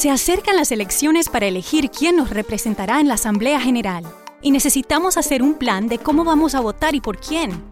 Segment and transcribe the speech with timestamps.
[0.00, 4.02] Se acercan las elecciones para elegir quién nos representará en la Asamblea General
[4.40, 7.62] y necesitamos hacer un plan de cómo vamos a votar y por quién.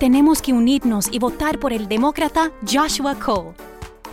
[0.00, 3.52] Tenemos que unirnos y votar por el demócrata Joshua Cole.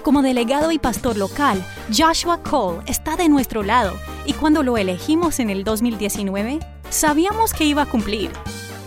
[0.03, 3.97] Como delegado y pastor local, Joshua Cole está de nuestro lado
[4.27, 6.59] y cuando lo elegimos en el 2019,
[6.91, 8.29] sabíamos que iba a cumplir.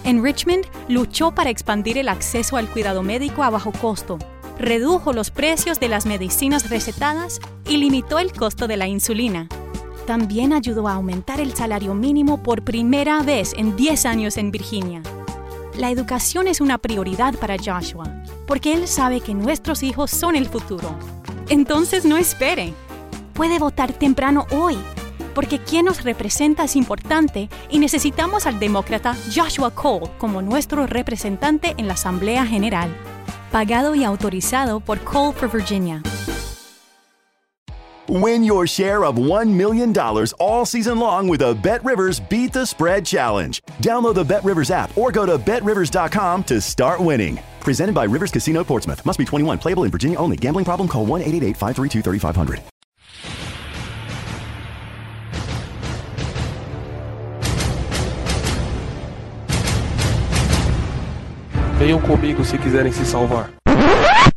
[0.04, 4.20] En Richmond, luchó para expandir el acceso al cuidado médico a bajo costo,
[4.60, 9.48] redujo los precios de las medicinas recetadas y limitó el costo de la insulina.
[10.06, 15.02] También ayudó a aumentar el salario mínimo por primera vez en 10 años en Virginia.
[15.76, 20.46] La educación es una prioridad para Joshua, porque él sabe que nuestros hijos son el
[20.46, 20.94] futuro.
[21.48, 22.74] Entonces no espere.
[23.34, 24.76] Puede votar temprano hoy,
[25.34, 31.74] porque quien nos representa es importante y necesitamos al demócrata Joshua Cole como nuestro representante
[31.78, 32.94] en la Asamblea General.
[33.50, 36.02] Pagado y autorizado por Cole for Virginia.
[38.08, 39.94] Win your share of $1 million
[40.40, 43.60] all season long with a Bet Rivers Beat the Spread Challenge.
[43.80, 47.38] Download the Bet Rivers app or go to betrivers.com to start winning.
[47.60, 49.04] Presented by Rivers Casino Portsmouth.
[49.06, 49.58] Must be 21.
[49.58, 50.36] Playable in Virginia only.
[50.36, 50.88] Gambling problem?
[50.88, 52.79] Call 1 888 532 3500.
[61.80, 63.50] Venham comigo se quiserem se salvar.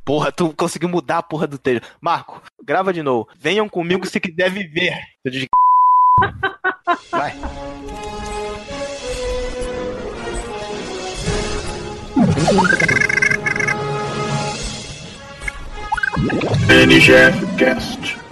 [0.05, 1.85] Porra, tu conseguiu mudar a porra do texto.
[1.99, 3.27] Marco, grava de novo.
[3.37, 4.97] Venham comigo se quiser viver.
[5.25, 5.49] Eu digo,
[7.11, 7.33] Vai.
[16.69, 18.22] NGF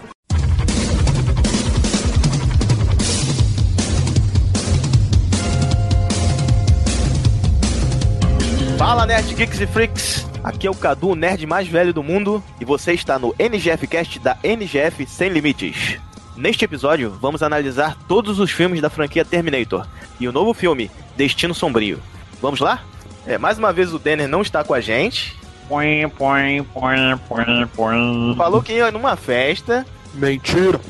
[8.82, 10.28] Fala, Nerd Geeks e Freaks.
[10.44, 13.86] Aqui é o Cadu, o nerd mais velho do mundo, e você está no NGF
[13.86, 16.00] Cast da NGF Sem Limites.
[16.36, 19.86] Neste episódio, vamos analisar todos os filmes da franquia Terminator
[20.20, 22.00] e o novo filme, Destino Sombrio.
[22.42, 22.82] Vamos lá?
[23.28, 25.38] É, mais uma vez o Denner não está com a gente.
[25.70, 28.36] Põe, põe, põe, põe, põe.
[28.36, 30.82] Falou que ia numa festa, Mentira!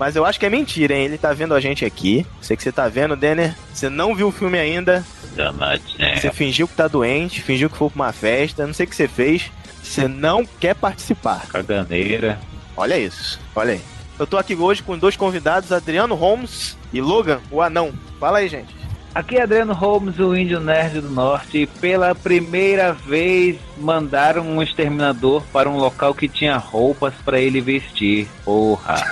[0.00, 1.04] Mas eu acho que é mentira, hein?
[1.04, 2.26] Ele tá vendo a gente aqui.
[2.40, 3.54] Sei que você tá vendo, Denner.
[3.70, 5.04] Você não viu o filme ainda.
[6.16, 8.96] Você fingiu que tá doente, fingiu que foi pra uma festa, não sei o que
[8.96, 9.52] você fez.
[9.82, 11.46] Você não quer participar.
[11.48, 12.40] Caganeira.
[12.74, 13.80] Olha isso, olha aí.
[14.18, 17.92] Eu tô aqui hoje com dois convidados, Adriano Holmes e Logan, o anão.
[18.18, 18.79] Fala aí, gente.
[19.12, 24.62] Aqui é Adriano Holmes, o índio nerd do norte, e pela primeira vez mandaram um
[24.62, 28.28] exterminador para um local que tinha roupas para ele vestir.
[28.44, 29.04] Porra.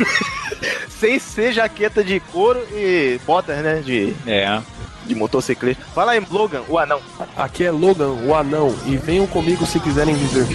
[0.88, 3.82] Sem ser jaqueta de couro e botas, né?
[3.84, 4.60] De, é.
[5.04, 5.84] de motociclista.
[5.92, 7.00] Fala aí, Logan, o anão.
[7.36, 10.46] Aqui é Logan, o anão, e venham comigo se quiserem viver.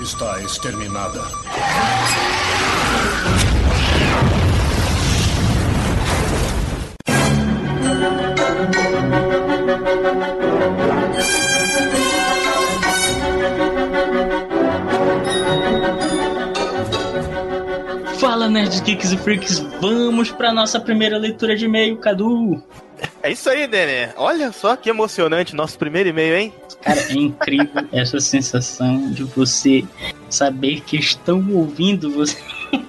[0.00, 1.20] Está exterminada.
[18.18, 22.62] Fala, Nerds, Geeks e Freaks, vamos pra nossa primeira leitura de e-mail, Cadu.
[23.22, 24.12] É isso aí, Denner.
[24.16, 26.54] Olha só que emocionante nosso primeiro e-mail, hein?
[26.82, 29.84] Cara, é incrível essa sensação de você
[30.28, 32.36] saber que estão ouvindo você.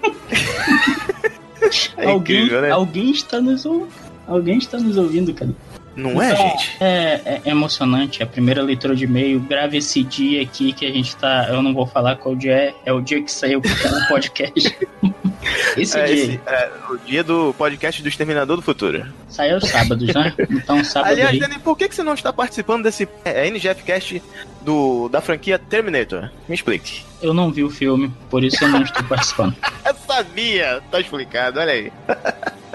[1.98, 2.72] É alguém, incrível, né?
[2.72, 4.05] alguém está nos ouvindo.
[4.28, 5.56] Alguém está nos ouvindo, Cadu.
[5.96, 6.78] Não é, Então, gente?
[6.82, 8.22] É, é emocionante.
[8.22, 9.40] A primeira leitura de e-mail.
[9.40, 11.48] Grave esse dia aqui que a gente tá.
[11.50, 12.74] Eu não vou falar qual dia é.
[12.86, 13.62] É o dia que saiu o
[14.10, 14.78] podcast.
[15.78, 19.06] esse É, dia esse, é, o dia do podcast do Exterminador do Futuro.
[19.30, 20.34] saiu sábados, né?
[20.52, 21.40] Então sábado Aliás, aí.
[21.40, 24.22] Denner, por que, que você não está participando desse é, NGF Cast
[24.64, 26.30] do, da franquia Terminator?
[26.50, 27.04] Me explique.
[27.22, 29.56] Eu não vi o filme, por isso eu não estou participando.
[29.86, 31.92] Eu sabia, tá explicado, olha aí.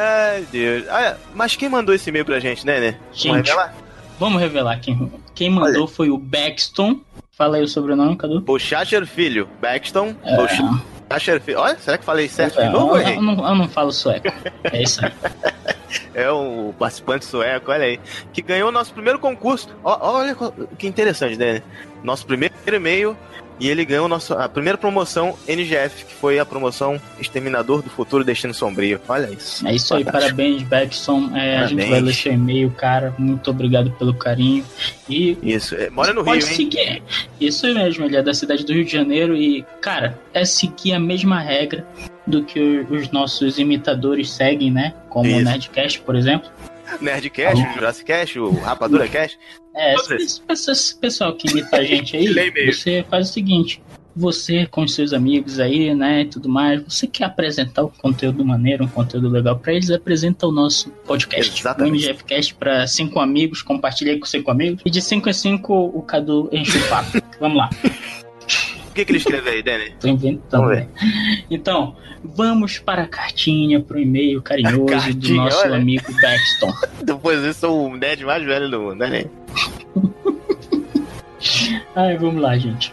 [0.02, 0.84] Ai, Deus.
[0.88, 2.96] Ah, mas quem mandou esse e-mail pra gente, né, né?
[3.10, 3.46] Vamos Gente.
[3.48, 3.74] revelar?
[4.18, 7.00] Vamos revelar quem, quem mandou foi o Baxton.
[7.32, 8.40] Fala aí o sobrenome, Cadu.
[8.40, 10.36] Bochacher Filho, Baxton, É.
[10.36, 11.58] Bochacher Filho.
[11.58, 14.28] Olha, será que falei certo É, de novo, eu, eu não, eu não falo sueco.
[14.64, 15.12] É isso aí.
[16.14, 18.00] É um participante sueco, olha aí.
[18.32, 19.68] Que ganhou o nosso primeiro concurso.
[19.82, 21.62] Olha co- que interessante, né?
[22.04, 23.16] Nosso primeiro e-mail.
[23.60, 28.24] E ele ganhou nosso, a primeira promoção NGF, que foi a promoção Exterminador do Futuro
[28.24, 28.98] Destino Sombrio.
[29.06, 29.66] Olha isso.
[29.68, 30.36] É isso aí, Fantástico.
[30.36, 31.36] parabéns, Baxton.
[31.36, 33.14] É, a gente vai seu e-mail, cara.
[33.18, 34.64] Muito obrigado pelo carinho.
[35.08, 36.40] E Isso, é, mora no Rio, hein?
[36.40, 37.02] seguir.
[37.38, 40.98] Isso mesmo, ele é da cidade do Rio de Janeiro e, cara, é seguir a
[41.00, 41.86] mesma regra
[42.26, 44.94] do que o- os nossos imitadores seguem, né?
[45.10, 45.44] Como o Isso.
[45.44, 46.48] Nerdcast, por exemplo.
[47.00, 49.38] Nerdcast, o Jurassic Cast, o Rapadura Cast.
[49.74, 52.26] É, esse, esse- pessoal que imita a gente aí,
[52.72, 53.82] você faz o seguinte.
[54.16, 58.44] Você com os seus amigos aí, né, e tudo mais, você quer apresentar um conteúdo
[58.44, 62.06] maneiro, um conteúdo legal pra eles, apresenta o nosso podcast, Exatamente.
[62.06, 65.72] o MGFcast pra cinco amigos, compartilha aí com cinco amigos, e de cinco em cinco
[65.72, 67.22] o Cadu enche o papo.
[67.40, 67.70] Vamos lá,
[68.19, 68.19] O
[69.00, 69.92] que, que ele escreveu aí, Danny?
[70.00, 70.62] tô inventando.
[70.62, 70.88] Vamos né?
[71.50, 75.76] Então, vamos para a cartinha, pro e-mail carinhoso do Cartinha, nosso olha.
[75.76, 76.72] amigo Baxton.
[77.02, 79.24] Depois eu sou o nerd mais velho do mundo, né?
[81.96, 82.92] Ai, vamos lá, gente.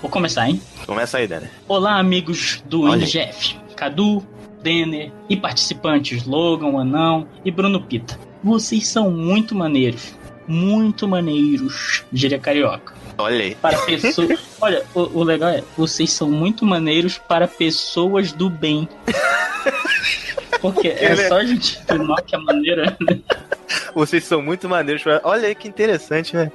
[0.00, 0.60] Vou começar, hein?
[0.86, 1.46] Começa aí, Danny.
[1.66, 2.88] Olá, amigos do.
[2.94, 3.56] NGF.
[3.76, 4.24] Cadu,
[4.62, 8.18] Denner e participantes Logan, Anão e Bruno Pita.
[8.42, 10.14] Vocês são muito maneiros.
[10.46, 12.94] Muito maneiros, gíria carioca.
[13.18, 13.54] Olha aí.
[13.54, 14.38] Para pessoas.
[14.60, 18.88] Olha, o, o legal é, vocês são muito maneiros para pessoas do bem.
[20.60, 22.96] Porque é le- só gente do mal que é maneira.
[23.94, 25.02] Vocês são muito maneiros.
[25.02, 26.50] pra- Olha aí que interessante, né?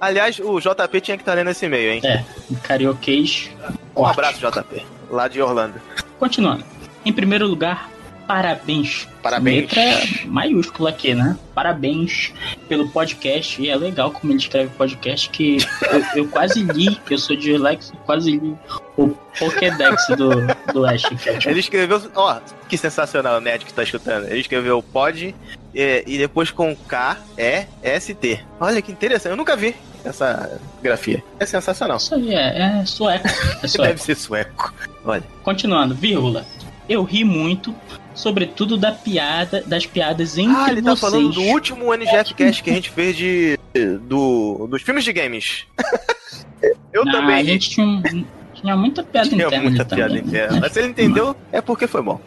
[0.00, 2.00] Aliás, o JP tinha que estar lendo esse e-mail, hein?
[2.04, 2.22] É,
[2.62, 3.50] carioquês.
[3.96, 4.84] Um abraço, JP.
[5.10, 5.80] Lá de Orlando.
[6.18, 6.64] Continuando.
[7.04, 7.90] Em primeiro lugar,
[8.26, 9.08] parabéns.
[9.22, 9.72] Parabéns.
[9.72, 11.36] Letra maiúscula aqui, né?
[11.54, 12.32] Parabéns
[12.68, 13.60] pelo podcast.
[13.60, 15.58] E é legal como ele escreve podcast, que
[15.90, 18.56] eu, eu quase li, eu sou dislexo, quase li
[18.96, 21.04] o Pokédex do, do Ash.
[21.46, 22.02] Ele escreveu.
[22.14, 22.38] Ó,
[22.68, 24.26] que sensacional o nerd que tá escutando.
[24.26, 25.34] Ele escreveu pod
[25.74, 28.40] é, e depois com K, E, S, T.
[28.60, 29.30] Olha que interessante.
[29.30, 29.74] Eu nunca vi
[30.04, 31.22] essa grafia.
[31.40, 31.96] É sensacional.
[31.96, 33.26] Isso aí é, é sueco.
[33.62, 33.88] É sueco.
[33.88, 34.72] Deve ser sueco.
[35.04, 35.24] Olha.
[35.42, 36.44] Continuando, vírgula.
[36.88, 37.74] Eu ri muito,
[38.14, 41.00] sobretudo da piada, das piadas entre Ah, ele tá vocês.
[41.12, 43.58] falando do último NGF Cast que a gente fez de.
[44.02, 45.66] Do, dos filmes de games.
[46.92, 47.36] Eu Ah, também.
[47.36, 48.24] A gente tinha, um-
[48.54, 49.64] tinha muita piada Tinha interna.
[49.68, 50.04] muita também.
[50.06, 50.60] piada interna.
[50.60, 52.20] Mas se ele entendeu, é porque foi bom.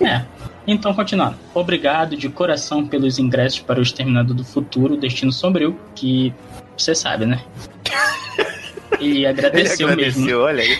[0.00, 0.22] É.
[0.66, 1.36] Então, continuando.
[1.54, 6.32] Obrigado de coração pelos ingressos para o Exterminador do Futuro, Destino Sombrio, que
[6.76, 7.40] você sabe, né?
[8.98, 10.38] E Ele agradeceu, agradeceu, mesmo.
[10.40, 10.78] olha aí.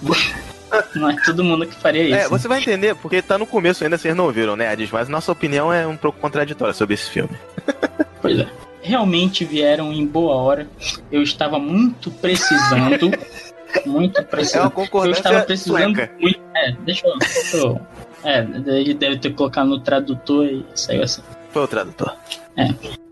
[0.94, 2.14] Não é todo mundo que faria isso.
[2.14, 4.90] É, você vai entender, porque tá no começo ainda, vocês não ouviram, né, Adis?
[4.90, 7.36] Mas nossa opinião é um pouco contraditória sobre esse filme.
[8.22, 8.46] Pois é.
[8.80, 10.68] Realmente vieram em boa hora.
[11.10, 13.10] Eu estava muito precisando.
[13.84, 14.64] muito É uma precisando.
[14.66, 16.12] Eu concordância estava precisando sueca.
[16.20, 16.40] muito.
[16.54, 17.18] É, deixa eu.
[17.18, 17.80] Deixa eu
[18.24, 18.46] é,
[18.78, 21.22] ele deve ter colocado no tradutor e saiu assim.
[21.50, 22.14] Foi o tradutor.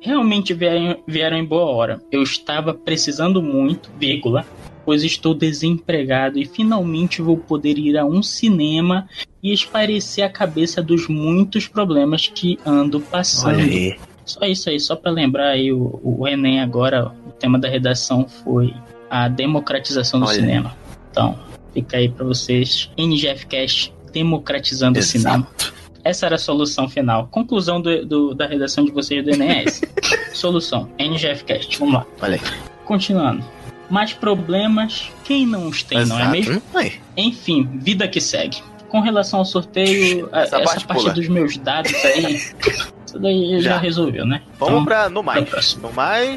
[0.01, 2.01] Realmente vieram, vieram em boa hora.
[2.11, 4.47] Eu estava precisando muito, vírgula,
[4.85, 9.09] pois estou desempregado e finalmente vou poder ir a um cinema
[9.43, 13.55] e esparecer a cabeça dos muitos problemas que ando passando.
[13.57, 13.97] Olha aí.
[14.25, 18.29] Só isso aí, só para lembrar aí, o, o Enem agora, o tema da redação
[18.29, 18.73] foi
[19.09, 20.35] a democratização do Olha.
[20.41, 20.77] cinema.
[21.11, 21.37] Então,
[21.75, 25.47] fica aí para vocês, NGFcast democratizando o cinema.
[25.59, 25.75] Exato.
[26.05, 27.27] Essa era a solução final.
[27.29, 29.87] Conclusão do, do- da redação de vocês do Enem é essa.
[30.33, 32.07] solução, NGFcast, vamos lá.
[32.23, 32.41] Olha aí.
[32.85, 33.45] Continuando.
[33.91, 36.31] Mais problemas, quem não os tem, não é Exato.
[36.37, 36.63] mesmo?
[36.75, 36.93] Aí.
[37.17, 38.59] Enfim, vida que segue.
[38.89, 41.13] Com relação ao sorteio, a- Essa essa, parte parte, pula.
[41.15, 42.35] dos meus dados aí,
[43.07, 43.79] isso daí já, Já.
[43.79, 44.43] resolveu, né?
[44.59, 45.49] Vamos Então, pra no mais.
[45.49, 45.61] pra.
[45.83, 46.37] No mais.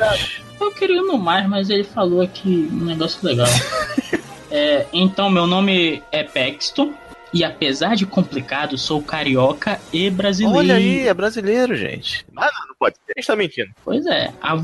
[0.59, 3.47] Eu queria no mais, mas ele falou aqui um negócio legal.
[4.55, 6.93] É, então, meu nome é Paxton.
[7.33, 10.57] E apesar de complicado, sou carioca e brasileiro.
[10.59, 12.25] Olha aí, é brasileiro, gente.
[12.37, 13.13] Ah, não, não pode ser.
[13.15, 13.71] A gente tá mentindo.
[13.83, 14.31] Pois é.
[14.41, 14.63] A,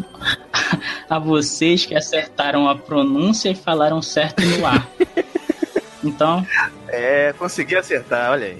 [1.10, 4.88] a vocês que acertaram a pronúncia e falaram certo no ar.
[6.02, 6.48] Então,
[6.88, 8.58] É, consegui acertar, olha aí.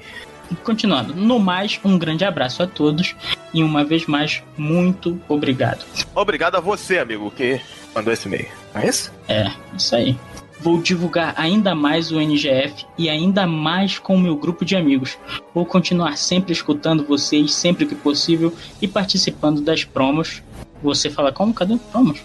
[0.62, 1.16] continuando.
[1.16, 3.16] No mais, um grande abraço a todos.
[3.54, 5.86] E uma vez mais, muito obrigado.
[6.14, 7.62] Obrigado a você, amigo, que
[7.96, 8.50] mandou esse e-mail.
[8.76, 9.14] Não é isso?
[9.30, 10.18] É, isso aí.
[10.62, 15.18] Vou divulgar ainda mais o NGF e ainda mais com o meu grupo de amigos.
[15.54, 20.42] Vou continuar sempre escutando vocês sempre que possível e participando das promos.
[20.84, 21.54] Você fala como?
[21.54, 22.20] Cadê promos?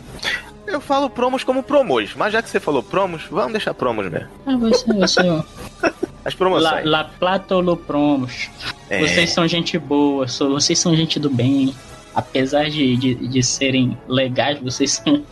[0.66, 4.28] Eu falo promos como promos, mas já que você falou promos, vamos deixar promos mesmo.
[4.46, 5.44] Ah, ser o-
[6.24, 6.84] As La, promoções.
[6.86, 8.48] La Plata ou Lo Promos.
[8.88, 8.98] É.
[8.98, 11.74] Vocês são gente boa, vocês são gente do bem.
[12.14, 15.22] Apesar de, de, de serem legais, vocês são.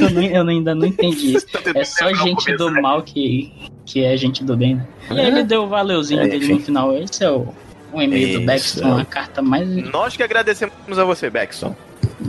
[0.00, 1.46] Eu, não- eu ainda não entendi isso.
[1.52, 2.80] Tá É só gente do né?
[2.80, 3.52] mal que,
[3.84, 4.86] que é gente do bem, né?
[5.10, 6.54] E aí ele deu o valeuzinho É, dele enfim.
[6.54, 6.96] no final.
[6.96, 7.48] Esse é o,
[7.92, 9.02] o e-mail do Isso, Baxton, é.
[9.02, 9.68] a carta mais.
[9.92, 11.74] Nós que agradecemos a você, Beckson.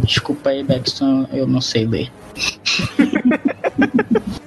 [0.03, 2.12] Desculpa aí, Baxton, eu não sei ler.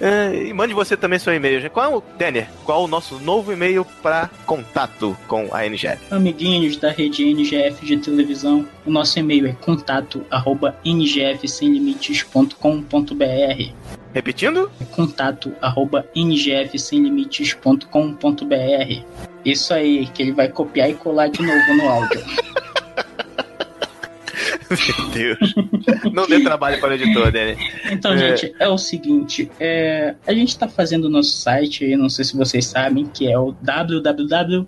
[0.00, 1.68] É, e mande você também seu e-mail.
[1.70, 5.98] Qual é o, Denner, qual é o nosso novo e-mail para contato com a NGF?
[6.10, 13.72] Amiguinhos da rede NGF de televisão, o nosso e-mail é contato arroba ngfsemlimites.com.br
[14.14, 14.70] Repetindo?
[14.92, 19.04] contato arroba ngfsemlimites.com.br
[19.44, 22.24] Isso aí, que ele vai copiar e colar de novo no áudio.
[24.98, 25.54] Meu Deus.
[26.12, 27.56] Não dê trabalho para o editor, né?
[27.90, 28.36] Então, é.
[28.36, 32.36] gente, é o seguinte: é, a gente está fazendo o nosso site não sei se
[32.36, 34.66] vocês sabem, que é o www.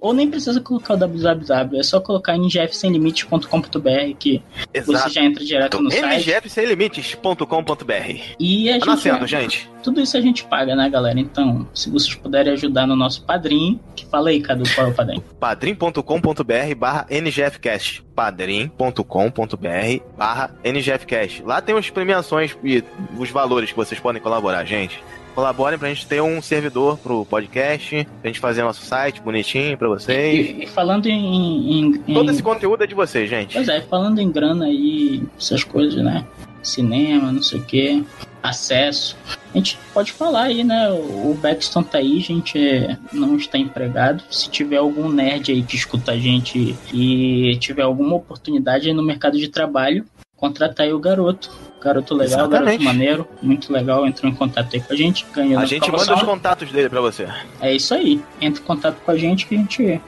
[0.00, 5.08] Ou nem precisa colocar o www, é só colocar ngfsemlimites.com.br que Exato.
[5.08, 6.30] você já entra direto no site.
[6.30, 8.22] ngfsemlimites.com.br.
[8.38, 8.86] E a tá gente.
[8.86, 9.70] Nascendo, gente.
[9.82, 11.20] Tudo isso a gente paga, né, galera?
[11.20, 14.94] Então, se vocês puderem ajudar no nosso padrinho, que fala aí, Cadu, qual é o
[14.94, 15.22] padrinho?
[15.38, 21.42] padrim.com.br barra ngfcast padrim.com.br barra ngfcast.
[21.44, 22.82] Lá tem as premiações e
[23.16, 25.00] os valores que vocês podem colaborar, gente.
[25.38, 29.86] Colaborem pra gente ter um servidor pro podcast, pra gente fazer nosso site bonitinho pra
[29.86, 30.34] vocês.
[30.34, 33.52] E, e falando em, em, em, Todo esse conteúdo é de vocês, gente.
[33.52, 36.26] Pois é, falando em grana aí, essas coisas, né?
[36.60, 38.04] Cinema, não sei o que,
[38.42, 39.16] acesso.
[39.54, 40.90] A gente pode falar aí, né?
[40.90, 44.24] O Baxton tá aí, a gente não está empregado.
[44.28, 49.04] Se tiver algum nerd aí que escuta a gente e tiver alguma oportunidade aí no
[49.04, 50.04] mercado de trabalho,
[50.38, 51.50] contratar aí o garoto.
[51.80, 52.78] Garoto legal, Exatamente.
[52.78, 56.14] garoto maneiro, muito legal, entrou em contato aí com a gente, ganhou A gente manda
[56.14, 57.28] os contatos dele pra você.
[57.60, 60.00] É isso aí, entra em contato com a gente que a gente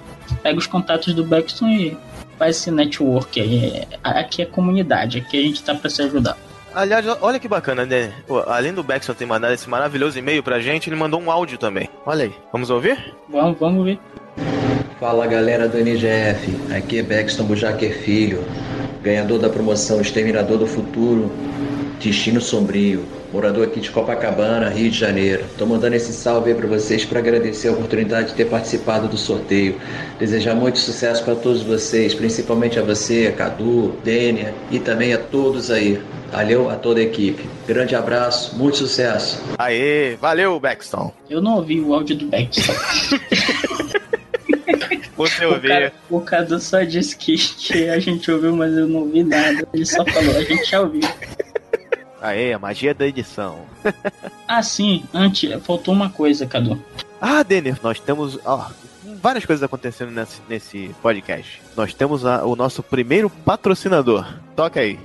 [0.42, 1.96] pega os contatos do Baxton e
[2.36, 3.84] faz esse network aí.
[4.02, 6.36] Aqui é comunidade, aqui a gente tá pra se ajudar.
[6.74, 8.12] Aliás, olha que bacana, né?
[8.46, 11.88] Além do Baxton ter mandado esse maravilhoso e-mail pra gente, ele mandou um áudio também.
[12.04, 13.14] Olha aí, vamos ouvir?
[13.28, 13.98] Vamos, vamos ver.
[14.98, 18.44] Fala galera do NGF, aqui é Baxton Bujaker Filho,
[19.02, 21.30] ganhador da promoção Exterminador do Futuro,
[22.00, 25.44] Destino Sombrio, morador aqui de Copacabana, Rio de Janeiro.
[25.58, 29.16] Tô mandando esse salve aí para vocês para agradecer a oportunidade de ter participado do
[29.16, 29.78] sorteio.
[30.18, 35.18] Desejar muito sucesso para todos vocês, principalmente a você, a Cadu, Dênia e também a
[35.18, 36.00] todos aí.
[36.32, 37.44] Valeu a toda a equipe.
[37.66, 39.42] Grande abraço, muito sucesso.
[39.58, 41.12] Aê, valeu, Baxton.
[41.28, 42.72] Eu não ouvi o áudio do Baxton.
[45.20, 45.90] Você ouviu?
[46.08, 49.66] O, o Cadu só disse que, que a gente ouviu, mas eu não ouvi nada.
[49.72, 51.02] Ele só falou, a gente já ouviu.
[52.22, 53.66] Aê, a magia da edição.
[54.48, 56.82] ah, sim, antes, faltou uma coisa, Cadu.
[57.20, 58.38] Ah, Denner, nós temos.
[58.44, 58.70] Ó,
[59.20, 61.60] várias coisas acontecendo nesse, nesse podcast.
[61.76, 64.26] Nós temos a, o nosso primeiro patrocinador.
[64.56, 64.98] Toca aí.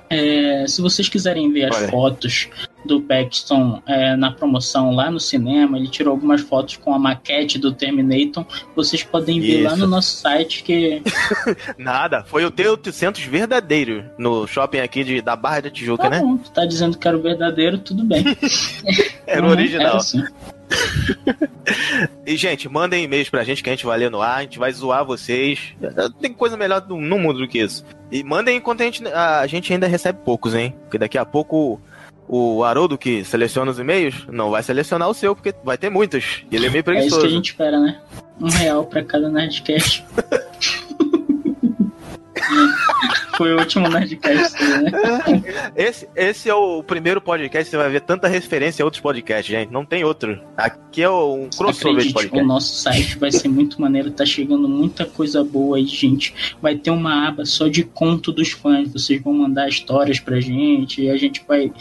[0.09, 1.89] É, se vocês quiserem ver as Olha.
[1.89, 2.49] fotos
[2.85, 7.59] do Paxton é, na promoção lá no cinema, ele tirou algumas fotos com a maquete
[7.59, 8.45] do Terminator.
[8.75, 9.63] Vocês podem ver Isso.
[9.63, 11.01] lá no nosso site que.
[11.77, 16.19] Nada, foi o T800 verdadeiro no shopping aqui de, da Barra da Tijuca, tá né?
[16.19, 18.23] Bom, tá dizendo que era o verdadeiro, tudo bem.
[19.27, 19.87] era o original.
[19.87, 20.23] Era assim.
[22.25, 24.59] e, gente, mandem e-mails pra gente que a gente vai ler no ar, a gente
[24.59, 25.75] vai zoar vocês.
[26.19, 27.85] Tem coisa melhor no mundo do que isso.
[28.11, 30.75] E mandem enquanto a gente, a gente ainda recebe poucos, hein?
[30.83, 31.81] Porque daqui a pouco
[32.27, 36.43] o Haroldo que seleciona os e-mails não vai selecionar o seu, porque vai ter muitos.
[36.51, 37.15] E ele é meio preguiçoso.
[37.15, 37.99] É isso que a gente espera, né?
[38.39, 40.05] Um real pra cada Nerdcast.
[43.37, 44.91] Foi o último Nerdcast, né?
[45.75, 49.71] Esse, esse é o primeiro podcast, você vai ver tanta referência a outros podcasts, gente.
[49.71, 50.41] Não tem outro.
[50.55, 52.43] Aqui é um crossover de podcast.
[52.43, 56.33] O nosso site vai ser muito maneiro, tá chegando muita coisa boa aí, gente.
[56.59, 58.91] Vai ter uma aba só de conto dos fãs.
[58.91, 61.71] Vocês vão mandar histórias pra gente e a gente vai.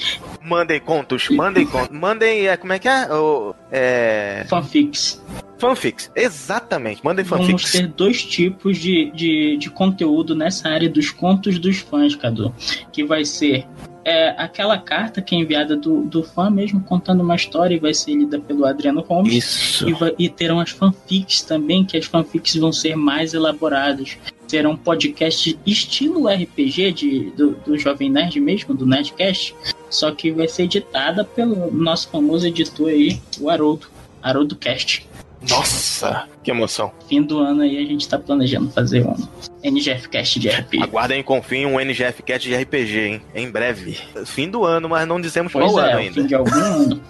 [0.42, 1.96] Mandem contos, mandem contos.
[1.96, 2.48] Mandem.
[2.48, 3.10] É, como é que é?
[3.12, 4.44] O, é...
[4.48, 5.22] Fanfics.
[5.58, 7.04] Fanfics, exatamente.
[7.04, 7.48] Mandem fanfics.
[7.48, 12.54] Vamos ter dois tipos de, de, de conteúdo nessa área dos contos dos fãs, Cadu.
[12.92, 13.66] Que vai ser
[14.06, 17.92] é, aquela carta que é enviada do, do fã mesmo, contando uma história e vai
[17.92, 19.34] ser lida pelo Adriano Holmes.
[19.34, 19.88] Isso.
[19.88, 24.16] E, vai, e terão as fanfics também, que as fanfics vão ser mais elaboradas.
[24.46, 29.56] Serão podcasts estilo RPG de, do, do Jovem Nerd mesmo, do Nerdcast,
[29.90, 33.88] só que vai ser editada pelo nosso famoso editor aí, o Haroldo,
[34.22, 35.04] Haroldo Cast.
[35.48, 36.92] Nossa, que emoção.
[37.08, 39.16] Fim do ano aí a gente tá planejando fazer um
[39.62, 40.82] NGF Cast de RPG.
[40.82, 43.22] Aguardem com fim um NGF Cast de RPG, hein?
[43.34, 43.98] Em breve.
[44.24, 46.14] Fim do ano, mas não dissemos pois qual é, ano é ainda.
[46.14, 47.02] fim de algum ano.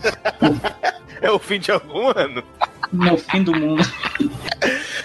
[1.22, 2.42] é o fim de algum ano.
[2.92, 3.82] Não, fim do mundo.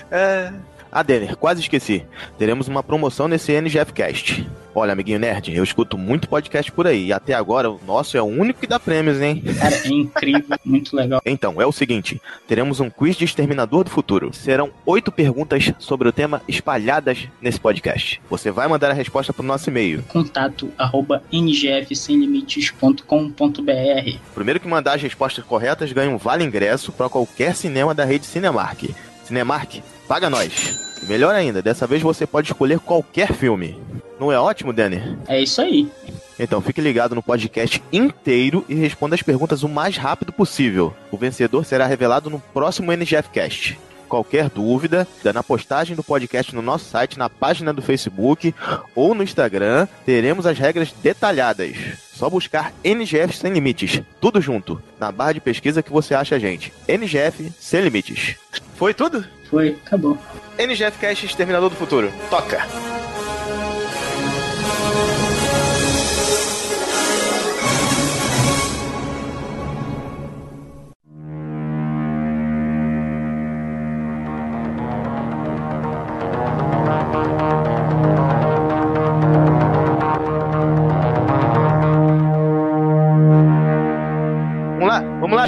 [0.09, 0.51] é...
[0.91, 2.05] Ah, Denner, quase esqueci.
[2.37, 4.45] Teremos uma promoção nesse NGF Cast.
[4.73, 7.07] Olha, amiguinho nerd, eu escuto muito podcast por aí.
[7.07, 9.43] E até agora o nosso é o único que dá prêmios, hein?
[9.59, 11.21] Cara, é incrível, muito legal.
[11.25, 14.33] Então, é o seguinte: teremos um quiz de Exterminador do Futuro.
[14.33, 18.21] Serão oito perguntas sobre o tema espalhadas nesse podcast.
[18.29, 20.03] Você vai mandar a resposta pro nosso e-mail.
[20.03, 27.55] Contato arroba ngfsemlimites.com.br Primeiro que mandar as respostas corretas ganha um vale ingresso para qualquer
[27.55, 28.89] cinema da rede Cinemark.
[29.25, 30.79] Cinemark, paga nós.
[31.07, 33.77] Melhor ainda, dessa vez você pode escolher qualquer filme.
[34.21, 35.17] Não é ótimo, Danny?
[35.27, 35.91] É isso aí.
[36.39, 40.93] Então fique ligado no podcast inteiro e responda as perguntas o mais rápido possível.
[41.09, 43.79] O vencedor será revelado no próximo NGF Cast.
[44.07, 48.53] Qualquer dúvida, dá na postagem do podcast no nosso site, na página do Facebook
[48.93, 51.75] ou no Instagram, teremos as regras detalhadas.
[52.13, 56.39] Só buscar NGF Sem Limites, tudo junto, na barra de pesquisa que você acha a
[56.39, 56.71] gente.
[56.87, 58.35] NGF Sem Limites.
[58.75, 59.25] Foi tudo?
[59.49, 60.15] Foi, acabou.
[60.59, 62.13] NGF Cast Exterminador do Futuro.
[62.29, 62.67] Toca!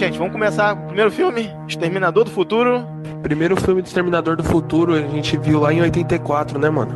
[0.03, 0.17] Gente.
[0.17, 2.85] Vamos começar o primeiro filme, Exterminador do Futuro.
[3.21, 6.93] Primeiro filme do Exterminador do Futuro a gente viu lá em 84, né, mano?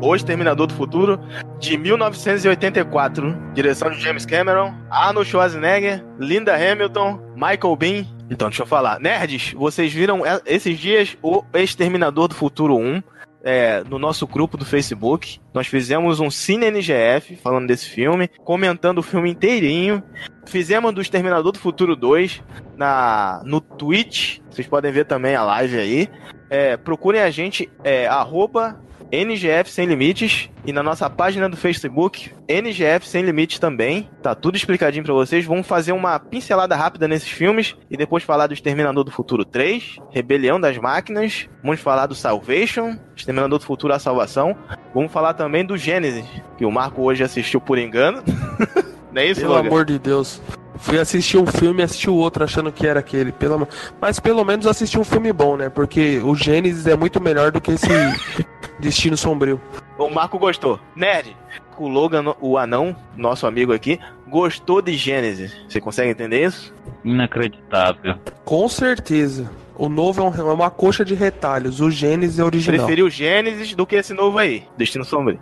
[0.00, 1.18] O Exterminador do Futuro,
[1.58, 3.36] de 1984.
[3.52, 8.06] Direção de James Cameron, Arnold Schwarzenegger, Linda Hamilton, Michael Bean.
[8.30, 9.00] Então, deixa eu falar.
[9.00, 13.02] Nerds, vocês viram é, esses dias o Exterminador do Futuro 1
[13.42, 15.40] é, no nosso grupo do Facebook.
[15.52, 20.02] Nós fizemos um Cine NGF falando desse filme, comentando o filme inteirinho.
[20.46, 22.42] Fizemos do Exterminador do Futuro 2
[22.76, 24.38] na, no Twitch.
[24.50, 26.08] Vocês podem ver também a live aí.
[26.48, 28.80] É, procurem a gente, é, arroba
[29.12, 34.08] NGF Sem Limites e na nossa página do Facebook, NGF Sem Limites também.
[34.22, 35.44] Tá tudo explicadinho pra vocês.
[35.44, 39.98] Vamos fazer uma pincelada rápida nesses filmes e depois falar do Exterminador do Futuro 3,
[40.10, 41.48] Rebelião das Máquinas.
[41.62, 44.56] Vamos falar do Salvation, Exterminador do Futuro A Salvação.
[44.94, 46.26] Vamos falar também do Gênesis,
[46.56, 48.22] que o Marco hoje assistiu por engano.
[49.12, 49.66] Não é isso, Pelo Logan?
[49.68, 50.40] amor de Deus.
[50.80, 53.32] Fui assistir um filme e assisti o outro achando que era aquele.
[53.32, 53.68] Pelo...
[54.00, 55.68] Mas pelo menos assisti um filme bom, né?
[55.68, 57.86] Porque o Gênesis é muito melhor do que esse
[58.80, 59.60] Destino Sombrio.
[59.98, 60.80] O Marco gostou.
[60.96, 61.36] Nerd,
[61.78, 65.54] o Logan, o anão, nosso amigo aqui, gostou de Gênesis.
[65.68, 66.74] Você consegue entender isso?
[67.04, 68.16] Inacreditável.
[68.44, 69.50] Com certeza.
[69.76, 71.80] O novo é, um- é uma coxa de retalhos.
[71.80, 72.78] O Gênesis é original.
[72.78, 75.38] Preferiu Gênesis do que esse novo aí, Destino Sombrio.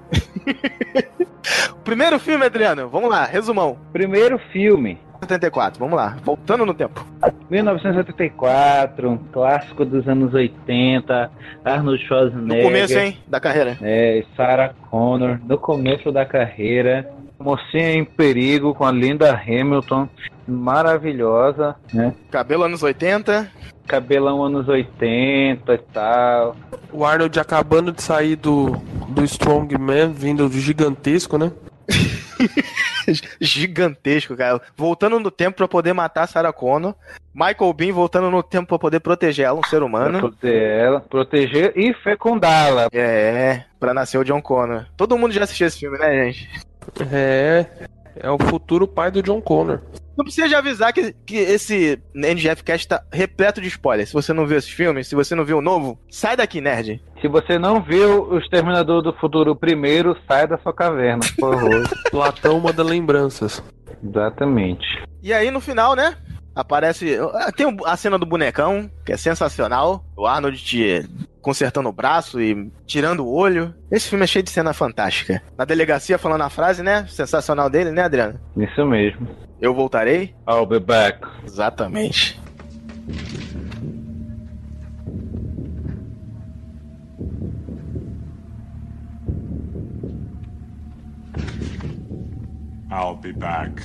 [1.85, 3.79] Primeiro filme, Adriano, vamos lá, resumão.
[3.93, 7.05] Primeiro filme, 74, vamos lá, voltando no tempo.
[7.51, 11.31] 1974, um clássico dos anos 80,
[11.65, 12.65] Arnold No Schwarzenegger.
[12.65, 13.77] começo, hein, da carreira.
[13.83, 17.09] É, Sarah Connor, no começo da carreira.
[17.39, 20.09] Mocinha em perigo com a Linda Hamilton,
[20.47, 22.13] maravilhosa, né?
[22.33, 23.49] Cabelo anos 80.
[23.87, 26.57] Cabelão anos 80 e tal.
[26.93, 28.73] O Arnold acabando de sair do,
[29.09, 31.51] do Strongman, vindo do gigantesco, né?
[33.41, 34.61] Gigantesco, cara.
[34.77, 36.95] Voltando no tempo pra poder matar a Sarah Connor.
[37.35, 40.19] Michael Bean voltando no tempo pra poder proteger ela, um ser Pra humano.
[40.21, 42.89] proteger ela, proteger e fecundá-la.
[42.93, 44.87] É, pra nascer o John Connor.
[44.97, 46.51] Todo mundo já assistiu esse filme, né, gente?
[47.13, 47.67] É.
[48.21, 49.81] É o futuro pai do John Connor.
[50.17, 54.09] Não precisa de avisar que, que esse NGF Cast tá repleto de spoilers.
[54.09, 57.01] Se você não viu esses filmes, se você não viu o novo, sai daqui, nerd.
[57.21, 61.89] Se você não viu o Exterminador do Futuro primeiro, sai da sua caverna, por favor.
[62.11, 63.63] Platão manda lembranças.
[64.03, 64.85] Exatamente.
[65.23, 66.17] E aí, no final, né?
[66.55, 67.17] Aparece.
[67.57, 70.05] Tem a cena do bonecão, que é sensacional.
[70.17, 71.09] O Arnold te
[71.41, 73.75] consertando o braço e tirando o olho.
[73.91, 75.43] Esse filme é cheio de cena fantástica.
[75.57, 77.07] Na delegacia falando a frase, né?
[77.09, 78.41] Sensacional dele, né, Adriano?
[78.57, 79.29] Isso mesmo.
[79.61, 80.35] Eu voltarei.
[80.49, 81.21] I'll be back.
[81.45, 82.39] Exatamente.
[92.91, 93.83] I'll be back.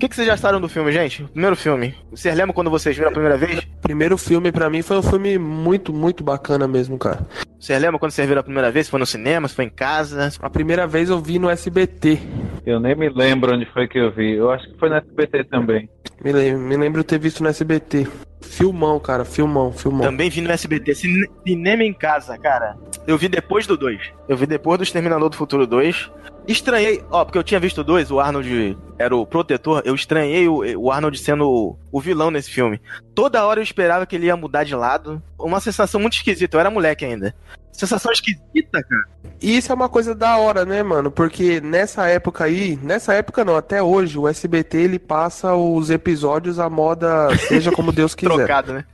[0.00, 1.24] O que, que vocês já acharam do filme, gente?
[1.24, 1.94] Primeiro filme.
[2.10, 3.60] Vocês lembram quando vocês viram a primeira vez?
[3.82, 7.26] Primeiro filme pra mim foi um filme muito, muito bacana mesmo, cara.
[7.58, 8.86] Vocês lembram quando vocês viram a primeira vez?
[8.86, 10.30] Se foi no cinema, se foi em casa?
[10.40, 12.18] A primeira vez eu vi no SBT.
[12.64, 14.36] Eu nem me lembro onde foi que eu vi.
[14.36, 15.86] Eu acho que foi no SBT também.
[16.24, 18.06] Me lembro, me lembro de ter visto no SBT.
[18.40, 20.00] Filmão, cara, filmão, filmão.
[20.00, 20.94] Também vi no SBT.
[20.94, 22.74] Cine- Cinema em casa, cara.
[23.06, 24.00] Eu vi depois do 2.
[24.26, 26.10] Eu vi depois do Exterminador do Futuro 2.
[26.50, 29.82] Estranhei, ó, porque eu tinha visto 2, o Arnold era o protetor.
[29.84, 32.80] Eu estranhei o, o Arnold sendo o, o vilão nesse filme.
[33.14, 35.22] Toda hora eu esperava que ele ia mudar de lado.
[35.38, 36.56] Uma sensação muito esquisita.
[36.56, 37.32] Eu era moleque ainda.
[37.70, 39.04] Sensação esquisita, cara.
[39.40, 41.08] E isso é uma coisa da hora, né, mano?
[41.08, 46.58] Porque nessa época aí, nessa época não, até hoje, o SBT ele passa os episódios
[46.58, 48.34] à moda, seja como Deus quiser.
[48.34, 48.84] Trocado, né?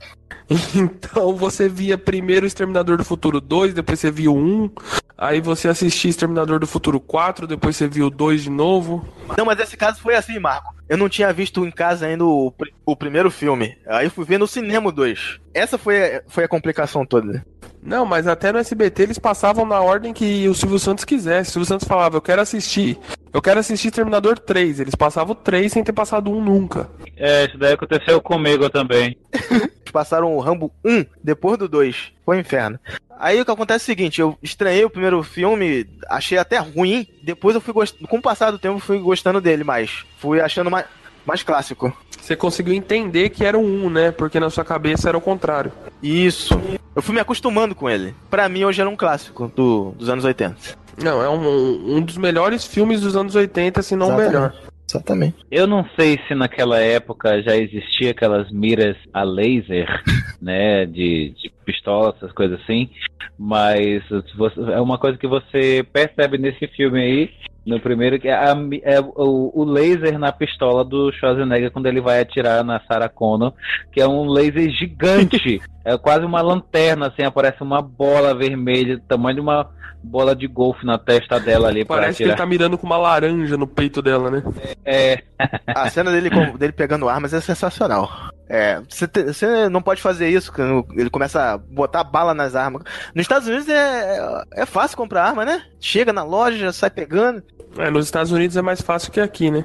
[0.75, 4.71] Então você via primeiro Exterminador do Futuro 2, depois você via o 1,
[5.17, 9.07] aí você assistia Exterminador do Futuro 4, depois você viu o 2 de novo.
[9.37, 10.75] Não, mas esse caso foi assim, Marco.
[10.87, 12.53] Eu não tinha visto em casa ainda o,
[12.85, 13.77] o primeiro filme.
[13.87, 15.39] Aí fui ver no cinema o 2.
[15.53, 17.45] Essa foi, foi a complicação toda.
[17.87, 21.51] Não, mas até no SBT eles passavam na ordem que o Silvio Santos quisesse.
[21.51, 22.99] O Silvio Santos falava, eu quero assistir.
[23.31, 24.81] Eu quero assistir Terminador 3.
[24.81, 26.89] Eles passavam o 3 sem ter passado um nunca.
[27.15, 29.17] É, isso daí aconteceu comigo também.
[29.31, 32.11] Eles passaram o Rambo 1 depois do 2.
[32.25, 32.77] Foi um inferno.
[33.17, 37.07] Aí o que acontece é o seguinte, eu estranhei o primeiro filme, achei até ruim,
[37.23, 40.05] depois eu fui gostando, com o passar do tempo fui gostando dele mais.
[40.19, 40.85] Fui achando mais,
[41.27, 41.95] mais clássico.
[42.19, 44.11] Você conseguiu entender que era um 1, né?
[44.11, 45.71] Porque na sua cabeça era o contrário.
[46.01, 46.59] Isso.
[46.95, 48.15] Eu fui me acostumando com ele.
[48.29, 50.55] Pra mim hoje era um clássico do, dos anos 80.
[51.03, 54.33] Não, é um, um dos melhores filmes dos anos 80, se não o Exatamente.
[54.33, 54.53] melhor.
[54.89, 55.35] Exatamente.
[55.51, 59.85] Eu não sei se naquela época já existia aquelas miras a laser,
[60.41, 62.89] né, de, de pistola, essas coisas assim,
[63.37, 64.01] mas
[64.35, 67.29] você- é uma coisa que você percebe nesse filme aí,
[67.67, 71.99] no primeiro, que é, a é o, o laser na pistola do Schwarzenegger quando ele
[71.99, 73.53] vai atirar na Sarah Connor,
[73.91, 79.03] que é um laser gigante, é quase uma lanterna, assim, aparece uma bola vermelha, do
[79.03, 79.69] tamanho de uma
[80.01, 83.57] bola de golfe na testa dela ali Parece que ele tá mirando com uma laranja
[83.57, 84.43] no peito dela, né?
[84.85, 85.23] É,
[85.67, 88.09] A cena dele, com- dele pegando armas é sensacional.
[88.49, 90.53] É, você, não pode fazer isso,
[90.95, 92.83] ele começa a botar bala nas armas.
[93.13, 95.63] Nos Estados Unidos é, é fácil comprar arma, né?
[95.81, 97.43] Chega na loja, sai pegando.
[97.77, 99.63] É, nos Estados Unidos é mais fácil que aqui, né?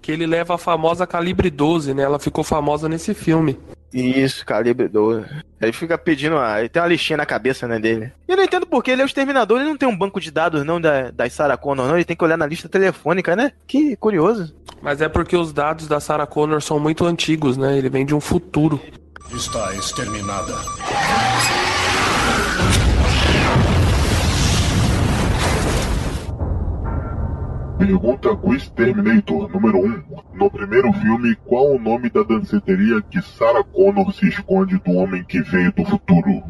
[0.00, 2.02] Que ele leva a famosa calibre 12, né?
[2.02, 3.58] Ela ficou famosa nesse filme.
[3.92, 5.24] Isso, calibre 12.
[5.60, 6.36] Ele fica pedindo.
[6.36, 6.60] A...
[6.60, 8.12] Ele tem uma listinha na cabeça, né, dele.
[8.28, 10.30] E eu não entendo porque ele é o exterminador, ele não tem um banco de
[10.30, 11.94] dados, não, da, da Sarah Connor, não.
[11.94, 13.52] Ele tem que olhar na lista telefônica, né?
[13.66, 14.54] Que curioso.
[14.82, 17.78] Mas é porque os dados da Sarah Connor são muito antigos, né?
[17.78, 18.80] Ele vem de um futuro.
[19.34, 20.54] Está exterminada.
[27.78, 30.02] Pergunta Quiz Terminator número 1.
[30.34, 35.22] No primeiro filme, qual o nome da danceteria que Sarah Connor se esconde do homem
[35.22, 36.42] que veio do futuro?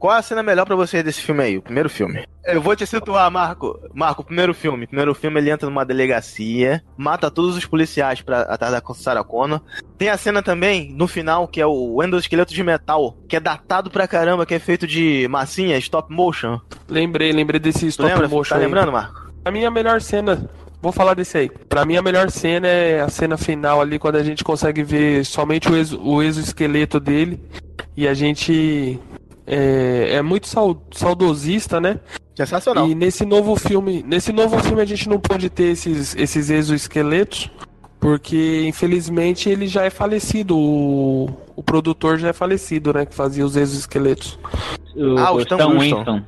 [0.00, 1.58] Qual a cena melhor pra você desse filme aí?
[1.58, 2.24] O primeiro filme.
[2.46, 3.78] Eu vou te situar, Marco.
[3.92, 4.86] Marco, primeiro filme.
[4.86, 9.60] Primeiro filme ele entra numa delegacia, mata todos os policiais pra, atrás da Sarah Connor.
[9.98, 13.90] Tem a cena também, no final, que é o endoesqueleto de metal, que é datado
[13.90, 16.58] pra caramba, que é feito de massinha, stop motion.
[16.88, 18.26] Lembrei, lembrei desse stop lembra?
[18.26, 18.54] motion.
[18.54, 18.64] Tá aí.
[18.64, 19.30] lembrando, Marco?
[19.44, 20.48] A minha melhor cena,
[20.80, 21.50] vou falar desse aí.
[21.68, 25.26] Pra mim a melhor cena é a cena final ali, quando a gente consegue ver
[25.26, 27.38] somente o, exo, o exoesqueleto dele.
[27.94, 28.98] E a gente
[29.46, 31.98] é, é muito sau- saudosista, né?
[32.34, 32.88] Sensacional.
[32.88, 37.50] E nesse novo filme, nesse novo filme a gente não pode ter esses, esses exoesqueletos,
[37.98, 40.56] porque infelizmente ele já é falecido.
[40.56, 41.28] O,
[41.60, 43.04] o produtor já é falecido, né?
[43.04, 44.38] Que fazia os exoesqueletos.
[44.96, 45.96] o, Ah, o Stan Stan Winston.
[45.98, 46.22] Winston.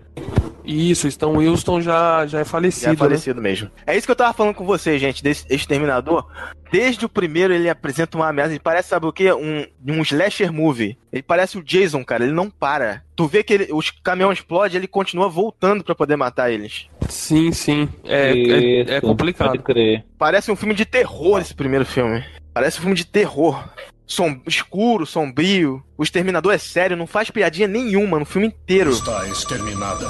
[0.63, 2.85] Isso, Stan Wilson já, já é falecido.
[2.85, 2.99] Já é né?
[2.99, 3.71] falecido mesmo.
[3.87, 6.27] É isso que eu tava falando com você, gente, desse Exterminador.
[6.71, 8.53] Desde o primeiro ele apresenta uma ameaça.
[8.53, 9.33] Ele parece, sabe o quê?
[9.33, 10.99] Um, um slasher movie.
[11.11, 12.25] Ele parece o Jason, cara.
[12.25, 13.03] Ele não para.
[13.17, 16.89] Tu vê que ele, os caminhões explodem ele continua voltando pra poder matar eles.
[17.09, 17.89] Sim, sim.
[18.05, 19.49] É, é, é Isso, complicado.
[19.49, 20.05] Pode crer.
[20.19, 22.23] Parece um filme de terror esse primeiro filme.
[22.53, 23.65] Parece um filme de terror.
[24.07, 25.83] Som, escuro, sombrio.
[25.97, 28.91] O Exterminador é sério, não faz piadinha nenhuma no filme inteiro.
[28.91, 30.07] Está exterminada.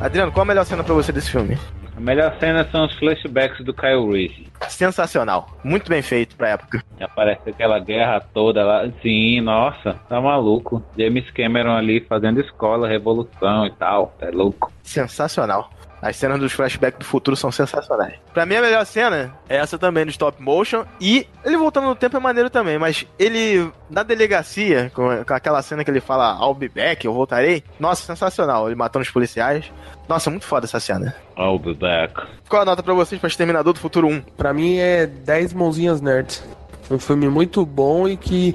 [0.00, 1.58] Adriano, qual a melhor cena pra você desse filme?
[1.96, 4.48] A melhor cena são os flashbacks do Kyle Reese.
[4.68, 5.48] Sensacional.
[5.62, 6.82] Muito bem feito pra época.
[7.00, 8.88] Aparece aquela guerra toda lá.
[9.00, 10.82] Sim, nossa, tá maluco.
[10.98, 14.14] James Cameron ali fazendo escola, revolução e tal.
[14.20, 14.72] É louco.
[14.82, 15.70] Sensacional.
[16.04, 18.16] As cenas dos flashbacks do futuro são sensacionais.
[18.34, 20.84] Pra mim, a melhor cena é essa também, do stop motion.
[21.00, 25.62] E ele voltando no tempo é maneiro também, mas ele, na delegacia, com, com aquela
[25.62, 27.64] cena que ele fala, I'll be back, eu voltarei.
[27.80, 28.66] Nossa, sensacional.
[28.66, 29.72] Ele matando os policiais.
[30.06, 31.16] Nossa, muito foda essa cena.
[31.38, 32.20] I'll be back.
[32.50, 34.20] Qual a nota pra vocês pra Exterminador do Futuro 1?
[34.36, 36.44] Pra mim é 10 mãozinhas nerds.
[36.90, 38.54] Um filme muito bom e que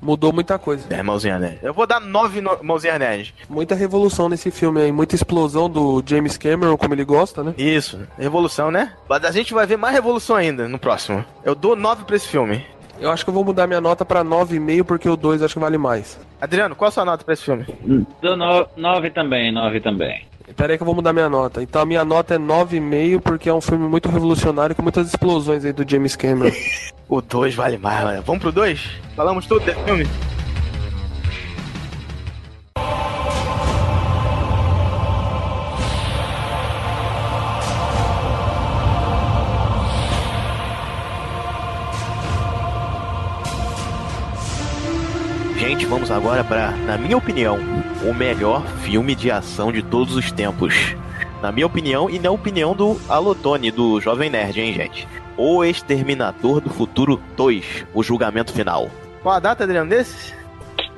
[0.00, 0.84] mudou muita coisa.
[0.90, 1.58] É, mãozinha nerd.
[1.62, 2.58] Eu vou dar 9 no...
[2.62, 3.34] mãozinha nerd.
[3.48, 7.54] Muita revolução nesse filme aí, muita explosão do James Cameron, como ele gosta, né?
[7.56, 8.92] Isso, revolução, né?
[9.08, 11.24] Mas a gente vai ver mais revolução ainda no próximo.
[11.44, 12.64] Eu dou 9 pra esse filme.
[13.00, 15.60] Eu acho que eu vou mudar minha nota pra 9,5 porque o 2 acho que
[15.60, 16.18] vale mais.
[16.40, 17.64] Adriano, qual a sua nota pra esse filme?
[18.20, 20.26] Do no, nove também, nove também.
[20.56, 21.62] Pera aí que eu vou mudar minha nota.
[21.62, 25.64] Então a minha nota é 9,5 porque é um filme muito revolucionário com muitas explosões
[25.64, 26.50] aí do James Cameron.
[27.08, 28.22] O 2 vale mais, mano.
[28.22, 28.80] Vamos pro 2?
[29.16, 30.06] Falamos tudo desse filme?
[45.58, 47.58] Gente, vamos agora para, na minha opinião,
[48.04, 50.74] o melhor filme de ação de todos os tempos.
[51.42, 55.06] Na minha opinião e na opinião do Alotone, do Jovem Nerd, hein, gente?
[55.36, 58.90] O Exterminador do Futuro 2, o julgamento final.
[59.22, 60.34] Qual a data, Adriano, desses?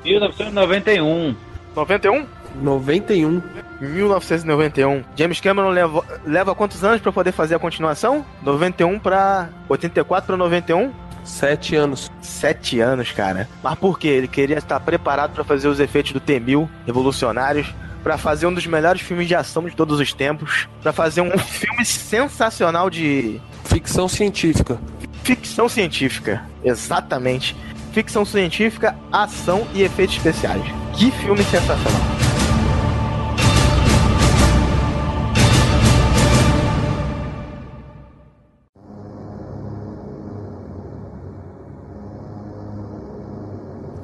[0.02, 1.34] 1991.
[1.76, 2.26] 91?
[2.62, 3.42] 91.
[3.80, 5.04] 1991.
[5.14, 8.24] James Cameron leva, leva quantos anos pra poder fazer a continuação?
[8.42, 10.92] 91 pra 84 pra 91?
[11.22, 12.10] Sete anos.
[12.20, 13.46] Sete anos, cara.
[13.62, 14.08] Mas por quê?
[14.08, 17.72] Ele queria estar preparado pra fazer os efeitos do T-1000 revolucionários,
[18.02, 21.36] pra fazer um dos melhores filmes de ação de todos os tempos, pra fazer um
[21.38, 24.78] filme sensacional de Ficção científica.
[25.22, 26.42] ficção científica.
[26.64, 27.56] Exatamente.
[27.92, 30.62] Ficção científica, ação e efeitos especiais.
[30.96, 32.00] Que filme sensacional.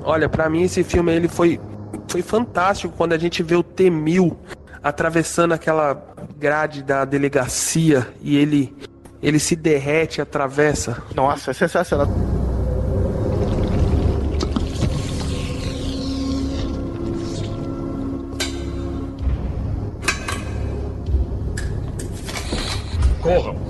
[0.04, 1.60] Olha, pra mim esse filme ele foi
[2.08, 4.36] foi fantástico quando a gente vê o T-1000
[4.82, 6.00] atravessando aquela
[6.38, 8.74] grade da delegacia e ele
[9.22, 11.02] ele se derrete, atravessa.
[11.14, 12.06] Nossa, é sensacional.
[23.20, 23.65] Corram!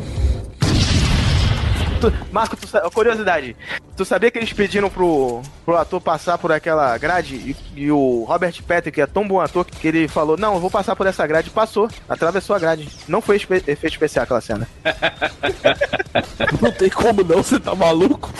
[2.10, 3.56] Tu- Marco, tu, curiosidade.
[3.96, 8.24] Tu sabia que eles pediram pro, pro ator passar por aquela grade e, e o
[8.28, 11.26] Robert Patrick é tão bom ator que ele falou: Não, eu vou passar por essa
[11.26, 11.50] grade.
[11.50, 12.88] Passou, atravessou a grade.
[13.08, 14.68] Não foi espe- efeito especial aquela cena.
[16.60, 18.30] Não tem como não, você tá maluco?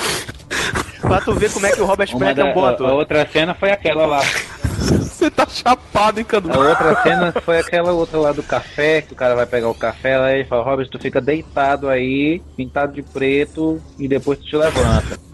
[1.01, 2.91] pra tu ver como é que o Robert Patrick é um bom a, a ator.
[2.93, 4.21] outra cena foi aquela lá.
[5.27, 6.53] Você tá chapado, hein, Cadu?
[6.53, 9.75] A outra cena foi aquela outra lá do café, que o cara vai pegar o
[9.75, 14.39] café lá e ele fala, Robert, tu fica deitado aí, pintado de preto, e depois
[14.39, 15.19] tu te levanta.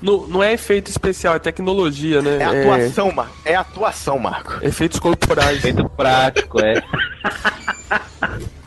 [0.00, 2.38] Não, não é efeito especial, é tecnologia, né?
[2.40, 3.34] É atuação, Marco.
[3.44, 4.58] É atuação, Marco.
[4.62, 5.58] efeitos corporais.
[5.58, 6.80] Efeito prático, é.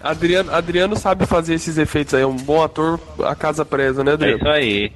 [0.03, 4.11] Adriano, Adriano sabe fazer esses efeitos aí, é um bom ator, a casa presa, né,
[4.11, 4.37] É Adriano?
[4.37, 4.91] isso aí.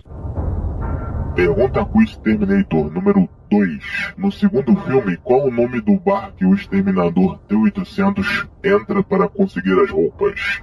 [1.36, 4.14] Pergunta Quiz Terminator número 2.
[4.18, 9.78] No segundo filme, qual o nome do bar que o exterminador T-800 entra para conseguir
[9.84, 10.62] as roupas?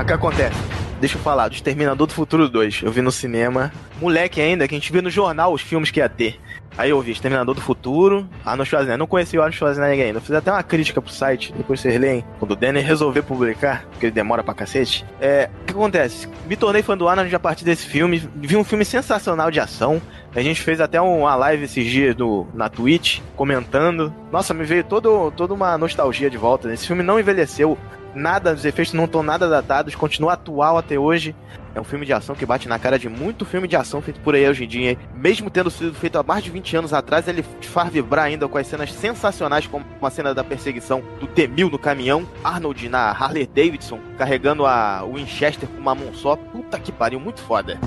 [0.00, 0.56] O que acontece?
[0.98, 2.82] Deixa eu falar, do Exterminador do Futuro 2.
[2.82, 3.70] Eu vi no cinema.
[4.00, 6.40] Moleque ainda, que a gente viu no jornal os filmes que ia ter.
[6.76, 8.98] Aí eu vi Exterminador do Futuro, Arnold Schwarzenegger.
[8.98, 10.18] Não conheci o Arnold Schwarzenegger ainda.
[10.18, 12.24] Eu fiz até uma crítica pro site, depois vocês leem.
[12.38, 15.04] Quando o Danny resolver publicar, porque ele demora pra cacete.
[15.20, 16.28] É, que acontece?
[16.46, 18.18] Me tornei fã do Arnold a partir desse filme.
[18.36, 20.00] Vi um filme sensacional de ação.
[20.34, 24.14] A gente fez até uma live esses dias no, na Twitch, comentando.
[24.30, 26.72] Nossa, me veio todo, toda uma nostalgia de volta.
[26.72, 27.76] Esse filme não envelheceu
[28.14, 31.34] nada, os efeitos não estão nada datados, continua atual até hoje.
[31.74, 34.20] É um filme de ação que bate na cara de muito filme de ação feito
[34.20, 34.98] por aí hoje em dia.
[35.14, 38.48] Mesmo tendo sido feito há mais de 20 anos atrás, ele te faz vibrar ainda
[38.48, 43.10] com as cenas sensacionais, como a cena da perseguição do T-1000 no caminhão, Arnold na
[43.10, 46.36] Harley Davidson carregando a Winchester com uma mão só.
[46.36, 47.78] Puta que pariu, muito foda.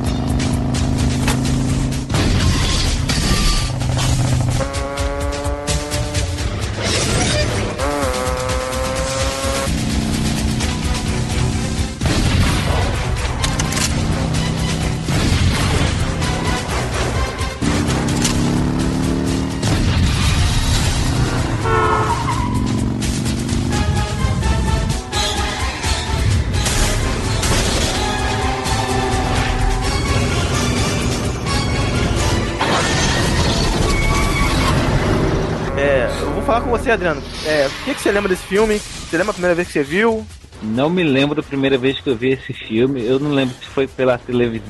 [36.93, 37.21] Adriano.
[37.45, 38.77] É, o que, que você lembra desse filme?
[38.79, 40.25] Você lembra a primeira vez que você viu?
[40.62, 43.03] Não me lembro da primeira vez que eu vi esse filme.
[43.06, 44.62] Eu não lembro se foi pela, televis...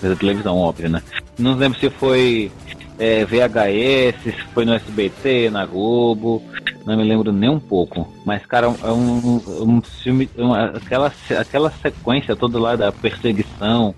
[0.00, 1.02] pela televisão, óbvio, né?
[1.38, 2.50] Não lembro se foi
[2.98, 6.42] é, VHS, se foi no SBT, na Globo.
[6.84, 8.12] Não me lembro nem um pouco.
[8.24, 10.28] Mas, cara, é um, um filme.
[10.36, 13.94] uma- aquela, aquela sequência toda lá da perseguição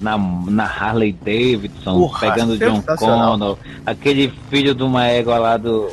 [0.00, 2.82] na, na Harley Davidson, Porra, pegando John.
[2.96, 5.90] Connor, aquele filho de uma égua lá do-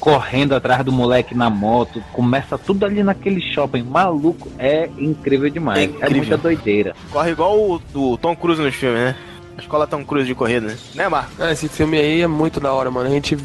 [0.00, 5.78] correndo atrás do moleque na moto, começa tudo ali naquele shopping maluco, é incrível demais,
[5.78, 6.16] É é, incrível.
[6.16, 6.94] muita doideira.
[7.10, 9.16] Corre igual o do Tom Cruise nos filmes, né?
[9.56, 10.76] A escola Tom Cruise de corrida, né?
[10.94, 11.32] Né, Marco?
[11.38, 13.08] Ah, esse filme aí é muito da hora, mano.
[13.08, 13.36] A gente.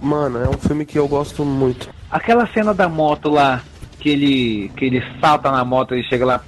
[0.00, 1.90] Mano, é um filme que eu gosto muito.
[2.10, 3.60] Aquela cena da moto lá,
[4.00, 6.40] que ele que ele salta na moto e chega lá,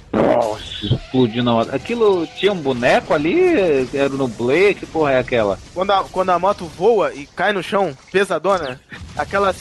[0.81, 1.73] explodindo na moto.
[1.73, 5.57] Aquilo tinha um boneco ali, era no Blake, porra é aquela?
[5.73, 8.79] Quando a, quando a moto voa e cai no chão, pesadona,
[9.17, 9.53] aquela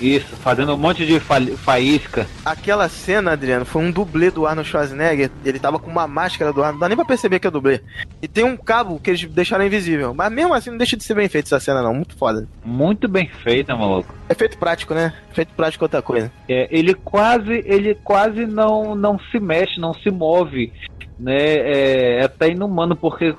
[0.00, 2.26] Isso, fazendo um monte de fa faísca.
[2.44, 5.30] Aquela cena, Adriano, foi um dublê do Arnold Schwarzenegger.
[5.44, 7.80] Ele tava com uma máscara do Arnold, não dá nem pra perceber que é dublê.
[8.22, 10.14] E tem um cabo que eles deixaram invisível.
[10.14, 11.94] Mas mesmo assim não deixa de ser bem feito essa cena, não.
[11.94, 12.48] Muito foda.
[12.64, 14.14] Muito bem feita, maluco.
[14.28, 15.12] Efeito prático, né?
[15.30, 16.32] Efeito prático é outra coisa.
[16.48, 20.72] É, ele quase, ele quase não, não se mexe, não se move.
[21.18, 23.34] Né, é, é até inumano, porque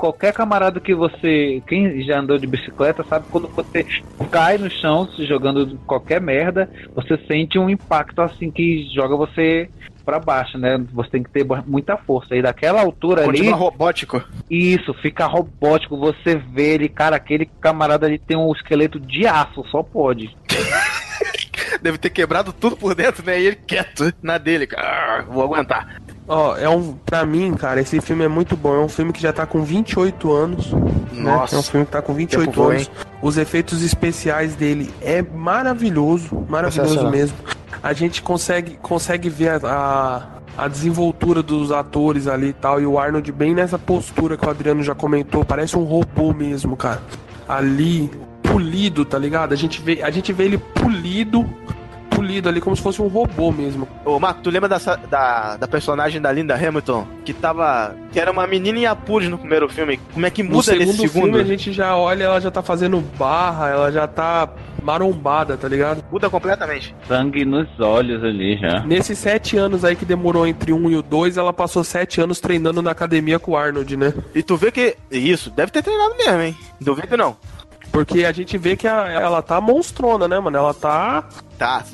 [0.00, 1.62] qualquer camarada que você.
[1.66, 3.86] Quem já andou de bicicleta sabe quando você
[4.30, 9.68] cai no chão se jogando qualquer merda, você sente um impacto assim que joga você
[10.02, 10.82] para baixo, né?
[10.94, 12.34] Você tem que ter muita força.
[12.34, 13.60] E daquela altura Continua ali.
[13.60, 14.24] robótico.
[14.48, 15.98] Isso, fica robótico.
[15.98, 20.34] Você vê ele, cara, aquele camarada ali tem um esqueleto de aço, só pode.
[21.82, 23.38] Deve ter quebrado tudo por dentro, né?
[23.40, 25.22] E ele quieto na dele, cara.
[25.22, 26.00] Vou aguentar.
[26.30, 26.92] Ó, é um.
[27.04, 28.72] Pra mim, cara, esse filme é muito bom.
[28.72, 30.70] É um filme que já tá com 28 anos.
[31.12, 31.56] Nossa.
[31.56, 31.58] Né?
[31.58, 32.90] É um filme que tá com 28 Tempo anos.
[33.20, 36.46] Os efeitos especiais dele é maravilhoso.
[36.48, 37.36] Maravilhoso mesmo.
[37.82, 42.80] A gente consegue, consegue ver a, a, a desenvoltura dos atores ali e tal.
[42.80, 45.44] E o Arnold bem nessa postura que o Adriano já comentou.
[45.44, 47.02] Parece um robô mesmo, cara.
[47.48, 48.08] Ali,
[48.44, 49.52] polido, tá ligado?
[49.52, 51.44] A gente vê, a gente vê ele polido.
[52.20, 53.88] Polido ali como se fosse um robô mesmo.
[54.04, 57.06] Ô, Marco, tu lembra dessa, da, da personagem da Linda Hamilton?
[57.24, 57.96] Que tava.
[58.12, 59.98] Que era uma menina em apuros no primeiro filme.
[60.12, 61.22] Como é que No muda segundo, nesse segundo?
[61.24, 64.50] filme a gente já olha, ela já tá fazendo barra, ela já tá
[64.82, 66.04] marombada, tá ligado?
[66.12, 66.94] Muda completamente.
[67.08, 68.80] Sangue nos olhos ali já.
[68.80, 72.38] Nesses sete anos aí que demorou entre um e o dois, ela passou sete anos
[72.38, 74.12] treinando na academia com o Arnold, né?
[74.34, 74.94] E tu vê que.
[75.10, 76.56] Isso, deve ter treinado mesmo, hein?
[76.78, 77.36] Duvido não.
[77.92, 80.56] Porque a gente vê que a- ela tá monstrona, né, mano?
[80.56, 81.24] Ela tá
[81.58, 81.84] Tá,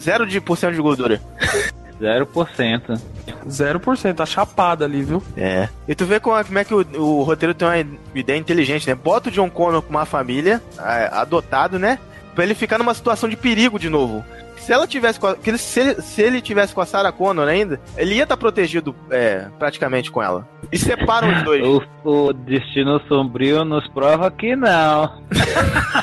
[0.00, 1.20] zero de porcento de gordura.
[2.00, 3.00] 0%.
[3.48, 5.22] 0%, tá chapada ali, viu?
[5.36, 5.68] É.
[5.88, 7.78] E tu vê como é, como é que o, o roteiro tem uma
[8.14, 8.94] ideia inteligente, né?
[8.94, 11.98] Bota o John Connor com uma família, é, adotado, né?
[12.34, 14.22] Pra ele ficar numa situação de perigo de novo.
[14.56, 17.12] Se ela tivesse com a, que ele- se, ele, se ele tivesse com a Sarah
[17.12, 20.48] Connor ainda, ele ia estar protegido é, praticamente com ela.
[20.72, 21.62] E separam os dois.
[22.04, 25.22] O, o destino sombrio nos prova que não.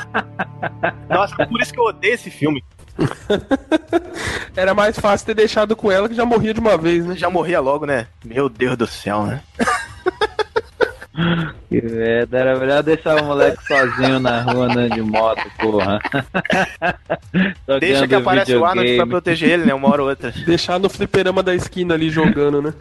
[1.10, 2.64] Nossa, por isso que eu odeio esse filme.
[4.56, 7.16] Era mais fácil ter deixado com ela que já morria de uma vez, né?
[7.16, 8.08] Já morria logo, né?
[8.24, 9.42] Meu Deus do céu, né?
[11.74, 16.00] Que merda, era melhor deixar o moleque sozinho na rua andando de moto, porra.
[17.80, 19.74] Deixa que aparece o Arnold pra proteger ele, né?
[19.74, 20.32] Uma hora ou outra.
[20.46, 22.74] Deixar no fliperama da esquina ali jogando, né?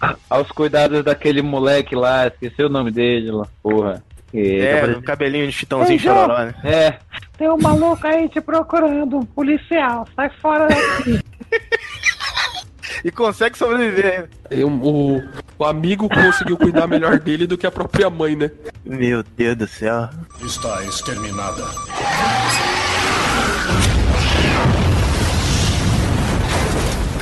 [0.28, 4.04] Aos cuidados daquele moleque lá, esqueci o nome dele lá, porra.
[4.30, 6.54] Que É, tá o cabelinho de chitãozinho Ei, chororó, né?
[6.64, 6.98] É.
[7.38, 11.18] Tem um maluco aí te procurando, um policial, sai fora daqui.
[13.04, 14.28] E consegue sobreviver.
[14.50, 15.22] E o, o,
[15.58, 18.50] o amigo conseguiu cuidar melhor dele do que a própria mãe, né?
[18.84, 20.08] Meu Deus do céu.
[20.44, 21.64] Está exterminada.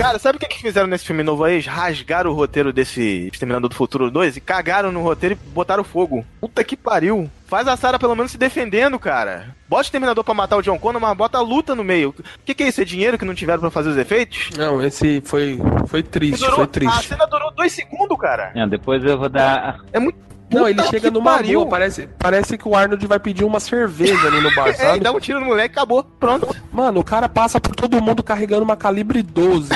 [0.00, 1.54] Cara, sabe o que, que fizeram nesse filme novo aí?
[1.54, 5.84] Eles rasgaram o roteiro desse Exterminador do Futuro 2 e cagaram no roteiro e botaram
[5.84, 6.24] fogo.
[6.40, 7.30] Puta que pariu.
[7.46, 9.54] Faz a Sarah pelo menos se defendendo, cara.
[9.68, 12.10] Bota o Exterminador pra matar o John Connor, mas bota a luta no meio.
[12.10, 12.80] O que, que é isso?
[12.80, 14.50] É dinheiro que não tiveram pra fazer os efeitos?
[14.56, 17.08] Não, esse foi, foi triste, durou- foi A triste.
[17.08, 18.52] cena durou dois segundos, cara.
[18.54, 19.80] Não, depois eu vou dar.
[19.92, 20.18] É muito.
[20.50, 21.60] Não, ele chega que numa pariu.
[21.60, 24.74] boa, parece, parece que o Arnold vai pedir uma cerveja ali no bar, É, e
[24.74, 25.00] sabe?
[25.00, 26.02] dá um tiro no moleque, acabou.
[26.02, 26.54] Pronto.
[26.72, 29.70] Mano, o cara passa por todo mundo carregando uma calibre 12.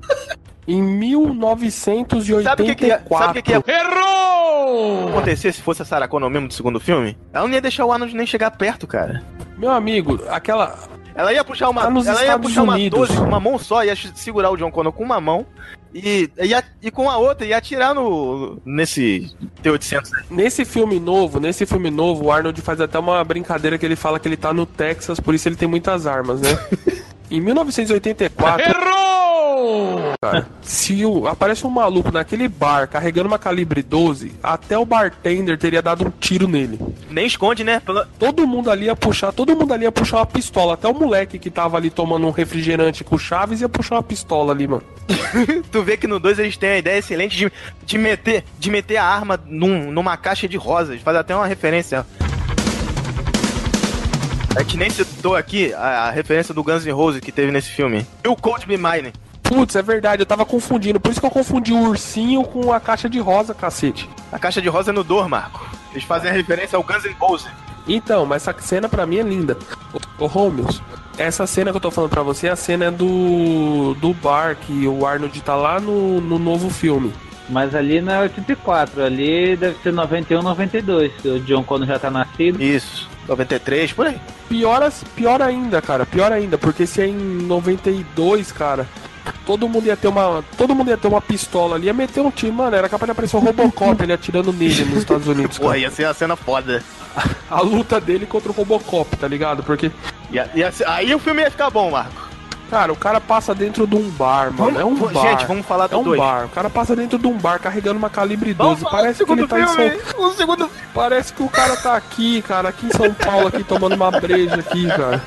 [0.68, 2.42] em 1984.
[2.44, 5.08] Sabe o que, que, ia- sabe o que, que ia Errou!
[5.10, 7.16] acontecer se fosse a Sarah Connor mesmo do segundo filme?
[7.32, 9.22] Ela não ia deixar o Arnold nem chegar perto, cara.
[9.56, 10.76] Meu amigo, aquela.
[11.14, 13.08] Ela ia puxar uma, Tá ela ia puxar uma Unidos.
[13.08, 15.46] 12 com uma mão só, ia segurar o John Connor com uma mão
[15.96, 20.10] e, ia, e com a outra ia atirar no nesse T800.
[20.30, 24.20] Nesse filme novo, nesse filme novo, o Arnold faz até uma brincadeira que ele fala
[24.20, 26.50] que ele tá no Texas, por isso ele tem muitas armas, né?
[27.30, 29.25] em 1984, Errou!
[30.20, 35.58] Cara, se o- aparece um maluco naquele bar carregando uma calibre 12, até o bartender
[35.58, 36.78] teria dado um tiro nele.
[37.10, 37.80] Nem esconde, né?
[37.80, 40.74] Pela- Todo mundo ali ia puxar, todo mundo ali ia puxar uma pistola.
[40.74, 44.52] Até o moleque que tava ali tomando um refrigerante com Chaves ia puxar uma pistola
[44.52, 44.82] ali, mano.
[45.70, 47.52] Tu vê que no 2 eles têm a ideia excelente de,
[47.84, 51.00] de, meter, de meter a arma num- numa caixa de rosas.
[51.00, 52.04] Faz até uma referência.
[54.56, 57.68] A gente nem citou aqui a, a referência do Guns N' Roses que teve nesse
[57.68, 58.06] filme.
[58.24, 59.12] E o Cold Me Mine.
[59.48, 60.98] Putz, é verdade, eu tava confundindo.
[60.98, 64.08] Por isso que eu confundi o ursinho com a caixa de rosa, cacete.
[64.32, 65.64] A caixa de rosa é no Dor, Marco.
[65.92, 67.48] Eles fazem a referência ao Guns N' Roses.
[67.88, 69.56] Então, mas essa cena pra mim é linda.
[70.18, 70.82] Ô, ô Holmes,
[71.16, 74.86] essa cena que eu tô falando pra você, a cena é do, do bar que
[74.86, 77.12] o Arnold tá lá no, no novo filme.
[77.48, 81.98] Mas ali não é 84, ali deve ser 91, 92, que o John Connor já
[81.98, 82.60] tá nascido.
[82.60, 84.20] Isso, 93, por aí.
[84.48, 86.04] pior, pior ainda, cara.
[86.04, 88.86] Pior ainda, porque se é em 92, cara,
[89.44, 90.44] todo mundo ia ter uma.
[90.56, 93.12] Todo mundo ia ter uma pistola ali, ia meter um tiro, mano, era capaz de
[93.12, 95.58] aparecer o Robocop ele atirando nele nos Estados Unidos.
[95.58, 95.78] Porra, Cara.
[95.80, 96.82] ia ser uma cena foda.
[97.50, 99.62] A luta dele contra o Robocop, tá ligado?
[99.62, 99.90] Porque,
[100.30, 102.26] Ia- ia ser- aí o filme ia ficar bom, Marco.
[102.68, 104.56] cara, o cara passa dentro de um bar, mano.
[104.74, 105.28] Vamos- é um bar.
[105.30, 106.18] gente, vamos falar É do um dois.
[106.20, 106.46] bar.
[106.46, 108.82] O cara passa dentro de um bar carregando uma calibre Vamos 12.
[108.90, 110.26] falar Parece que ele tá em segundo São filme.
[110.30, 113.94] O segundo Parece que o cara tá aqui, cara, aqui em São Paulo, aqui tomando
[113.94, 115.22] uma breja aqui, cara.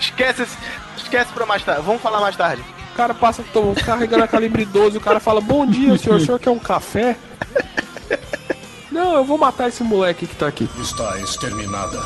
[0.00, 0.56] Esquece, esse-
[0.96, 1.82] esquece pra mais tarde.
[1.84, 2.62] Vamos falar mais tarde.
[2.94, 6.24] O cara passa tom- carregando a calibre 12, o cara fala, bom dia, senhor, o
[6.24, 7.16] senhor quer um café?
[8.88, 10.68] Não, eu vou matar esse moleque que tá aqui.
[10.80, 11.98] Está exterminada.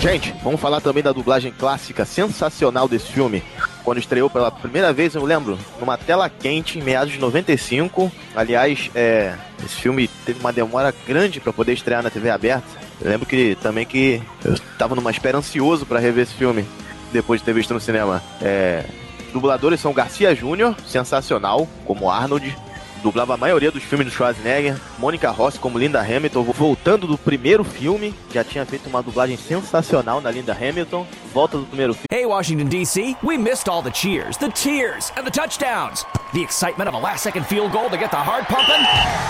[0.00, 3.42] Gente, vamos falar também da dublagem clássica sensacional desse filme.
[3.82, 8.10] Quando estreou pela primeira vez, eu lembro, numa tela quente, em meados de 95.
[8.34, 9.34] Aliás, é,
[9.64, 12.66] esse filme teve uma demora grande para poder estrear na TV aberta.
[13.00, 16.64] Lembro que também que eu tava numa espera ansioso para rever esse filme
[17.12, 18.22] depois de ter visto no cinema.
[18.40, 18.84] É,
[19.32, 22.56] dubladores são Garcia Júnior, sensacional, como Arnold.
[23.02, 24.76] Dublava a maioria dos filmes do Schwarzenegger.
[24.98, 26.42] Mônica Rossi como Linda Hamilton.
[26.42, 31.06] Voltando do primeiro filme, já tinha feito uma dublagem sensacional na Linda Hamilton.
[31.32, 32.06] Volta do primeiro filme.
[32.10, 36.04] Hey, Washington, D.C., we missed all the cheers, the tears, and the touchdowns.
[36.32, 38.82] The excitement of a last second field goal to get the heart pumping.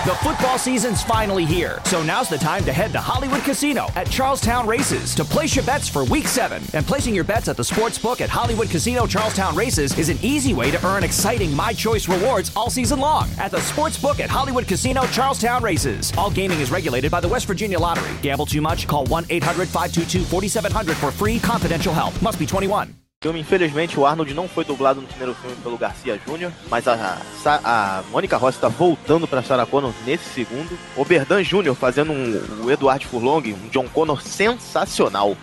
[0.05, 4.09] The football season's finally here, so now's the time to head to Hollywood Casino at
[4.09, 6.63] Charlestown Races to place your bets for week seven.
[6.73, 10.17] And placing your bets at the sports book at Hollywood Casino Charlestown Races is an
[10.21, 14.19] easy way to earn exciting My Choice rewards all season long at the sports book
[14.19, 16.11] at Hollywood Casino Charlestown Races.
[16.17, 18.11] All gaming is regulated by the West Virginia Lottery.
[18.21, 18.87] Gamble too much?
[18.87, 22.19] Call 1 800 522 4700 for free confidential help.
[22.21, 22.93] Must be 21.
[23.27, 23.39] filme.
[23.39, 27.99] Infelizmente, o Arnold não foi dublado no primeiro filme pelo Garcia Júnior, mas a, a,
[27.99, 30.77] a Mônica Rossi está voltando para Sarah Connor nesse segundo.
[30.95, 35.35] O Berdan Júnior fazendo um, o Edward Furlong, um John Connor sensacional.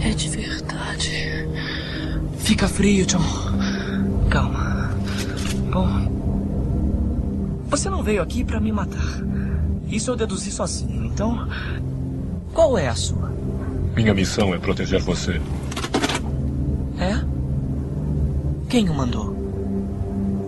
[0.00, 1.48] É de verdade.
[2.38, 3.61] Fica frio, John.
[4.32, 4.90] Calma.
[5.70, 6.10] Bom.
[7.68, 9.20] Você não veio aqui pra me matar.
[9.86, 11.46] Isso eu deduzi sozinho, então.
[12.54, 13.30] Qual é a sua?
[13.94, 15.38] Minha missão é proteger você.
[16.98, 17.22] É?
[18.70, 19.36] Quem o mandou?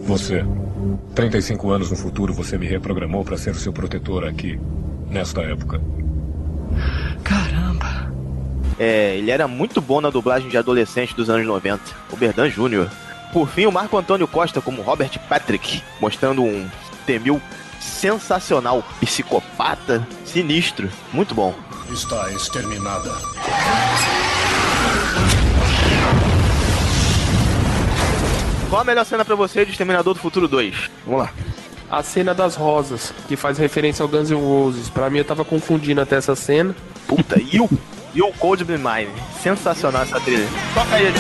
[0.06, 0.42] Você.
[1.14, 4.58] 35 anos no futuro, você me reprogramou para ser o seu protetor aqui,
[5.10, 5.78] nesta época.
[7.22, 8.10] Caramba.
[8.78, 12.90] É, ele era muito bom na dublagem de adolescente dos anos 90, o Berdan Júnior.
[13.34, 16.70] Por fim, o Marco Antônio Costa como Robert Patrick, mostrando um
[17.04, 17.40] T-1000
[17.80, 21.52] sensacional, psicopata, sinistro, muito bom.
[21.90, 23.10] Está exterminada.
[28.70, 30.90] Qual a melhor cena pra você de Exterminador do Futuro 2?
[31.04, 31.32] Vamos lá.
[31.90, 34.88] A cena das rosas, que faz referência ao Guns N' Roses.
[34.88, 36.72] Pra mim, eu tava confundindo até essa cena.
[37.08, 37.68] Puta, e o,
[38.14, 39.12] e o Cold Be Mine?
[39.42, 40.46] Sensacional essa trilha.
[40.72, 41.18] Toca aí de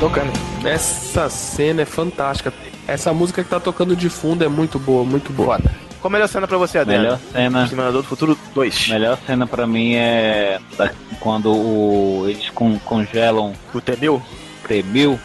[0.00, 0.32] Tocando.
[0.64, 2.52] Essa cena é fantástica.
[2.86, 5.56] Essa música que tá tocando de fundo é muito boa, muito boa.
[5.56, 5.70] Foda.
[6.00, 7.04] Qual a melhor cena pra você, Adriano?
[7.04, 7.62] Melhor cena.
[7.64, 8.88] Exterminador do Futuro 2.
[8.88, 10.60] Melhor cena pra mim é
[11.18, 14.22] quando o, eles con- congelam O T-1000?
[14.68, 15.18] T-1000,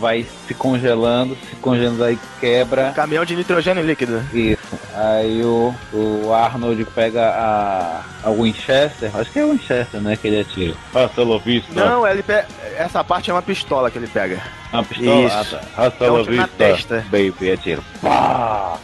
[0.00, 2.92] vai se congelando, se congelando aí quebra.
[2.94, 4.22] Caminhão de nitrogênio líquido.
[4.32, 4.60] Isso.
[4.94, 10.28] Aí o, o Arnold pega a, a Winchester, acho que é a Winchester, né, que
[10.28, 10.74] ele atira.
[10.94, 11.72] Hasta la vista.
[11.72, 12.44] Não, ele pe...
[12.76, 14.40] essa parte é uma pistola que ele pega.
[14.72, 15.26] Uma pistola.
[15.26, 15.56] Isso.
[15.56, 15.86] Ah, tá.
[15.86, 17.04] Hasta É la tiro na vista, testa.
[17.10, 17.82] baby, atira.
[18.02, 18.76] Pá!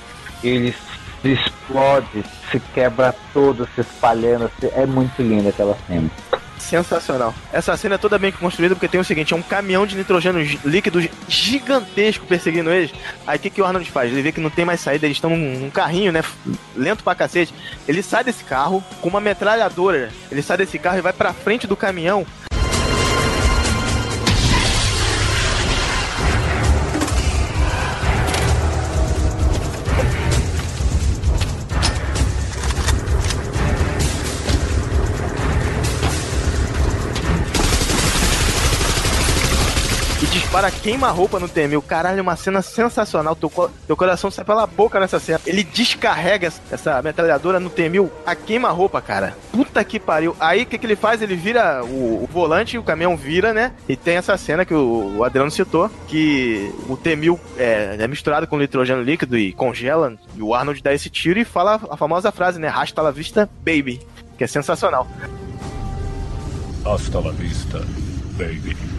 [0.43, 0.75] Ele
[1.23, 4.51] se explode, se quebra todo, se espalhando.
[4.61, 6.09] se- É muito linda aquela cena.
[6.59, 7.35] Sensacional.
[7.53, 10.59] Essa cena é toda bem construída porque tem o seguinte: é um caminhão de nitrogênio
[10.65, 12.93] líquido gi- gigantesco perseguindo eles.
[13.27, 14.11] Aí o que, que o Arnold faz?
[14.11, 16.23] Ele vê que não tem mais saída, eles estão num, num carrinho, né?
[16.75, 17.55] Lento pra cacete.
[17.87, 20.11] Ele sai desse carro com uma metralhadora.
[20.31, 22.27] Ele sai desse carro e vai pra frente do caminhão.
[40.57, 41.83] Para queima-roupa no T-1000.
[41.83, 43.37] Caralho, uma cena sensacional.
[43.37, 43.53] Teu,
[43.87, 45.39] teu coração sai pela boca nessa cena.
[45.45, 49.37] Ele descarrega essa metralhadora no T-1000 a queima-roupa, cara.
[49.53, 50.35] Puta que pariu.
[50.41, 51.21] Aí o que, que ele faz?
[51.21, 53.73] Ele vira o, o volante, o caminhão vira, né?
[53.87, 58.47] E tem essa cena que o, o Adriano citou, que o T-1000 é, é misturado
[58.47, 60.15] com nitrogênio líquido e congela.
[60.35, 62.69] E o Arnold dá esse tiro e fala a famosa frase, né?
[62.69, 64.01] Rasta la vista, baby.
[64.39, 65.07] Que é sensacional.
[66.83, 67.81] Hasta la vista,
[68.39, 68.96] baby.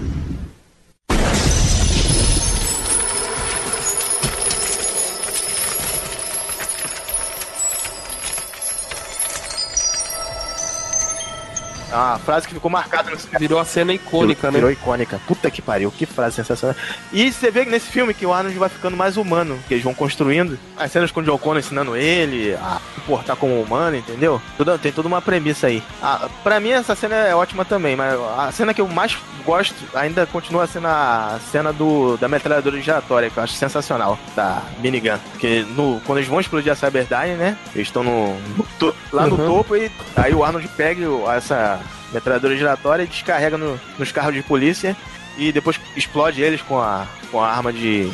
[11.92, 13.40] Uma frase que ficou marcada no cinema.
[13.40, 14.74] Virou a cena icônica, Virou né?
[14.74, 15.20] icônica.
[15.28, 16.76] Puta que pariu, que frase sensacional.
[17.12, 19.84] E você vê que nesse filme que o Arnold vai ficando mais humano, que eles
[19.84, 20.58] vão construindo.
[20.78, 24.42] As cenas com o John Connor ensinando ele a se portar como humano, entendeu?
[24.58, 25.82] Tudo- tem toda uma premissa aí.
[26.02, 29.76] Ah, pra mim essa cena é ótima também, mas a cena que eu mais gosto
[29.96, 35.18] ainda continua sendo a cena do, da metralhadora giratória, que eu acho sensacional, da minigun.
[35.32, 37.58] Porque no, quando eles vão explodir a Cyberdyne, né?
[37.74, 39.48] Eles estão no, no lá no Uhum.
[39.48, 41.02] topo e aí o Arnold pega
[41.36, 41.77] essa
[42.14, 44.96] metralhadora giratória e descarrega no- nos carros de polícia
[45.38, 48.10] e depois explode eles com a, com a arma de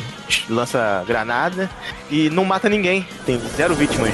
[0.48, 1.70] lança-granada
[2.10, 3.06] e não mata ninguém.
[3.24, 4.10] Tem zero vítimas.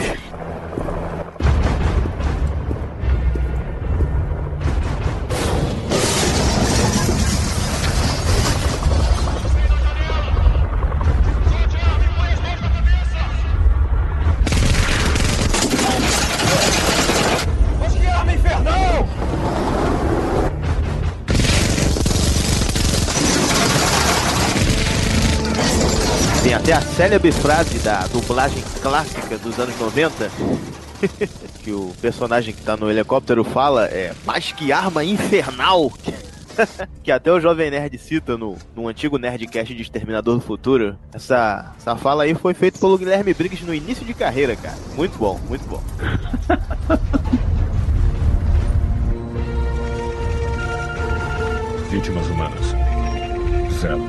[27.01, 30.31] Célebre frase da dublagem clássica dos anos 90.
[31.65, 35.91] que o personagem que tá no helicóptero fala é Mas que arma infernal!
[37.03, 40.95] que até o Jovem Nerd cita no, no antigo Nerdcast de Exterminador do Futuro.
[41.11, 44.77] Essa, essa fala aí foi feita pelo Guilherme Briggs no início de carreira, cara.
[44.95, 45.83] Muito bom, muito bom.
[51.91, 52.75] Vítimas humanas.
[53.81, 54.03] Zero.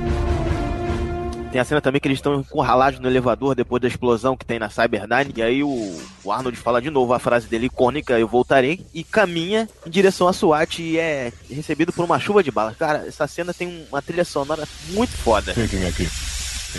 [1.52, 4.58] Tem a cena também que eles estão encurralados no elevador depois da explosão que tem
[4.58, 5.34] na Cyberdyne.
[5.36, 9.04] E aí o, o Arnold fala de novo a frase dele icônica, eu voltarei, e
[9.04, 12.78] caminha em direção à SWAT e é recebido por uma chuva de balas.
[12.78, 15.54] Cara, essa cena tem uma trilha sonora muito foda.
[15.54, 16.08] Fiquem aqui.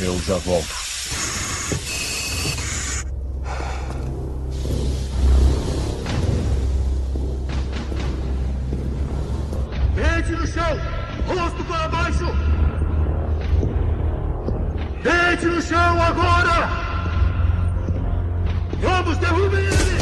[0.01, 0.69] Eu já volto.
[9.95, 10.81] Deite no chão!
[11.27, 12.25] Rosto para baixo!
[15.03, 16.69] Deite no chão agora!
[18.81, 20.02] Vamos, derrubem ele!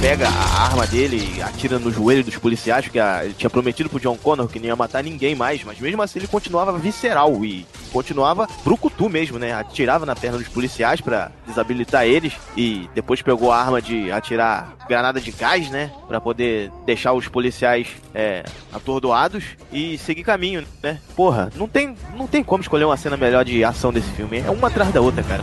[0.00, 3.98] Pega a arma dele e atira no joelho dos policiais, porque ele tinha prometido pro
[3.98, 7.66] John Connor que não ia matar ninguém mais, mas mesmo assim ele continuava visceral e
[7.92, 9.52] continuava brucutu mesmo, né?
[9.52, 14.76] Atirava na perna dos policiais pra desabilitar eles e depois pegou a arma de atirar
[14.88, 15.90] granada de gás, né?
[16.06, 21.00] Pra poder deixar os policiais é, atordoados e seguir caminho, né?
[21.16, 24.38] Porra, não tem, não tem como escolher uma cena melhor de ação desse filme.
[24.46, 25.42] É uma atrás da outra, cara.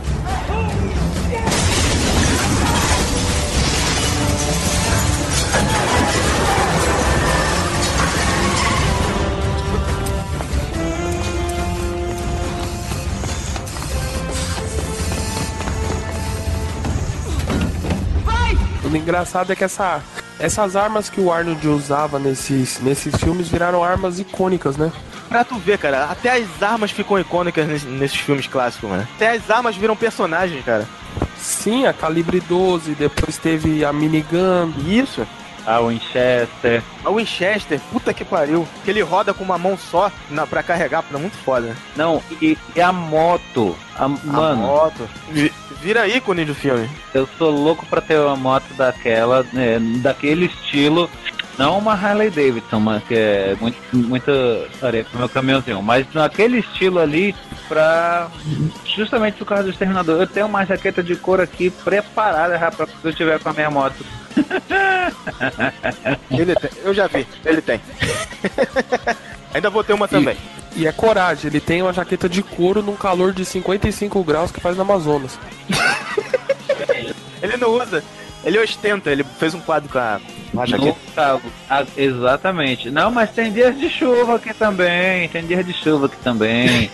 [18.96, 20.00] O engraçado é que essa,
[20.38, 24.90] essas armas que o Arnold usava nesses, nesses filmes viraram armas icônicas, né?
[25.28, 29.06] Pra tu ver, cara, até as armas ficam icônicas nesse- nesses filmes clássicos, mano.
[29.16, 30.86] Até as armas viram personagens, cara.
[31.38, 34.72] Sim, a calibre 12, depois teve a minigun.
[34.86, 35.26] Isso.
[35.66, 36.82] A Winchester.
[37.04, 38.66] A Winchester, puta que pariu.
[38.84, 41.74] Que ele roda com uma mão só na, pra carregar, é muito foda.
[41.96, 43.76] Não, e, e a moto.
[43.96, 45.08] A, A mano, moto.
[45.30, 45.52] Vi-
[45.82, 46.88] Vira ícone do filme.
[47.14, 51.08] eu sou louco pra ter uma moto daquela, né, daquele estilo.
[51.58, 54.32] Não uma Harley Davidson, mas que é muito, muita
[54.82, 55.80] areia pro meu caminhãozinho.
[55.82, 57.34] Mas naquele estilo ali,
[57.68, 58.28] pra.
[58.84, 60.20] Justamente por causa do exterminador.
[60.20, 63.70] Eu tenho uma jaqueta de couro aqui preparada pra quando eu tiver com a minha
[63.70, 64.04] moto.
[66.30, 67.80] Ele tem, eu já vi, ele tem.
[69.54, 70.36] Ainda vou ter uma também.
[70.74, 74.60] E é coragem, ele tem uma jaqueta de couro num calor de 55 graus que
[74.60, 75.38] faz no Amazonas.
[77.42, 78.02] Ele não usa,
[78.44, 80.18] ele ostenta, ele fez um quadro com a.
[80.78, 82.90] Nunca- ah, exatamente.
[82.90, 85.28] Não, mas tem dias de chuva aqui também.
[85.28, 86.90] Tem dias de chuva aqui também.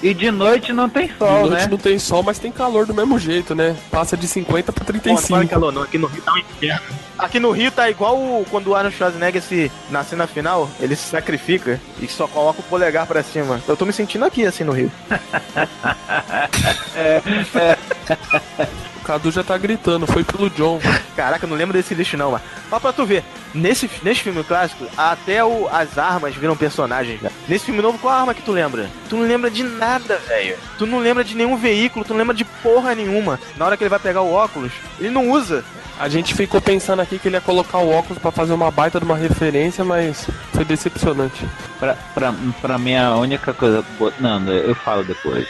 [0.00, 1.66] E de noite não tem sol, de noite né?
[1.68, 3.76] não tem sol, mas tem calor do mesmo jeito, né?
[3.90, 5.28] Passa de 50 pra Pô, não 35.
[5.28, 5.82] fala calor, não.
[5.82, 6.86] Aqui no Rio tá um inferno.
[7.18, 10.94] Aqui no Rio tá igual o- quando o Arnold Schwarzenegger se, na cena final, ele
[10.94, 13.60] se sacrifica e só coloca o polegar pra cima.
[13.66, 14.92] Eu tô me sentindo aqui, assim, no Rio.
[15.10, 15.12] O
[19.08, 20.78] Cadu já tá gritando, foi pelo John.
[21.16, 22.44] Caraca, eu não lembro desse lixo não, mano.
[22.70, 27.32] Mas pra tu ver, nesse, nesse filme clássico, até o, as armas viram personagens, cara.
[27.48, 28.90] Nesse filme novo, qual arma que tu lembra?
[29.08, 30.56] Tu não lembra de nada, velho.
[30.76, 33.40] Tu não lembra de nenhum veículo, tu não lembra de porra nenhuma.
[33.56, 35.64] Na hora que ele vai pegar o óculos, ele não usa.
[35.98, 39.00] A gente ficou pensando aqui que ele ia colocar o óculos pra fazer uma baita
[39.00, 41.44] de uma referência, mas foi decepcionante.
[41.80, 43.82] Pra, pra, pra mim, a única coisa.
[43.98, 45.48] boa- Não, eu falo depois.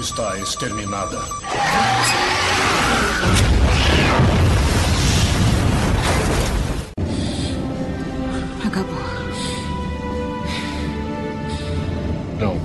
[0.00, 1.18] Está exterminada.
[8.64, 8.98] Acabou.
[12.38, 12.58] Não.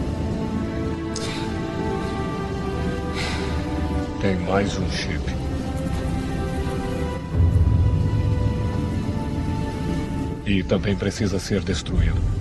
[4.22, 5.20] Tem mais um chip.
[10.46, 12.35] E também precisa ser destruído.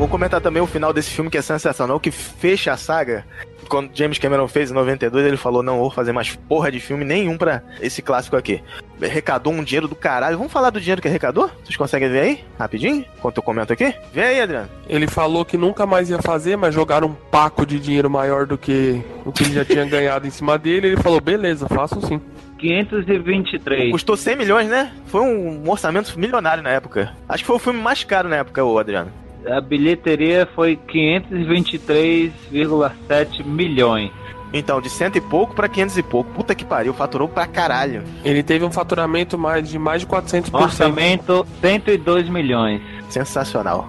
[0.00, 3.22] Vou comentar também o final desse filme que é sensacional, que fecha a saga.
[3.68, 7.04] Quando James Cameron fez em 92, ele falou: Não vou fazer mais porra de filme
[7.04, 8.62] nenhum pra esse clássico aqui.
[9.02, 10.38] Arrecadou um dinheiro do caralho.
[10.38, 11.50] Vamos falar do dinheiro que arrecadou?
[11.62, 12.44] Vocês conseguem ver aí?
[12.58, 13.04] Rapidinho?
[13.18, 13.94] Enquanto eu comento aqui?
[14.10, 14.70] Vê aí, Adriano.
[14.88, 18.56] Ele falou que nunca mais ia fazer, mas jogaram um paco de dinheiro maior do
[18.56, 20.86] que o que ele já tinha ganhado em cima dele.
[20.86, 22.18] Ele falou: beleza, faço sim.
[22.58, 23.92] 523.
[23.92, 24.94] Custou 100 milhões, né?
[25.08, 27.14] Foi um orçamento milionário na época.
[27.28, 29.12] Acho que foi o filme mais caro na época, ô Adriano.
[29.46, 34.10] A bilheteria foi 523,7 milhões.
[34.52, 36.32] Então, de cento e pouco pra 500 e pouco.
[36.32, 38.02] Puta que pariu, faturou pra caralho.
[38.24, 40.52] Ele teve um faturamento mais de mais de 400%.
[40.52, 42.82] Orçamento 102 milhões.
[43.08, 43.88] Sensacional.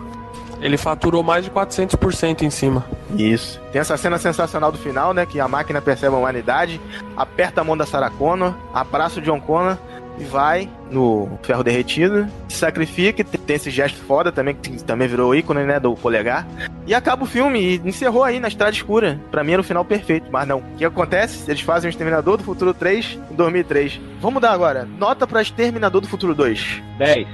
[0.61, 2.85] Ele faturou mais de 400% em cima.
[3.17, 3.59] Isso.
[3.71, 5.25] Tem essa cena sensacional do final, né?
[5.25, 6.79] Que a máquina percebe a humanidade,
[7.17, 9.79] aperta a mão da Sarah Connor, abraça o John Connor
[10.19, 15.07] e vai no ferro derretido, se sacrifica, tem tem esse gesto foda também, que também
[15.07, 16.45] virou ícone, né, do polegar.
[16.85, 19.19] E acaba o filme e encerrou aí na estrada escura.
[19.31, 20.59] Pra mim era o final perfeito, mas não.
[20.59, 21.49] O que acontece?
[21.49, 23.99] Eles fazem o Exterminador do Futuro 3 em 2003.
[24.19, 24.87] Vamos mudar agora.
[24.97, 26.81] Nota pra Exterminador do Futuro 2.
[26.97, 27.27] 10.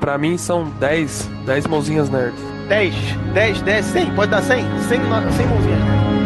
[0.00, 2.40] Pra mim são 10, 10 mãozinhas nerds.
[2.68, 2.94] 10,
[3.32, 4.64] 10, 10, 100, pode dar 100?
[4.88, 6.17] 100, no- 100 mãozinhas, né?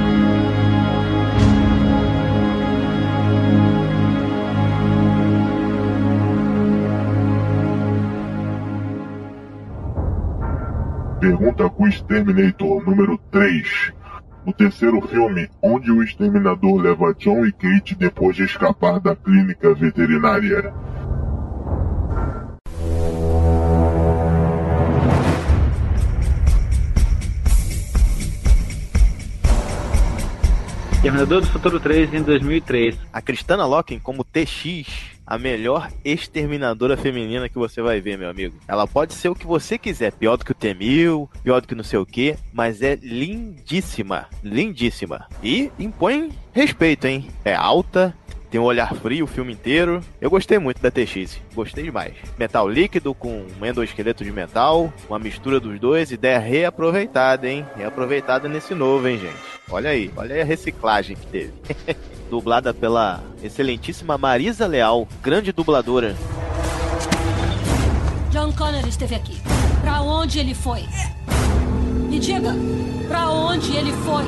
[11.23, 13.93] Pergunta Quiz Terminator número 3.
[14.45, 19.73] No terceiro filme, onde o exterminador leva John e Kate depois de escapar da clínica
[19.73, 20.75] veterinária.
[31.01, 32.99] Terminador do Futuro 3 em 2003.
[33.13, 38.57] A Cristana Loken como TX, a melhor exterminadora feminina que você vai ver, meu amigo.
[38.67, 41.75] Ela pode ser o que você quiser, pior do que o T-1000, pior do que
[41.75, 45.27] não sei o que, mas é lindíssima, lindíssima.
[45.43, 47.29] E impõe respeito, hein?
[47.45, 48.15] É alta,
[48.53, 50.05] tem um olhar frio o filme inteiro.
[50.21, 52.13] Eu gostei muito da TX, gostei demais.
[52.39, 57.67] Metal líquido com um endoesqueleto de metal, uma mistura dos dois, ideia reaproveitada, hein?
[57.75, 59.35] Reaproveitada nesse novo, hein, gente?
[59.71, 61.55] Olha aí, olha aí a reciclagem que teve.
[62.29, 66.15] Dublada pela excelentíssima Marisa Leal, grande dubladora.
[68.31, 69.41] John Connor esteve aqui.
[69.81, 70.83] Pra onde ele foi?
[72.11, 72.55] Me diga,
[73.09, 74.25] pra onde ele foi?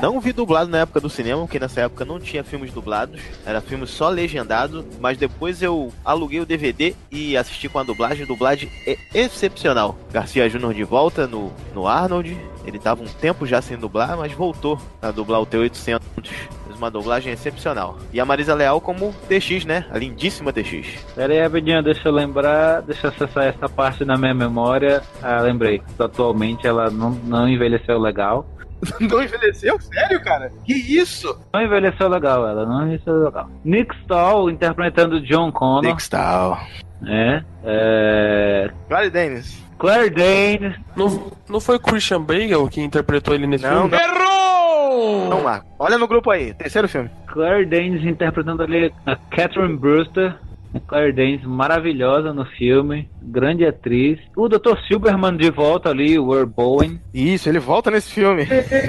[0.00, 3.62] Não vi dublado na época do cinema, porque nessa época não tinha filmes dublados, era
[3.62, 8.26] filme só legendado, mas depois eu aluguei o DVD e assisti com a dublagem.
[8.26, 9.96] Dublagem é excepcional.
[10.12, 12.36] Garcia Júnior de volta no, no Arnold,
[12.66, 16.00] ele tava um tempo já sem dublar, mas voltou a dublar o T-800.
[16.22, 17.96] Fez uma dublagem excepcional.
[18.12, 19.86] E a Marisa Leal como TX, né?
[19.90, 21.04] A lindíssima TX.
[21.14, 25.02] Pera aí, rapidinho, deixa eu lembrar, deixa eu acessar essa parte na minha memória.
[25.22, 25.82] Ah, lembrei.
[25.98, 28.46] Atualmente ela não, não envelheceu legal.
[29.00, 29.80] Não envelheceu?
[29.80, 30.52] Sério, cara?
[30.64, 31.38] Que isso?
[31.52, 33.48] Não envelheceu legal, ela não envelheceu legal.
[33.64, 35.82] Nick Stahl interpretando John Connor.
[35.82, 36.58] Nick Stahl.
[37.06, 37.42] É.
[37.64, 38.70] é...
[38.88, 39.62] Clary Danes.
[39.78, 40.74] Claire Danes.
[40.96, 43.96] Não, não foi o Christian Bale que interpretou ele nesse Não, filme?
[43.96, 43.98] não.
[43.98, 45.28] Errou!
[45.28, 45.66] Não, Marco.
[45.78, 47.10] Olha no grupo aí, terceiro filme.
[47.26, 50.36] Claire Danes interpretando ali a Catherine Brewster.
[50.80, 54.18] Claire Danes maravilhosa no filme, grande atriz.
[54.36, 54.76] O Dr.
[54.86, 57.00] Silberman de volta ali, o Earl Bowen.
[57.12, 58.46] Isso, ele volta nesse filme.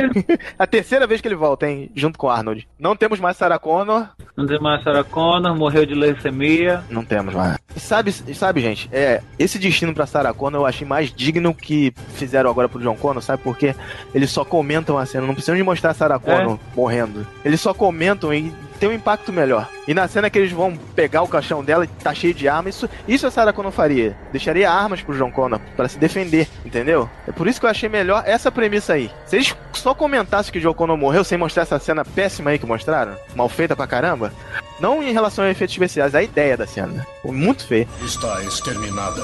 [0.57, 1.91] a terceira vez que ele volta, hein?
[1.95, 2.67] Junto com o Arnold.
[2.79, 4.07] Não temos mais Sarah Connor.
[4.35, 6.83] Não temos mais Sarah Connor, morreu de leucemia.
[6.89, 7.57] Não temos mais.
[7.75, 12.49] Sabe, sabe, gente, é, esse destino pra Sarah Connor eu achei mais digno que fizeram
[12.49, 13.43] agora pro John Connor, sabe?
[13.43, 13.75] Porque
[14.13, 16.75] eles só comentam a cena, não precisam de mostrar a Sarah Connor é.
[16.75, 17.25] morrendo.
[17.43, 19.69] Eles só comentam e tem um impacto melhor.
[19.87, 22.75] E na cena que eles vão pegar o caixão dela e tá cheio de armas,
[22.75, 24.15] isso, isso a Sarah Connor faria.
[24.31, 27.09] Deixaria armas pro John Connor para se defender, entendeu?
[27.27, 29.11] É por isso que eu achei melhor essa premissa aí.
[29.25, 32.59] Se eles só comentassem que o John Connor morreu sem mostrar essa cena péssima aí
[32.59, 34.31] que mostraram, mal feita pra caramba,
[34.79, 37.05] não em relação a efeitos especiais, a ideia da cena.
[37.23, 37.87] Muito feia.
[38.01, 39.23] Está exterminada.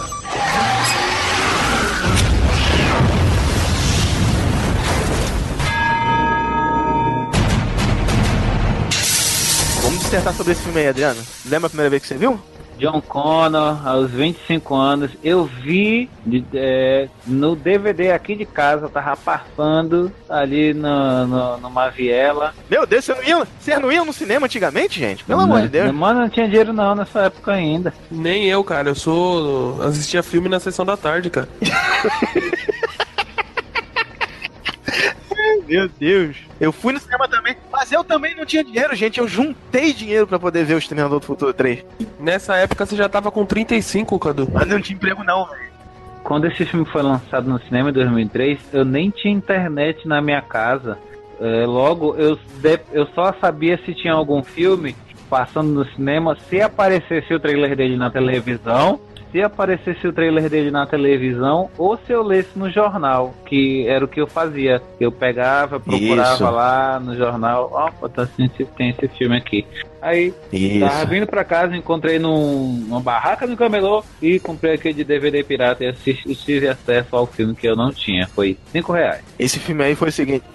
[10.13, 11.19] Dissertar sobre esse filme aí, Adriano.
[11.43, 12.39] Lembra a primeira vez que você viu?
[12.77, 16.07] John Connor, aos 25 anos, eu vi
[16.53, 22.53] é, no DVD aqui de casa, tava passando ali no, no, numa viela.
[22.69, 25.23] Meu Deus, você não ia, você não ia no cinema antigamente, gente?
[25.23, 25.91] Pelo amor de Deus.
[25.91, 27.91] Mano, não tinha dinheiro não nessa época ainda.
[28.11, 29.81] Nem eu, cara, eu sou.
[29.81, 31.49] assistia filme na sessão da tarde, cara.
[35.73, 36.37] Meu Deus.
[36.59, 39.19] Eu fui no cinema também, mas eu também não tinha dinheiro, gente.
[39.19, 41.83] Eu juntei dinheiro para poder ver o Exterminador do Futuro 3.
[42.19, 44.47] Nessa época você já tava com 35, Cadu.
[44.53, 45.73] Mas não tinha emprego não, velho.
[46.23, 50.43] Quando esse filme foi lançado no cinema em 2003, eu nem tinha internet na minha
[50.43, 50.95] casa.
[51.41, 52.37] É, logo, eu,
[52.91, 54.95] eu só sabia se tinha algum filme
[55.27, 58.99] passando no cinema se aparecesse o trailer dele na televisão
[59.33, 64.05] se aparecesse o trailer dele na televisão ou se eu lesse no jornal, que era
[64.05, 64.79] o que eu fazia.
[64.99, 66.43] Eu pegava, procurava Isso.
[66.43, 69.65] lá no jornal, ó, oh, tá, tem, tem esse filme aqui.
[69.99, 70.79] Aí, Isso.
[70.81, 75.43] tava vindo pra casa, encontrei num, numa barraca do camelô e comprei aquele de DVD
[75.43, 78.27] pirata e assisti, tive acesso ao filme que eu não tinha.
[78.27, 79.23] Foi 5 reais.
[79.39, 80.45] Esse filme aí foi o seguinte.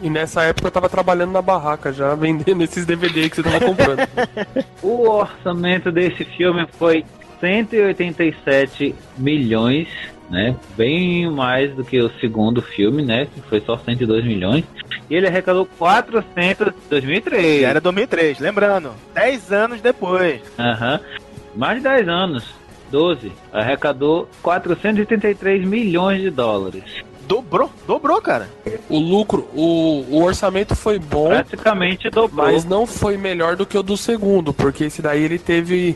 [0.00, 3.60] E nessa época eu tava trabalhando na barraca já, vendendo esses DVD que você tava
[3.60, 3.98] comprando.
[4.80, 7.04] o orçamento desse filme foi
[7.40, 9.88] 187 milhões,
[10.30, 10.56] né?
[10.76, 13.26] Bem mais do que o segundo filme, né?
[13.26, 14.64] Que foi só 102 milhões.
[15.08, 17.62] E ele arrecadou 400 2003.
[17.62, 18.92] Era 2003, lembrando.
[19.14, 20.40] 10 anos depois.
[20.58, 21.00] Aham.
[21.00, 21.28] Uhum.
[21.56, 22.44] Mais de 10 anos.
[22.90, 23.32] 12.
[23.52, 26.84] Arrecadou 483 milhões de dólares.
[27.26, 28.48] Dobrou, dobrou, cara.
[28.88, 31.28] O lucro, o, o orçamento foi bom.
[31.28, 32.46] Praticamente dobrou.
[32.46, 35.94] Mas não foi melhor do que o do segundo, porque esse daí ele teve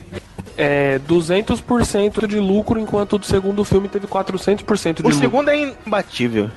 [0.57, 5.09] é, 200% de lucro, enquanto o do segundo filme teve 400% de o lucro.
[5.09, 6.50] O segundo é imbatível.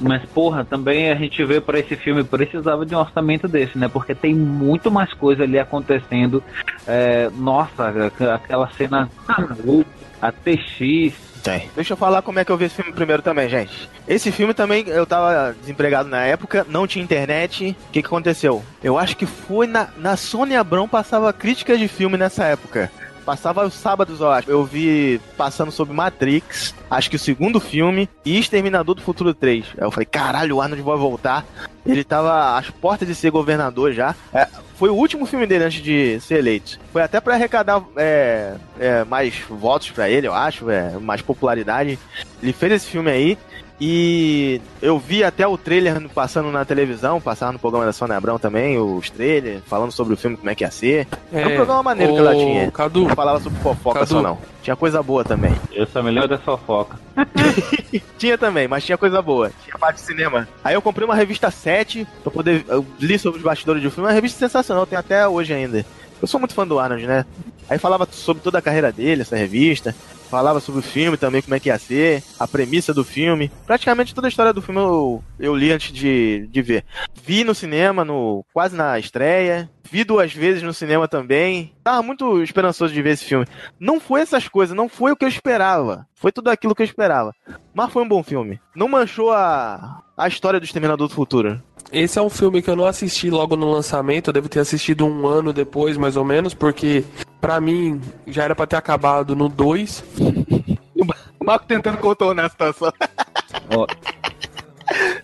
[0.00, 3.88] Mas, porra, também a gente vê para esse filme, precisava de um orçamento desse, né?
[3.88, 6.42] Porque tem muito mais coisa ali acontecendo.
[6.86, 9.10] É, nossa, aquela cena.
[10.20, 11.70] A TX, tem.
[11.74, 13.88] Deixa eu falar como é que eu vi esse filme primeiro também, gente.
[14.06, 17.76] Esse filme também, eu tava desempregado na época, não tinha internet.
[17.88, 18.62] O que, que aconteceu?
[18.82, 22.90] Eu acho que foi na, na Sony Abrão passava críticas de filme nessa época.
[23.28, 24.50] Passava os sábados, eu acho.
[24.50, 29.66] Eu vi passando sobre Matrix, acho que o segundo filme, e Exterminador do Futuro 3.
[29.76, 31.44] Aí eu falei, caralho, o Arnold vai voltar.
[31.84, 34.14] Ele tava às portas de ser governador já.
[34.32, 36.80] É, foi o último filme dele antes de ser eleito.
[36.90, 41.98] Foi até para arrecadar é, é, mais votos para ele, eu acho, é, mais popularidade.
[42.42, 43.38] Ele fez esse filme aí.
[43.80, 48.36] E eu vi até o trailer passando na televisão, passar no programa da Sônia Abrão
[48.36, 51.06] também, os trailers, falando sobre o filme, como é que ia ser.
[51.32, 52.70] É, um programa maneiro que ela tinha.
[52.72, 54.10] Cadu, não falava sobre fofoca Cadu.
[54.10, 54.38] só não.
[54.62, 55.54] Tinha coisa boa também.
[55.72, 56.98] Eu só me lembro da fofoca.
[58.18, 59.52] tinha também, mas tinha coisa boa.
[59.64, 60.48] Tinha parte de cinema.
[60.64, 62.64] Aí eu comprei uma revista 7 pra poder.
[62.68, 65.86] Eu li sobre os bastidores do filme, uma revista sensacional, tem até hoje ainda.
[66.20, 67.24] Eu sou muito fã do Arnold, né?
[67.70, 69.94] Aí falava sobre toda a carreira dele, essa revista
[70.28, 73.50] falava sobre o filme também, como é que ia ser, a premissa do filme.
[73.66, 76.84] Praticamente toda a história do filme eu, eu li antes de, de ver.
[77.24, 79.68] Vi no cinema, no quase na estreia.
[79.90, 81.72] Vi duas vezes no cinema também.
[81.82, 83.46] Tava muito esperançoso de ver esse filme.
[83.80, 86.06] Não foi essas coisas, não foi o que eu esperava.
[86.14, 87.34] Foi tudo aquilo que eu esperava.
[87.72, 88.60] Mas foi um bom filme.
[88.76, 91.62] Não manchou a, a história do Exterminador do Futuro.
[91.92, 95.06] Esse é um filme que eu não assisti logo no lançamento, eu devo ter assistido
[95.06, 97.02] um ano depois, mais ou menos, porque
[97.40, 100.04] para mim já era para ter acabado no 2.
[101.40, 102.92] o Marco tentando contornar a situação.
[103.74, 103.86] oh.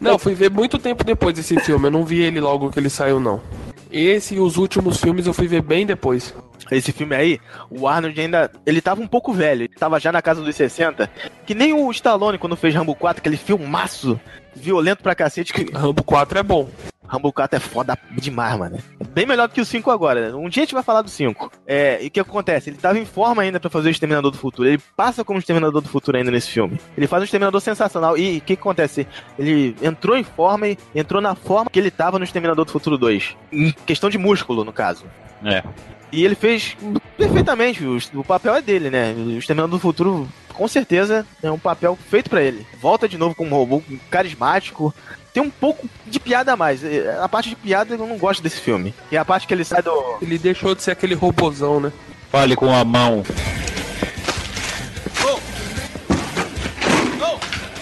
[0.00, 2.90] Não, fui ver muito tempo depois desse filme, eu não vi ele logo que ele
[2.90, 3.42] saiu, não.
[3.90, 6.34] Esse e os últimos filmes eu fui ver bem depois.
[6.70, 7.40] Esse filme aí,
[7.70, 8.50] o Arnold ainda.
[8.66, 11.08] Ele tava um pouco velho, ele tava já na casa dos 60.
[11.46, 14.18] Que nem o Stallone quando fez Rambo 4, aquele filmaço
[14.55, 15.52] violento pra cacete.
[15.52, 15.70] Que...
[15.72, 16.68] Rambo 4 é bom.
[17.07, 18.78] Rumble 4 é foda demais, mano.
[18.98, 20.36] É bem melhor que o 5 agora.
[20.36, 21.52] Um dia a gente vai falar do 5.
[21.66, 22.70] É, e o que acontece?
[22.70, 24.68] Ele tava em forma ainda pra fazer o Exterminador do Futuro.
[24.68, 26.80] Ele passa como Exterminador do Futuro ainda nesse filme.
[26.96, 28.16] Ele faz um Exterminador sensacional.
[28.16, 29.07] E o que, que acontece?
[29.38, 32.96] Ele entrou em forma e entrou na forma que ele tava no Exterminador do Futuro
[32.96, 33.36] 2.
[33.52, 35.05] Em questão de músculo, no caso.
[35.44, 35.62] É.
[36.11, 36.76] E ele fez
[37.16, 37.84] perfeitamente.
[37.84, 39.12] O, o papel é dele, né?
[39.12, 42.66] O Exterminador do Futuro, com certeza, é um papel feito pra ele.
[42.80, 44.94] Volta de novo como um robô carismático.
[45.32, 46.80] Tem um pouco de piada a mais.
[47.20, 48.94] A parte de piada eu não gosto desse filme.
[49.11, 50.18] E a parte que ele sai do.
[50.22, 51.92] Ele deixou de ser aquele robozão, né?
[52.30, 53.24] Fale com a mão.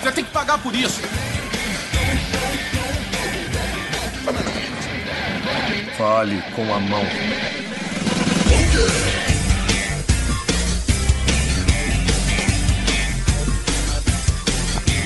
[0.03, 1.01] Você tem que pagar por isso.
[5.97, 7.05] Fale com a mão.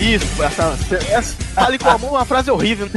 [0.06, 0.78] Isso, essa,
[1.10, 2.88] essa fale com a mão é uma frase horrível.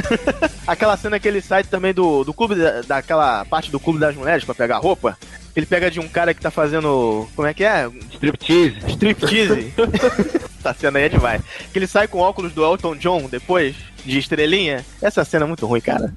[0.66, 4.14] Aquela cena que ele sai também do, do clube, da- daquela parte do clube das
[4.14, 5.18] mulheres pra pegar roupa.
[5.56, 7.28] Ele pega de um cara que tá fazendo.
[7.34, 7.90] Como é que é?
[8.12, 8.76] Striptease.
[8.86, 9.74] Striptease.
[10.60, 11.42] Essa cena aí é demais.
[11.72, 14.84] Que ele sai com óculos do Elton John depois, de estrelinha.
[15.02, 16.14] Essa cena é muito ruim, cara.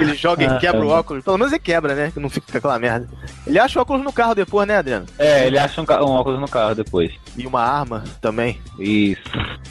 [0.00, 0.94] Ele joga Ah, e quebra o é.
[0.94, 1.24] óculos.
[1.24, 2.10] Pelo menos ele quebra, né?
[2.12, 3.08] Que não fica aquela merda.
[3.46, 5.06] Ele acha o óculos no carro depois, né, Adriano?
[5.18, 7.12] É, ele acha um, um óculos no carro depois.
[7.36, 8.60] E uma arma também.
[8.78, 9.22] Isso.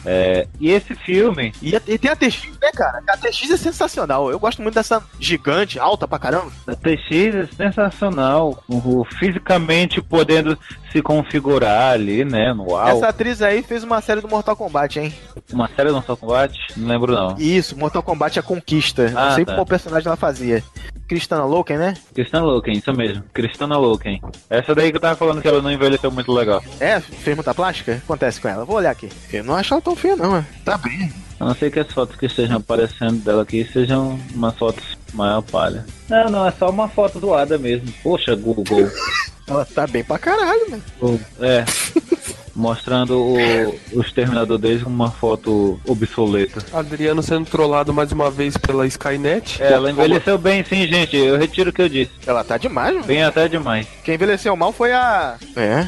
[0.05, 1.53] É, e esse filme.
[1.61, 3.03] E, e tem a TX, né, cara?
[3.07, 4.31] A TX é sensacional.
[4.31, 6.51] Eu gosto muito dessa gigante, alta pra caramba.
[6.65, 10.57] A TX é sensacional, o- fisicamente podendo
[10.91, 12.89] se configurar ali, né, no UAU.
[12.89, 15.13] Essa atriz aí fez uma série do Mortal Kombat, hein?
[15.53, 16.59] Uma série do Mortal Kombat?
[16.75, 17.35] Não lembro não.
[17.37, 19.09] Isso, Mortal Kombat A Conquista.
[19.09, 19.53] não Ah, sei tá.
[19.55, 20.63] qual personagem ela fazia.
[21.07, 21.93] Cristana Loken, né?
[22.13, 23.23] Cristana Loken, isso mesmo.
[23.33, 24.21] Cristana Loken.
[24.49, 26.63] Essa daí que eu tava falando que ela não envelheceu muito legal.
[26.79, 27.95] É, fez muita plástica?
[27.95, 28.63] Acontece com ela.
[28.63, 29.09] Vou olhar aqui.
[29.33, 30.47] Eu não acho ela tão feia, não, mano.
[30.63, 31.11] Tá bem.
[31.39, 35.41] A não ser que as fotos que estejam aparecendo dela aqui sejam umas fotos maior
[35.41, 35.85] palha.
[36.07, 37.91] Não, não, é só uma foto zoada mesmo.
[38.03, 38.89] Poxa, Google.
[39.47, 41.19] Ela tá bem pra caralho, mano.
[41.41, 41.65] É.
[42.55, 43.35] Mostrando o,
[43.93, 46.63] o exterminador deles com uma foto obsoleta.
[46.73, 49.61] Adriano sendo trollado mais uma vez pela Skynet.
[49.61, 51.15] É, ela envelheceu bem sim, gente.
[51.15, 52.11] Eu retiro o que eu disse.
[52.25, 53.07] Ela tá demais, mano.
[53.07, 53.87] Bem até demais.
[54.03, 55.37] Quem envelheceu mal foi a.
[55.55, 55.87] É.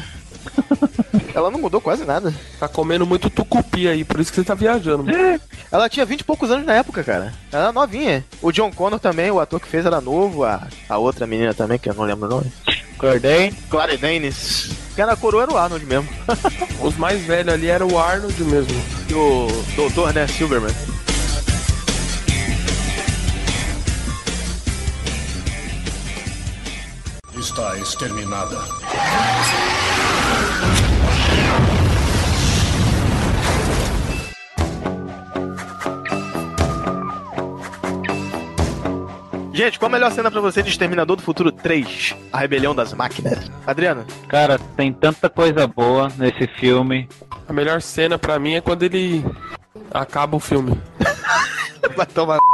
[1.34, 2.32] ela não mudou quase nada.
[2.58, 5.04] Tá comendo muito tucupi aí, por isso que você tá viajando.
[5.70, 7.32] Ela tinha 20 e poucos anos na época, cara.
[7.50, 8.24] Ela era novinha.
[8.40, 10.44] O John Connor também, o ator que fez era novo.
[10.44, 12.52] A, a outra menina também, que eu não lembro o nome.
[13.04, 13.52] Cordem.
[13.68, 14.70] Clary Danes.
[14.94, 16.08] Quem era a coroa era o Arnold mesmo.
[16.80, 18.82] Os mais velhos ali era o Arnold mesmo.
[19.10, 20.74] E o doutor, né, Silverman.
[27.36, 28.56] Está exterminada.
[39.54, 42.16] Gente, qual a melhor cena pra você de Exterminador do Futuro 3?
[42.32, 43.48] A Rebelião das Máquinas.
[43.64, 44.04] Adriano?
[44.26, 47.08] Cara, tem tanta coisa boa nesse filme.
[47.48, 49.24] A melhor cena pra mim é quando ele
[49.92, 50.76] acaba o filme.
[51.96, 52.38] Vai tomar.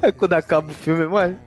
[0.00, 1.38] É quando acaba o filme, mano.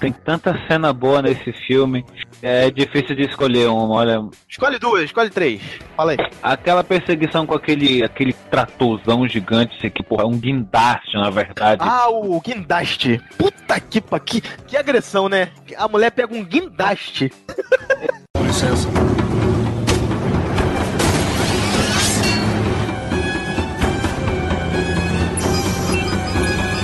[0.00, 2.04] Tem tanta cena boa nesse filme.
[2.48, 3.92] É difícil de escolher uma.
[3.96, 5.60] Olha, Escolhe duas, escolhe três.
[5.96, 6.18] Fala aí.
[6.40, 11.82] aquela perseguição com aquele, aquele tratorzão gigante, isso aqui, porra, é um guindaste, na verdade.
[11.84, 13.20] Ah, o guindaste.
[13.36, 14.20] Puta que pa...
[14.20, 15.48] Que, que agressão, né?
[15.76, 17.32] A mulher pega um guindaste.
[18.36, 18.88] Com licença.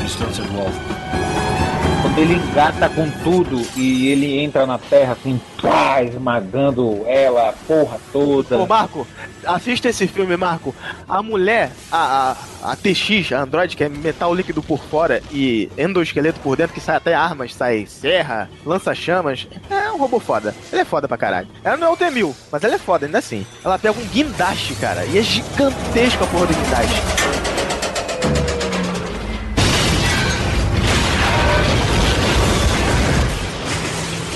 [0.02, 0.91] Distância do alvo.
[2.12, 7.52] Quando ele engata com tudo e ele entra na terra assim, pá, esmagando ela, a
[7.54, 8.58] porra toda.
[8.58, 9.06] Ô, Marco,
[9.46, 10.74] assista esse filme, Marco.
[11.08, 15.70] A mulher, a, a, a TX, a Android, que é metal líquido por fora e
[15.78, 19.48] endoesqueleto por dentro, que sai até armas, sai serra, lança-chamas.
[19.70, 20.54] É um robô foda.
[20.70, 21.48] Ela é foda pra caralho.
[21.64, 23.46] Ela não é o T-1000, mas ela é foda ainda assim.
[23.64, 27.51] Ela pega um guindaste, cara, e é gigantesco a porra do guindaste.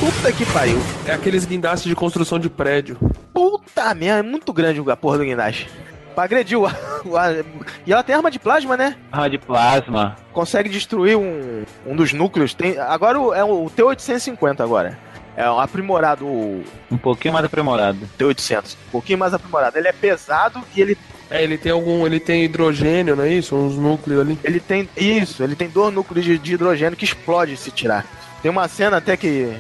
[0.07, 0.79] Puta que pariu.
[1.07, 2.97] É aqueles guindastes de construção de prédio.
[3.35, 5.69] Puta merda, é muito grande a porra do guindaste.
[6.15, 6.63] Pra agredir o,
[7.05, 7.45] o ar-
[7.85, 8.97] E ela tem arma de plasma, né?
[9.11, 10.17] Arma de plasma.
[10.33, 12.55] Consegue destruir um, um dos núcleos.
[12.55, 14.97] Tem, agora o- é o T-850 agora.
[15.37, 17.99] É um aprimorado o Um pouquinho mais aprimorado.
[18.17, 18.75] T-800.
[18.89, 19.77] Um pouquinho mais aprimorado.
[19.77, 20.97] Ele é pesado e ele,
[21.29, 22.07] É, ele tem algum.
[22.07, 23.55] Ele tem hidrogênio, não é isso?
[23.57, 24.39] Uns núcleos ali.
[24.45, 24.89] ele tem...
[24.97, 28.07] Isso, ele tem dois núcleos de, de hidrogênio que explode se tirar.
[28.41, 29.53] Tem uma cena até que...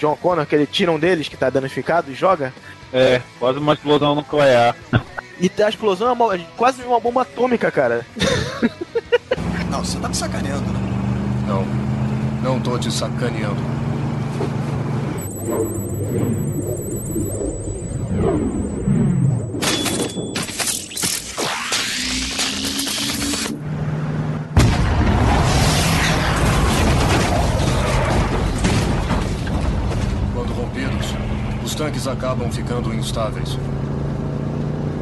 [0.00, 2.52] John Connor, que ele tira um deles que tá danificado e joga.
[2.92, 4.74] É, quase uma explosão nuclear.
[5.38, 8.04] E a explosão é uma- quase uma bomba atômica, cara.
[9.70, 10.80] Não, você tá me sacaneando, né?
[11.46, 11.64] Não.
[12.42, 13.60] Não tô te sacaneando.
[31.80, 33.56] Tanques acabam ficando instáveis.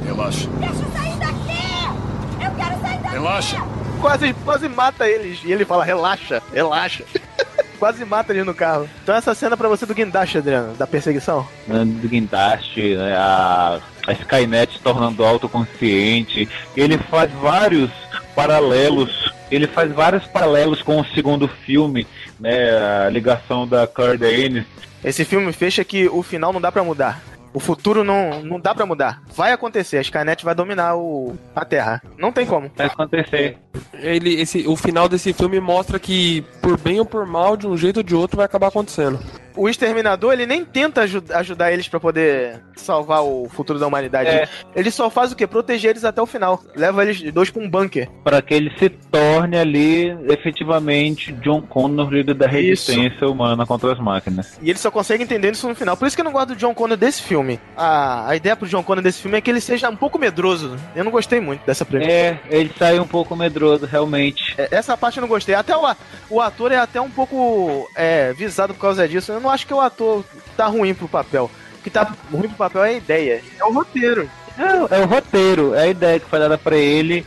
[0.07, 0.49] Relaxa.
[0.61, 2.45] Deixa eu sair daqui!
[2.45, 3.15] Eu quero sair daqui!
[3.15, 3.57] Relaxa!
[4.01, 5.41] Quase, quase mata eles.
[5.45, 7.03] E ele fala, relaxa, relaxa.
[7.81, 8.89] quase mata eles no carro.
[9.03, 11.45] Então essa cena pra você do guindaste, Adriano, da perseguição.
[11.67, 16.49] né, do guindaste, né, a, a Skynet se tornando autoconsciente.
[16.77, 17.91] Ele faz vários
[18.37, 19.35] paralelos.
[19.51, 22.07] Ele faz vários paralelos com o segundo filme,
[22.39, 23.07] né?
[23.07, 24.65] A ligação da Claire Danes.
[25.05, 27.23] Esse filme fecha que o final não dá pra mudar.
[27.53, 29.23] O futuro não, não dá pra mudar.
[29.35, 32.03] Vai acontecer, a Skynet vai dominar o, a Terra.
[32.17, 32.71] Não tem como.
[32.77, 33.59] Vai acontecer.
[33.95, 37.77] Ele, esse, o final desse filme mostra que, por bem ou por mal, de um
[37.77, 39.19] jeito ou de outro, vai acabar acontecendo.
[39.57, 44.31] O Exterminador, ele nem tenta aju- ajudar eles pra poder salvar o futuro da humanidade.
[44.31, 44.49] É.
[44.77, 45.49] Ele só faz o quê?
[45.49, 46.63] Proteger eles até o final.
[46.77, 48.09] Leva eles dois pra um bunker.
[48.23, 50.17] Para que ele se torne ali
[50.53, 54.57] efetivamente John Connor, líder da resistência humana contra as máquinas.
[54.63, 55.97] E ele só consegue entender isso no final.
[55.97, 57.59] Por isso que eu não gosto do John Connor desse filme.
[57.77, 60.77] A, a ideia pro John Connor desse filme é que ele seja um pouco medroso.
[60.95, 62.11] Eu não gostei muito dessa premissa.
[62.13, 64.55] É, ele sai um pouco medroso, realmente.
[64.57, 65.55] É, Essa parte eu não gostei.
[65.55, 65.83] Até o,
[66.31, 69.33] o ator é até um pouco é, visado por causa disso.
[69.33, 70.25] Eu não acho que o ator
[70.57, 71.51] tá ruim pro papel.
[71.79, 73.43] O que tá ruim pro papel é a ideia.
[73.61, 74.29] É o roteiro.
[74.59, 77.25] É, é o roteiro, é a ideia que foi dada pra ele.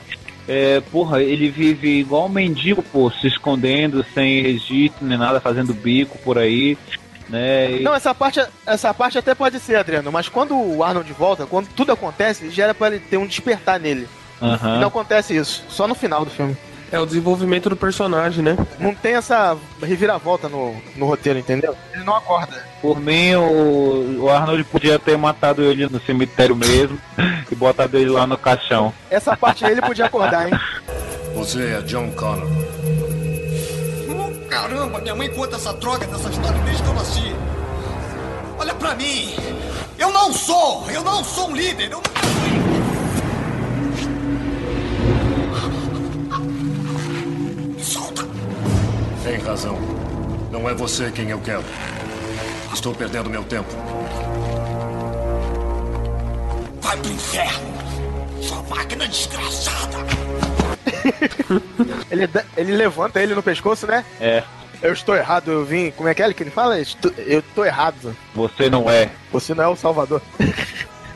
[0.48, 5.74] É, porra, ele vive igual um mendigo, pô, se escondendo, sem registro nem nada, fazendo
[5.74, 6.78] bico por aí,
[7.30, 7.72] né?
[7.72, 10.12] E- Não, essa parte, essa parte até pode ser, Adriano.
[10.12, 13.80] Mas quando o Arnold volta, quando tudo acontece, já era pra ele ter um despertar
[13.80, 14.10] nele.
[14.42, 15.64] E não acontece isso.
[15.70, 16.58] Só no final do filme.
[16.92, 18.58] É o desenvolvimento do personagem, né?
[18.78, 21.74] Não tem essa reviravolta no, no roteiro, entendeu?
[21.94, 22.66] Ele não acorda.
[22.82, 27.00] Por mim, o, o Arnold podia ter matado ele no cemitério mesmo
[27.50, 28.94] e botado ele lá no caixão.
[29.10, 30.60] Essa parte aí ele podia acordar, hein?
[31.34, 32.50] Você é John Connor.
[34.10, 37.36] Oh, caramba, minha mãe conta essa droga dessa história desde que eu nasci.
[38.60, 39.34] Olha pra mim.
[39.98, 42.81] Eu não sou, eu não sou um líder, eu nunca fui.
[49.32, 49.78] Tem razão.
[50.52, 51.64] Não é você quem eu quero.
[52.74, 53.70] Estou perdendo meu tempo.
[56.82, 57.74] Vai pro inferno.
[58.42, 60.00] Sua máquina desgraçada.
[62.12, 62.28] Ele,
[62.58, 64.04] ele levanta ele no pescoço, né?
[64.20, 64.44] É,
[64.82, 65.92] Eu estou errado, eu vim.
[65.92, 66.78] Como é que é que ele fala?
[66.78, 68.14] Estou- Eu estou errado.
[68.36, 69.10] você não é.
[69.32, 70.22] Você não é o Salvador.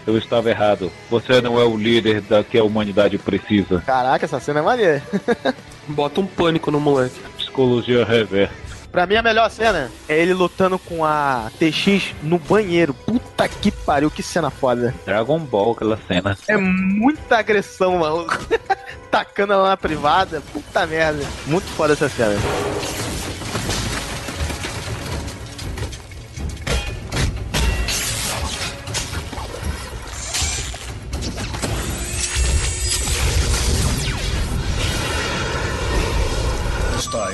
[0.08, 0.90] Eu estava errado.
[1.10, 3.82] Você não é o líder da que a humanidade precisa.
[3.86, 5.04] Caraca, essa cena é maneira.
[5.88, 7.20] Bota um pânico no moleque.
[7.56, 8.54] Psicologia reversa.
[8.92, 12.94] Pra mim, a melhor cena é ele lutando com a TX no banheiro.
[12.94, 14.94] Puta que pariu, que cena foda.
[15.06, 16.38] Dragon Ball, aquela cena.
[16.50, 18.38] É muita agressão, maluco.
[19.10, 20.42] Tacando ela na privada.
[20.52, 21.26] Puta merda.
[21.48, 22.36] Muito foda essa cena.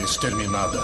[0.04, 0.80] Exterminada.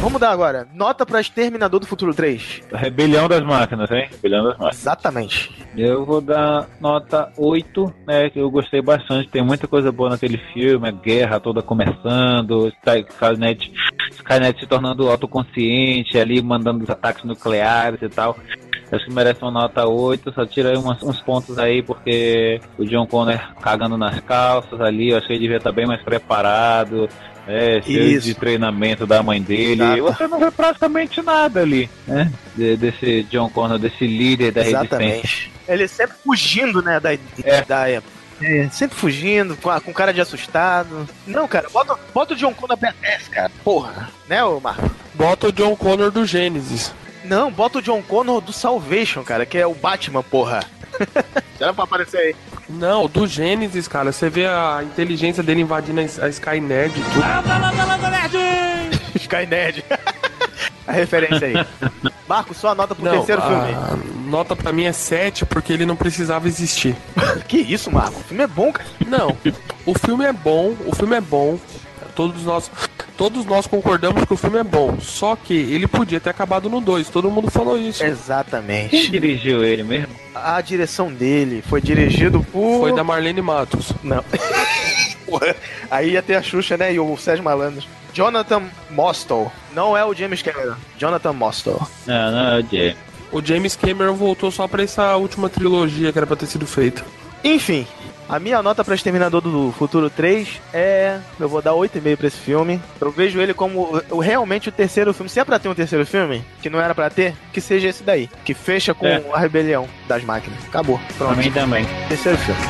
[0.00, 0.66] Vamos dar agora.
[0.72, 2.62] Nota pra Exterminador do Futuro 3.
[2.72, 4.08] Rebelião das máquinas, hein?
[4.10, 4.78] Rebelião das máquinas.
[4.80, 5.50] Exatamente.
[5.76, 8.30] Eu vou dar nota 8, né?
[8.30, 9.28] Que eu gostei bastante.
[9.28, 10.88] Tem muita coisa boa naquele filme.
[10.88, 12.68] A guerra toda começando.
[12.68, 13.72] Sky- Skynet,
[14.12, 18.38] Skynet se tornando autoconsciente ali, mandando os ataques nucleares e tal.
[18.92, 20.32] Acho que merece uma nota 8.
[20.32, 25.10] Só tira aí umas- uns pontos aí, porque o John Connor cagando nas calças ali.
[25.10, 27.08] Eu acho que ele devia estar bem mais preparado.
[27.48, 29.82] É, cheio de treinamento da mãe dele.
[29.82, 30.02] Exato.
[30.02, 32.30] Você não vê praticamente nada ali, né?
[32.54, 34.86] De- desse John Connor, desse líder da resistência.
[34.96, 35.52] Exatamente.
[35.66, 37.10] Ele sempre fugindo, né, da,
[37.66, 38.12] da época.
[38.42, 41.08] É, sempre fugindo, com, com cara de assustado.
[41.26, 43.50] Não, cara, bota, bota o John Connor BTS, cara.
[43.64, 44.08] Porra.
[44.28, 44.88] Né, ô Marco?
[45.14, 46.94] Bota o John Connor do Gênesis.
[47.30, 50.64] Não, bota o John Connor do Salvation, cara, que é o Batman, porra.
[51.60, 52.36] Era pra aparecer aí.
[52.68, 54.10] Não, do Gênesis, cara.
[54.10, 57.22] Você vê a inteligência dele invadindo a Skynet e tudo.
[59.14, 59.84] Skynet.
[60.88, 61.54] a referência aí.
[62.26, 63.74] Marco, sua nota pro terceiro filme.
[63.74, 63.96] a
[64.28, 66.96] nota pra mim é 7 porque ele não precisava existir.
[67.46, 68.18] Que isso, Marco?
[68.18, 68.88] O filme é bom, cara.
[69.06, 69.36] Não,
[69.86, 71.60] o filme é bom, o filme é bom.
[72.16, 72.68] Todos nós,
[73.20, 74.98] todos nós concordamos que o filme é bom.
[74.98, 77.10] Só que ele podia ter acabado no 2.
[77.10, 78.02] Todo mundo falou isso.
[78.02, 78.88] Exatamente.
[78.88, 80.08] Quem dirigiu ele mesmo?
[80.34, 82.80] A direção dele foi dirigido por.
[82.80, 83.92] Foi da Marlene Matos.
[84.02, 84.24] Não.
[85.90, 86.94] Aí ia ter a Xuxa, né?
[86.94, 87.84] E o Sérgio Malandro.
[88.14, 89.52] Jonathan Mostow.
[89.74, 90.76] Não é o James Cameron.
[90.96, 91.86] Jonathan Mostow.
[92.06, 92.96] Não, não é o Jay.
[93.30, 97.04] O James Cameron voltou só pra essa última trilogia que era pra ter sido feita.
[97.44, 97.86] Enfim,
[98.30, 101.18] a minha nota pra Exterminador do Futuro 3 é.
[101.38, 102.80] Eu vou dar 8,5 pra esse filme.
[103.00, 105.28] Eu vejo ele como realmente o terceiro filme.
[105.28, 108.02] Se é pra ter um terceiro filme, que não era pra ter, que seja esse
[108.02, 108.28] daí.
[108.44, 109.22] Que fecha com É.
[109.32, 110.58] a rebelião das máquinas.
[110.66, 111.00] Acabou.
[111.18, 111.34] Pronto.
[111.34, 111.84] Pra mim também.
[112.08, 112.60] Terceiro filme.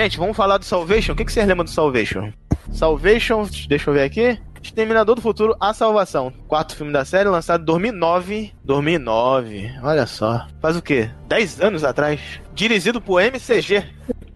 [0.00, 1.12] Gente, vamos falar do Salvation.
[1.12, 2.30] O que, que vocês lembram do Salvation?
[2.70, 4.38] Salvation, deixa eu ver aqui.
[4.62, 6.32] Exterminador do Futuro, A Salvação.
[6.46, 8.52] Quarto filme da série, lançado em 2009.
[8.62, 10.46] 2009, olha só.
[10.62, 11.10] Faz o quê?
[11.26, 12.40] 10 anos atrás.
[12.54, 13.82] Dirigido por MCG.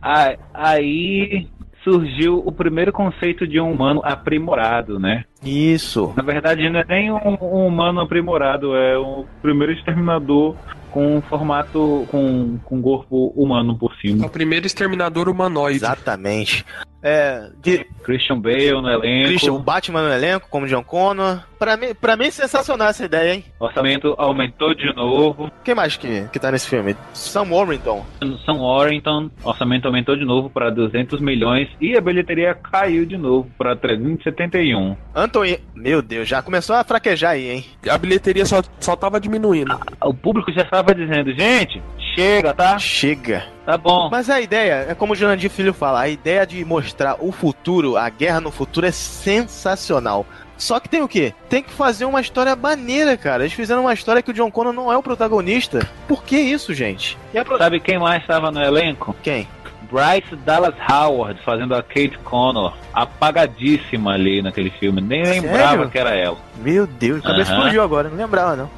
[0.03, 1.47] Ah, aí
[1.85, 5.25] surgiu o primeiro conceito de um humano aprimorado, né?
[5.45, 6.13] Isso.
[6.17, 10.57] Na verdade, não é nem um, um humano aprimorado, é o primeiro exterminador
[10.93, 14.27] com um formato com, com corpo humano por É cima.
[14.27, 15.77] o primeiro exterminador humanoide.
[15.79, 16.65] Exatamente.
[17.03, 19.29] É, de Christian Bale no elenco.
[19.29, 21.41] Christian Batman no elenco, como John Connor.
[21.59, 23.45] Pra mim, pra mim é sensacional essa ideia, hein?
[23.59, 25.51] O orçamento aumentou de novo.
[25.65, 26.97] Quem mais que, que tá nesse filme?
[27.13, 28.05] Sam Warrington.
[28.45, 33.49] São Warrington, orçamento aumentou de novo para 200 milhões e a bilheteria caiu de novo
[33.57, 34.97] para 371.
[35.15, 35.59] Anthony.
[35.75, 37.65] Meu Deus, já começou a fraquejar aí, hein?
[37.89, 39.77] A bilheteria só, só tava diminuindo.
[40.01, 41.83] O público já estava dizendo, gente,
[42.15, 42.79] chega, tá?
[42.79, 43.45] Chega.
[43.65, 44.09] Tá bom.
[44.11, 47.97] Mas a ideia, é como o Jurandir Filho fala, a ideia de mostrar o futuro,
[47.97, 50.27] a guerra no futuro é sensacional.
[50.59, 51.33] Só que tem o quê?
[51.49, 53.43] Tem que fazer uma história maneira, cara.
[53.43, 55.89] Eles fizeram uma história que o John Connor não é o protagonista.
[56.07, 57.19] Por que isso, gente?
[57.35, 59.15] E a pro- Sabe quem mais estava no elenco?
[59.23, 59.49] Quem?
[59.91, 65.01] Bryce Dallas Howard fazendo a Kate Connor, apagadíssima ali naquele filme.
[65.01, 65.91] Nem lembrava Sério?
[65.91, 66.39] que era ela.
[66.57, 67.59] Meu Deus, a cabeça Aham.
[67.59, 68.71] explodiu agora, não lembrava não.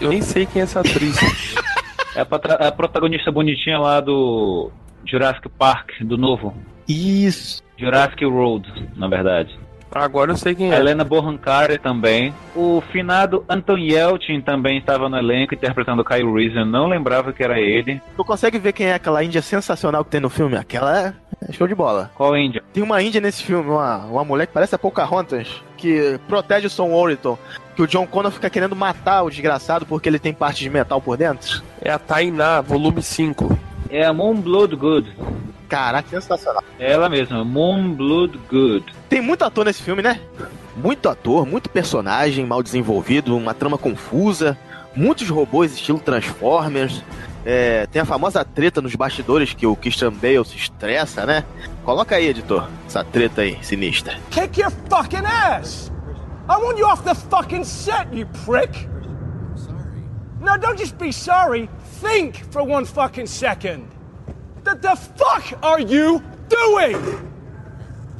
[0.00, 1.16] Eu nem sei quem é essa atriz.
[2.14, 4.70] É a, patra- a protagonista bonitinha lá do
[5.04, 6.54] Jurassic Park, do novo.
[6.88, 7.62] Isso.
[7.78, 9.58] Jurassic Road, na verdade.
[9.94, 10.76] Agora eu sei quem é.
[10.76, 12.32] Helena Bonham Carter também.
[12.56, 16.56] O finado Anton Yelchin também estava no elenco interpretando o Kyle Reese.
[16.56, 18.00] Eu não lembrava que era ele.
[18.16, 20.56] Tu consegue ver quem é aquela índia sensacional que tem no filme?
[20.56, 21.14] Aquela
[21.46, 22.10] é show de bola.
[22.14, 22.62] Qual índia?
[22.72, 26.70] Tem uma índia nesse filme, uma, uma mulher que parece a Pocahontas, que protege o
[26.70, 27.36] Sam Warrington,
[27.74, 31.00] que o John Connor fica querendo matar o desgraçado porque ele tem parte de metal
[31.00, 31.62] por dentro.
[31.80, 33.58] É a Tainá, volume 5.
[33.90, 35.12] É a Moon Blood Good.
[35.68, 36.62] Caraca, sensacional.
[36.78, 38.86] É ela mesma, Moon Blood Good.
[39.08, 40.20] Tem muito ator nesse filme, né?
[40.76, 44.56] Muito ator, muito personagem mal desenvolvido, uma trama confusa,
[44.94, 47.02] muitos robôs estilo Transformers.
[47.44, 51.44] É, tem a famosa treta nos bastidores que o Christian Bale se estressa, né?
[51.84, 54.16] Coloca aí, editor, essa treta aí, sinistra.
[54.30, 55.91] Kick your fucking ass!
[56.48, 58.74] I want you off the fucking set, you prick!
[58.74, 60.02] I'm Sorry.
[60.40, 61.68] No, don't just be sorry.
[62.00, 63.84] Think for one fucking second.
[64.64, 67.30] What the fuck are you doing?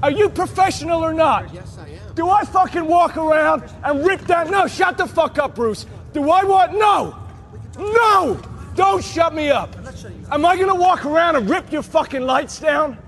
[0.02, 1.52] Are you professional or not?
[1.52, 2.14] Yes, I am.
[2.14, 4.50] Do I fucking walk around and rip that?
[4.50, 5.86] No, shut the fuck up, Bruce.
[6.12, 6.72] Do I want?
[6.72, 7.16] No!
[7.78, 8.40] No!
[8.74, 9.74] Don't shut me up.
[10.30, 12.98] Am I gonna walk around and rip your fucking lights down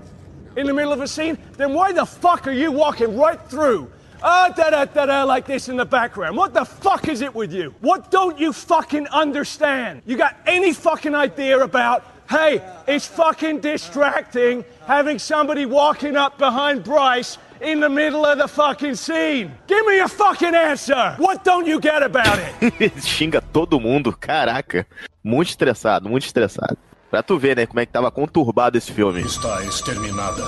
[0.55, 1.37] in the middle of a scene?
[1.57, 3.91] Then why the fuck are you walking right through?
[4.27, 6.35] Ah, da da da da, like this in the background.
[6.35, 7.75] What the fuck is it with you?
[7.81, 10.01] What don't you fucking understand?
[10.07, 16.83] You got any fucking idea about, hey, it's fucking distracting having somebody walking up behind
[16.83, 19.51] Bryce in the middle of the fucking scene?
[19.67, 21.13] Give me a fucking answer!
[21.19, 22.73] What don't you get about it?
[22.81, 24.87] Ele xinga todo mundo, caraca.
[25.23, 26.75] Muito estressado, muito estressado.
[27.11, 29.21] Pra tu ver, né, como é que tava conturbado esse filme.
[29.21, 30.43] Está exterminada.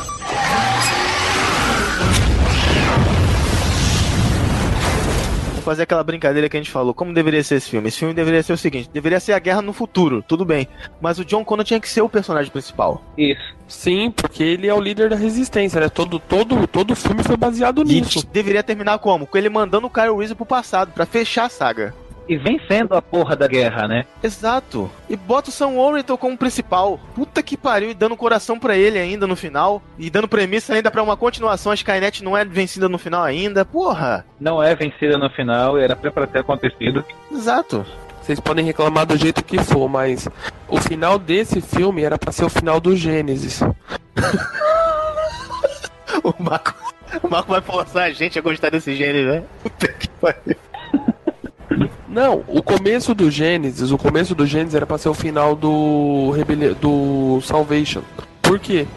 [5.67, 6.93] Fazer aquela brincadeira que a gente falou.
[6.93, 7.89] Como deveria ser esse filme?
[7.89, 10.65] Esse filme deveria ser o seguinte: deveria ser a guerra no futuro, tudo bem.
[11.01, 13.01] Mas o John Connor tinha que ser o personagem principal.
[13.17, 13.41] Isso.
[13.67, 15.89] Sim, porque ele é o líder da resistência, né?
[15.89, 18.25] Todo, todo, todo filme foi baseado E nisso.
[18.31, 19.27] deveria terminar como?
[19.27, 21.93] Com ele mandando o Kyle Reese pro passado, pra fechar a saga.
[22.27, 24.05] E vencendo a porra da guerra, né?
[24.21, 24.89] Exato.
[25.09, 26.99] E bota o Sam Warrington como principal.
[27.15, 29.81] Puta que pariu, e dando coração pra ele ainda no final.
[29.97, 31.71] E dando premissa ainda pra uma continuação.
[31.71, 33.63] A Skynet não é vencida no final ainda.
[33.63, 34.25] Porra.
[34.39, 37.03] Não é vencida no final, era pra pra ter acontecido.
[37.31, 37.85] Exato.
[38.21, 40.27] Vocês podem reclamar do jeito que for, mas
[40.67, 43.61] o final desse filme era pra ser o final do Gênesis.
[46.23, 46.73] O Marco,
[47.23, 49.43] o Marco vai forçar a gente a gostar desse gênero, né?
[49.63, 50.55] Puta que pariu.
[52.17, 56.31] Não, o começo do Gênesis, o começo do Gênesis era pra ser o final do
[56.31, 58.01] Rebeli do Salvation.
[58.41, 58.87] Por quê?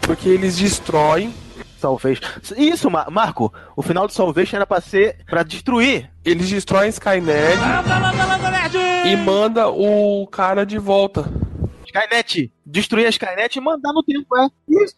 [0.00, 1.34] Porque eles destroem
[1.76, 2.22] Salvation.
[2.56, 6.10] Isso, Ma- Marco, o final do Salvation era pra ser pra destruir.
[6.24, 7.36] Eles destroem Skynet
[9.04, 11.30] e manda o cara de volta.
[11.84, 14.48] Skynet, destruir a Skynet e mandar no tempo, é.
[14.70, 14.94] Isso.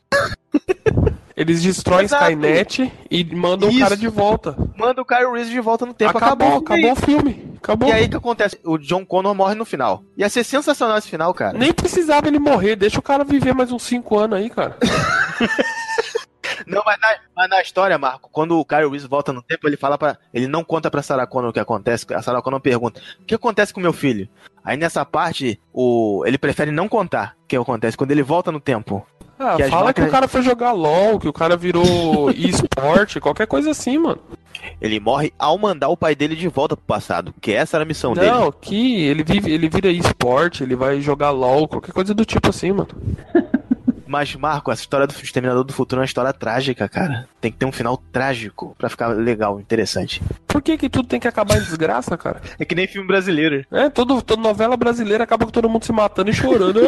[1.37, 2.25] Eles destroem Exato.
[2.25, 3.81] Skynet e mandam o Isso.
[3.81, 4.57] cara de volta.
[4.75, 6.17] Manda o Kyle Reese de volta no tempo.
[6.17, 7.53] Acabou, Acabou, acabou o filme.
[7.59, 7.89] Acabou.
[7.91, 8.59] E aí o que acontece?
[8.65, 10.03] O John Connor morre no final.
[10.17, 11.59] Ia ser sensacional esse final, cara.
[11.59, 14.79] Nem precisava ele morrer, deixa o cara viver mais uns 5 anos aí, cara.
[16.67, 19.77] Não, mas na, mas na história, Marco, quando o Kyle Reese volta no tempo, ele
[19.77, 22.07] fala para, ele não conta pra Sarah Connor o que acontece.
[22.15, 24.29] A Sarah Connor pergunta: "O que acontece com meu filho?"
[24.65, 28.61] Aí nessa parte, o ele prefere não contar o que acontece quando ele volta no
[28.61, 29.07] tempo.
[29.39, 33.21] Ah, Que fala que máquinas- o cara foi jogar LOL, que o cara virou esporte,
[33.21, 34.19] qualquer coisa assim, mano.
[34.81, 37.87] Ele morre ao mandar o pai dele de volta pro passado, que essa era a
[37.87, 38.31] missão dele.
[38.31, 42.49] Não, que ele vive, ele vira esporte, ele vai jogar LOL, qualquer coisa do tipo
[42.51, 42.89] assim, mano.
[44.07, 47.29] Mas, Marco, essa história do Exterminador do Futuro é uma história trágica, cara.
[47.41, 50.23] Tem que ter um final trágico pra ficar legal, interessante.
[50.47, 52.41] Por que que tudo tem que acabar em desgraça, cara?
[52.59, 53.65] É que nem filme brasileiro.
[53.71, 56.81] É, todo, toda novela brasileira acaba com todo mundo se matando e chorando.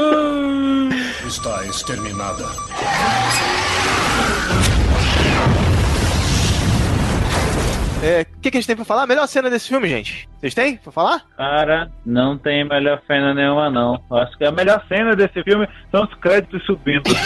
[1.27, 2.45] Está exterminada.
[8.03, 9.03] É, o que, que a gente tem pra falar?
[9.03, 10.29] A melhor cena desse filme, gente.
[10.39, 11.25] Vocês têm pra falar?
[11.37, 14.01] Cara, não tem melhor cena nenhuma, não.
[14.13, 17.03] Acho que a melhor cena desse filme são os créditos subindo.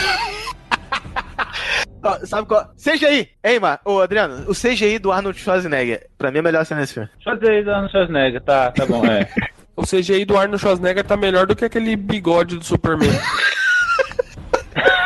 [2.24, 2.68] Sabe qual?
[2.74, 3.28] CGI!
[3.44, 3.80] Ei, Mar...
[3.84, 7.08] Ô, Adriano, o CGI do Arnold Schwarzenegger, pra mim é a melhor cena desse filme.
[7.22, 9.28] Fazer aí Arnold Schwarzenegger, tá, tá bom, é.
[9.74, 13.08] O CGI do Arnold Schwarzenegger tá melhor do que aquele bigode do Superman.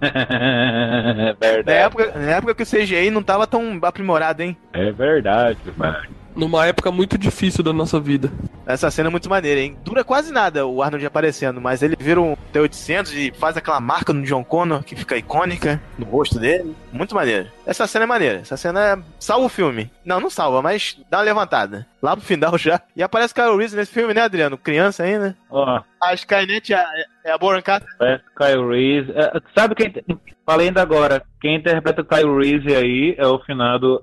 [0.02, 1.78] é Na verdade.
[1.78, 4.56] época, na época que o CGI não tava tão aprimorado, hein?
[4.72, 5.96] É verdade, mano.
[6.34, 8.30] Numa época muito difícil da nossa vida.
[8.66, 9.74] Essa cena é muito maneira, hein?
[9.82, 14.12] Dura quase nada o Arnold aparecendo, mas ele vira um T-800 e faz aquela marca
[14.12, 16.76] no John Connor que fica icônica no rosto dele.
[16.92, 17.48] Muito maneiro.
[17.64, 18.40] Essa cena é maneira.
[18.40, 18.98] Essa cena é...
[19.18, 19.90] salva o filme.
[20.04, 21.86] Não, não salva, mas dá uma levantada.
[22.02, 22.82] Lá pro final já.
[22.94, 24.58] E aparece Kyle Reese nesse filme, né, Adriano?
[24.58, 25.34] Criança ainda.
[25.48, 26.84] Ó, A Skynet é,
[27.26, 27.88] é a Carter.
[27.98, 29.12] parece Kyle Reese.
[29.12, 29.92] É, sabe quem.
[30.44, 31.22] Falei ainda agora.
[31.40, 34.02] Quem interpreta o Kyle Reese aí é o finado.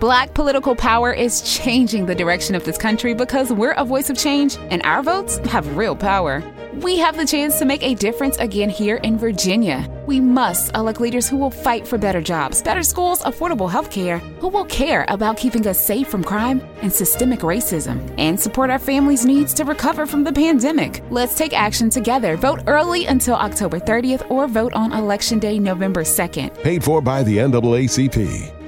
[0.00, 4.16] Black political power is changing the direction of this country because we're a voice of
[4.16, 6.42] change and our votes have real power.
[6.76, 9.86] We have the chance to make a difference again here in Virginia.
[10.06, 14.20] We must elect leaders who will fight for better jobs, better schools, affordable health care,
[14.40, 18.78] who will care about keeping us safe from crime and systemic racism, and support our
[18.78, 21.02] families' needs to recover from the pandemic.
[21.10, 22.38] Let's take action together.
[22.38, 26.62] Vote early until October 30th or vote on Election Day, November 2nd.
[26.62, 28.59] Paid for by the NAACP.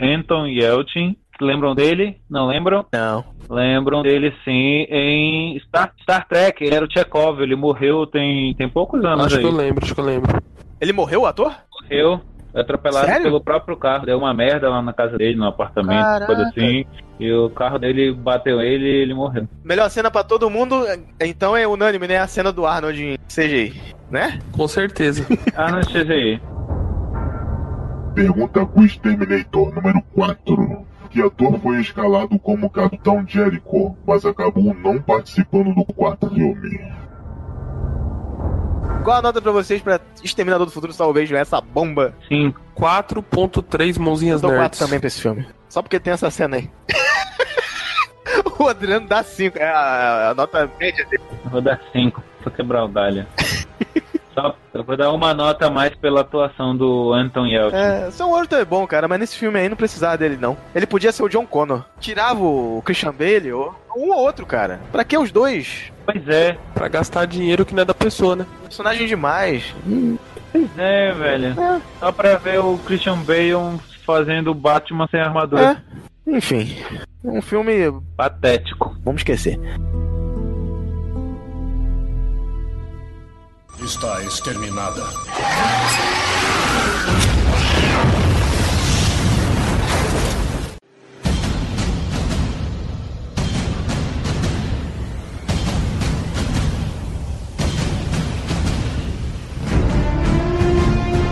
[0.00, 1.16] Anton Yelchin.
[1.40, 2.18] Lembram dele?
[2.30, 2.84] Não lembram?
[2.92, 3.24] Não.
[3.50, 6.62] Lembram dele sim em Star, Star Trek.
[6.64, 7.40] Ele era o Chekhov.
[7.42, 9.42] Ele morreu tem, tem poucos anos Acho aí.
[9.42, 10.42] que eu lembro, acho que eu lembro.
[10.80, 11.54] Ele morreu, o ator?
[11.82, 12.20] Morreu.
[12.54, 13.22] Atropelado Sério?
[13.24, 14.04] pelo próprio carro.
[14.04, 16.26] Deu uma merda lá na casa dele, no apartamento, Caraca.
[16.26, 16.84] coisa assim.
[17.18, 19.48] E o carro dele bateu ele e ele morreu.
[19.64, 20.84] Melhor cena pra todo mundo,
[21.20, 22.18] então é unânime, né?
[22.18, 24.38] A cena do Arnold em CGI, né?
[24.52, 25.26] Com certeza.
[25.56, 26.40] Arnold CGI.
[28.14, 30.86] Pergunta Quiz Terminator número 4.
[31.10, 36.80] Que ator foi escalado como Capitão Jericho, mas acabou não participando do quarto filme?
[39.04, 42.14] Qual a nota pra vocês pra Exterminador do Futuro Salvation, essa bomba?
[42.28, 42.54] Sim.
[42.76, 44.78] 4.3 mãozinhas Eu dou 4 nerds.
[44.78, 45.46] também pra esse filme.
[45.68, 46.70] Só porque tem essa cena aí.
[48.58, 51.22] o Adriano dá 5, é a, a nota média dele.
[51.44, 53.26] Vou dar 5 pra quebrar o galho.
[54.34, 57.76] Só, eu vou dar uma nota a mais pela atuação do Anton Yelchin.
[57.76, 60.56] É, São Worthington é bom, cara, mas nesse filme aí não precisava dele, não.
[60.74, 61.84] Ele podia ser o John Connor.
[62.00, 64.80] Tirava o Christian Bale ou um ou outro, cara.
[64.90, 65.92] Pra que os dois?
[66.06, 66.56] Pois é.
[66.74, 68.46] Pra gastar dinheiro que não é da pessoa, né?
[68.62, 69.74] Personagem demais.
[70.50, 71.54] Pois é, velho.
[72.00, 75.82] Só pra ver o Christian Bale fazendo Batman sem armadura.
[76.26, 76.32] É.
[76.36, 76.76] Enfim,
[77.22, 78.96] um filme patético.
[79.04, 79.58] Vamos esquecer.
[83.84, 85.02] está exterminada.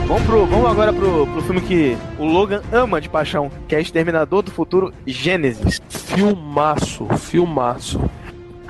[0.07, 3.81] Vamos, pro, vamos agora pro, pro filme que o Logan ama de paixão, que é
[3.81, 5.81] Exterminador do Futuro Gênesis.
[5.89, 8.01] Filmaço, filmaço.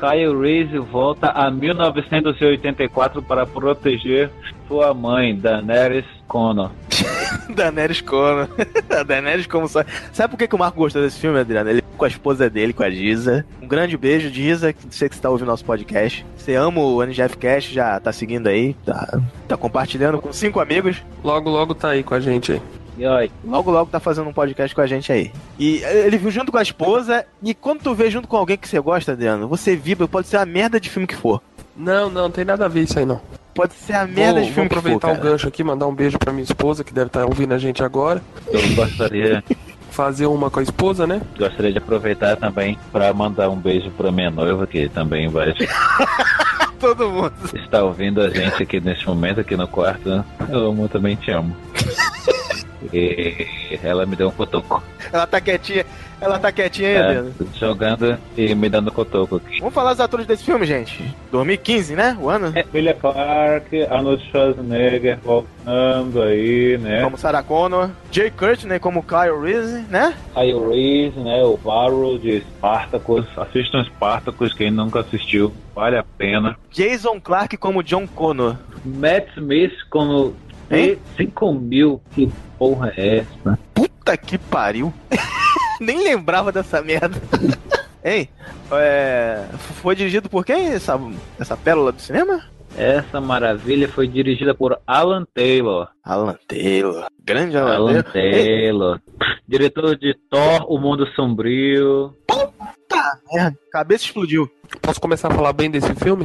[0.01, 4.31] Kyle Reese volta a 1984 para proteger
[4.67, 6.71] sua mãe, Daenerys Connor.
[7.55, 8.49] Daenerys Connor.
[8.89, 9.91] a Daenerys como sabe.
[10.11, 11.69] Sabe por que, que o Marco gostou desse filme, Adriano?
[11.69, 13.45] Ele com a esposa dele, com a Giza.
[13.61, 16.25] Um grande beijo, Giza, que sei que você tá ouvindo nosso podcast.
[16.35, 21.03] Você ama o NGF Cast, já tá seguindo aí, tá, tá compartilhando com cinco amigos.
[21.23, 22.63] Logo, logo tá aí com a gente aí.
[22.99, 25.33] E aí, logo, logo tá fazendo um podcast com a gente aí.
[25.59, 28.69] E ele viu junto com a esposa, e quando tu vê junto com alguém que
[28.69, 31.41] você gosta, Adriano, você vibra, pode ser a merda de filme que for.
[31.77, 33.21] Não, não, tem nada a ver isso aí não.
[33.55, 35.87] Pode ser a merda vou, de filme vou aproveitar que for, o gancho aqui, mandar
[35.87, 38.23] um beijo pra minha esposa, que deve estar ouvindo a gente agora.
[38.47, 39.43] Eu gostaria,
[39.91, 41.21] Fazer uma com a esposa, né?
[41.37, 45.53] gostaria de aproveitar também para mandar um beijo para minha noiva, que também vai
[46.79, 47.33] Todo mundo.
[47.55, 50.25] estar ouvindo a gente aqui neste momento, aqui no quarto.
[50.49, 51.55] Eu amo, também te amo.
[52.93, 54.83] E ela me deu um cotoco.
[55.13, 55.85] Ela tá quietinha,
[56.21, 57.25] ela tá quietinha aí, É,
[57.59, 59.59] jogando e me dando cotoco aqui.
[59.59, 61.15] Vamos falar dos atores desse filme, gente.
[61.33, 62.17] 2015, né?
[62.21, 62.53] O ano?
[62.57, 67.03] Emilia Clarke, Arnold Schwarzenegger voltando aí, né?
[67.03, 67.91] Como Sarah Connor.
[68.11, 70.15] Jay Courtney como Kyle Reese, né?
[70.35, 71.43] Kyle Reese, né?
[71.43, 73.27] O Varro de Spartacus.
[73.37, 76.57] Assistam Spartacus, quem nunca assistiu, vale a pena.
[76.71, 78.57] Jason Clark como John Connor.
[78.85, 80.35] Matt Smith como
[80.71, 80.99] Hein?
[81.17, 82.01] 5 mil.
[82.13, 83.59] Que porra é essa?
[83.75, 84.93] Puta que pariu.
[85.81, 87.21] Nem lembrava dessa merda.
[88.03, 88.31] Ei,
[88.73, 89.45] é,
[89.83, 90.99] foi dirigido por quem essa,
[91.39, 92.43] essa pérola do cinema?
[92.77, 95.89] Essa maravilha foi dirigida por Alan Taylor.
[96.03, 97.07] Alan Taylor.
[97.23, 98.35] Grande Alan, Alan Taylor.
[98.35, 99.01] Ei, Taylor.
[99.47, 102.15] Diretor de Thor, O Mundo Sombrio.
[102.27, 103.59] Puta merda.
[103.71, 104.49] Cabeça explodiu.
[104.81, 106.25] Posso começar a falar bem desse filme?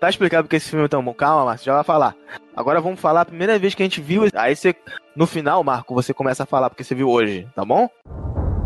[0.00, 1.12] Tá explicado porque esse filme é tão bom.
[1.12, 2.14] Calma, Márcio, já vai falar.
[2.56, 4.22] Agora vamos falar a primeira vez que a gente viu.
[4.34, 4.74] Aí você,
[5.14, 7.86] no final, Marco, você começa a falar porque você viu hoje, tá bom?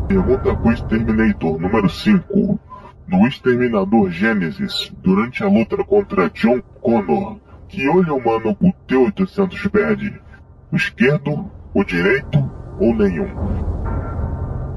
[0.06, 2.61] Pergunta com o Exterminator número 5.
[3.09, 7.39] No Exterminador Gênesis, durante a luta contra John Connor,
[7.69, 10.20] que olho humano o T-800 perde?
[10.73, 12.39] O esquerdo, o direito
[12.81, 13.28] ou nenhum?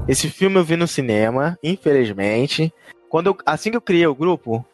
[0.08, 2.72] Esse filme eu vi no cinema, infelizmente.
[3.08, 4.64] Quando eu- assim que eu criei o grupo,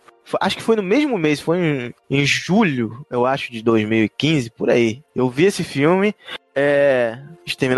[0.41, 4.71] acho que foi no mesmo mês, foi em, em julho, eu acho, de 2015, por
[4.71, 5.03] aí.
[5.15, 6.15] Eu vi esse filme,
[6.55, 7.19] é,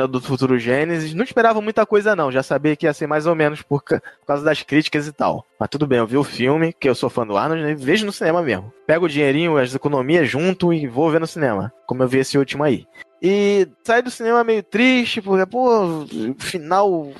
[0.08, 1.14] do Futuro Gênesis.
[1.14, 2.30] Não esperava muita coisa, não.
[2.30, 5.44] Já sabia que ia ser mais ou menos por, por causa das críticas e tal.
[5.58, 8.04] Mas tudo bem, eu vi o filme, que eu sou fã do Arnold, né, vejo
[8.04, 8.72] no cinema mesmo.
[8.86, 11.72] Pego o dinheirinho, as economias junto e vou ver no cinema.
[11.86, 12.86] Como eu vi esse último aí.
[13.22, 16.06] E saí do cinema meio triste, porque, pô,
[16.38, 17.10] final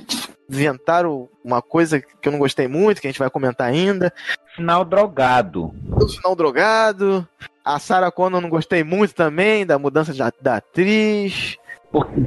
[0.48, 4.12] inventaram uma coisa que eu não gostei muito, que a gente vai comentar ainda.
[4.56, 5.74] Final drogado.
[5.92, 7.28] O final drogado.
[7.62, 11.58] A Sarah Connor eu não gostei muito também, da mudança da, da atriz.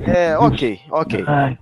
[0.05, 1.23] É, ok, ok.
[1.27, 1.57] Ai.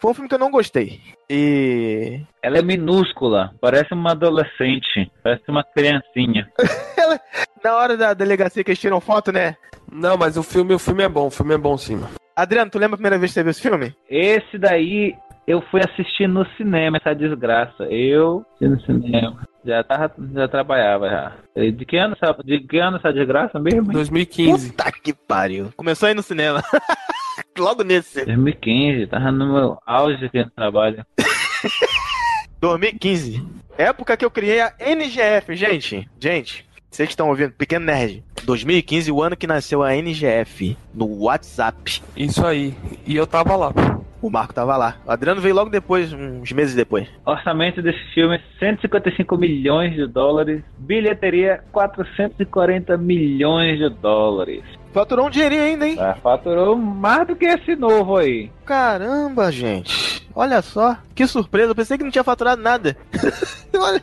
[0.00, 1.00] Foi um filme que eu não gostei.
[1.28, 2.20] E.
[2.42, 6.48] Ela é minúscula, parece uma adolescente, parece uma criancinha.
[7.62, 9.56] Na hora da delegacia que eles tiram foto, né?
[9.90, 12.00] Não, mas o filme, o filme é bom, o filme é bom sim.
[12.36, 13.94] Adriano, tu lembra a primeira vez que você viu esse filme?
[14.08, 15.16] Esse daí
[15.48, 17.84] eu fui assistir no cinema, essa desgraça.
[17.84, 19.48] Eu fui no cinema.
[19.64, 21.32] Já, tava, já trabalhava já.
[21.70, 23.90] De que ano essa, de que ano essa desgraça mesmo?
[23.90, 24.70] 2015.
[24.70, 25.72] Puta que pariu.
[25.74, 26.62] Começou aí no cinema.
[27.58, 28.26] Logo nesse.
[28.26, 31.04] 2015, tava no meu auge aqui no trabalho.
[32.60, 33.42] 2015.
[33.78, 36.06] Época que eu criei a NGF, gente.
[36.20, 38.22] Gente, vocês que estão ouvindo, Pequeno Nerd.
[38.44, 40.76] 2015, o ano que nasceu a NGF.
[40.92, 42.02] No WhatsApp.
[42.14, 42.74] Isso aí.
[43.06, 43.72] E eu tava lá.
[44.20, 44.96] O Marco tava lá.
[45.06, 47.08] O Adriano veio logo depois, uns meses depois.
[47.24, 50.62] Orçamento desse filme: 155 milhões de dólares.
[50.78, 54.62] Bilheteria: 440 milhões de dólares.
[54.92, 55.96] Faturou um dinheirinho ainda, hein?
[56.00, 58.50] Ah, faturou mais do que esse novo aí.
[58.64, 60.26] Caramba, gente.
[60.34, 60.96] Olha só.
[61.14, 61.70] Que surpresa.
[61.70, 62.96] Eu pensei que não tinha faturado nada.
[63.76, 64.02] Olha.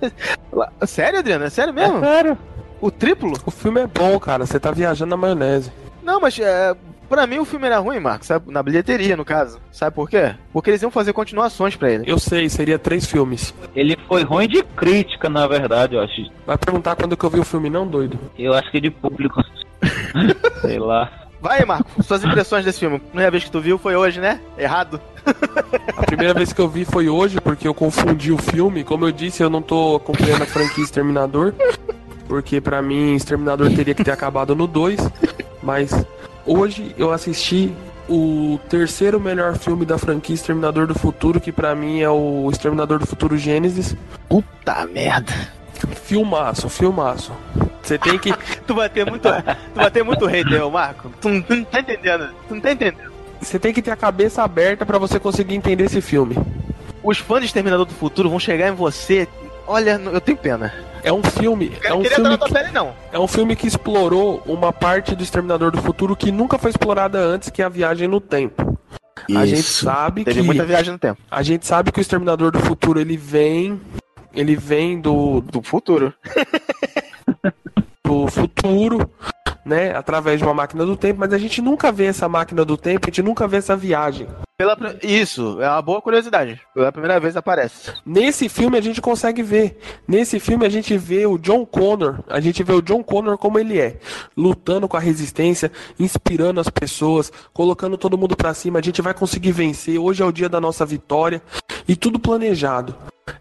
[0.85, 1.45] Sério, Adriano?
[1.45, 1.97] É sério mesmo?
[1.97, 2.37] É sério.
[2.79, 3.33] O triplo?
[3.45, 4.45] O filme é bom, cara.
[4.45, 5.71] Você tá viajando na maionese.
[6.03, 6.75] Não, mas é,
[7.09, 8.27] pra mim o filme era ruim, Marcos.
[8.27, 8.51] Sabe?
[8.51, 9.59] Na bilheteria, no caso.
[9.71, 10.35] Sabe por quê?
[10.51, 12.03] Porque eles iam fazer continuações pra ele.
[12.05, 13.53] Eu sei, seria três filmes.
[13.75, 16.29] Ele foi ruim de crítica, na verdade, eu acho.
[16.45, 18.19] Vai perguntar quando que eu vi o filme, não, doido?
[18.37, 19.41] Eu acho que de público.
[20.61, 21.11] Sei lá.
[21.41, 22.95] Vai, Marco, suas impressões desse filme.
[22.95, 24.39] A primeira vez que tu viu foi hoje, né?
[24.57, 24.99] Errado.
[25.95, 28.83] A primeira vez que eu vi foi hoje, porque eu confundi o filme.
[28.83, 31.53] Como eu disse, eu não tô acompanhando a franquia Exterminador.
[32.27, 34.99] Porque pra mim, Exterminador teria que ter acabado no 2.
[35.61, 36.05] Mas
[36.45, 37.73] hoje eu assisti
[38.07, 42.99] o terceiro melhor filme da franquia Exterminador do Futuro, que pra mim é o Exterminador
[42.99, 43.95] do Futuro Gênesis.
[44.29, 45.33] Puta merda.
[46.03, 47.31] Filmaço, filmaço.
[47.81, 48.33] Você tem que.
[48.65, 49.27] tu vai ter muito.
[49.27, 51.11] Tu vai ter muito hater, Marco.
[51.21, 52.29] Tu, não- tu não tá entendendo.
[52.47, 53.11] Tu não tá entendendo.
[53.41, 56.35] Você tem que ter a cabeça aberta pra você conseguir entender esse filme.
[57.03, 59.27] Os fãs de Exterminador do Futuro vão chegar em você.
[59.67, 60.73] Olha, eu tenho pena.
[61.05, 61.71] É um filme.
[61.83, 62.93] É Eu um queria estar filme que, pele, não.
[63.11, 67.19] é um filme que explorou uma parte do Exterminador do Futuro que nunca foi explorada
[67.19, 68.77] antes, que é a viagem no tempo.
[69.35, 69.85] A gente Isso.
[69.85, 71.21] sabe Teve que muita viagem no tempo.
[71.31, 73.79] a gente sabe que o Exterminador do Futuro ele vem
[74.33, 76.13] ele vem do do futuro.
[78.03, 79.09] do futuro,
[79.65, 82.77] né, através de uma máquina do tempo, mas a gente nunca vê essa máquina do
[82.77, 84.27] tempo, a gente nunca vê essa viagem.
[84.57, 86.61] Pela, isso, é uma boa curiosidade.
[86.73, 87.91] Pela primeira vez aparece.
[88.05, 89.77] Nesse filme a gente consegue ver.
[90.07, 93.59] Nesse filme a gente vê o John Connor, a gente vê o John Connor como
[93.59, 93.99] ele é,
[94.35, 95.69] lutando com a resistência,
[95.99, 98.79] inspirando as pessoas, colocando todo mundo pra cima.
[98.79, 99.99] A gente vai conseguir vencer.
[99.99, 101.41] Hoje é o dia da nossa vitória
[101.85, 102.95] e tudo planejado.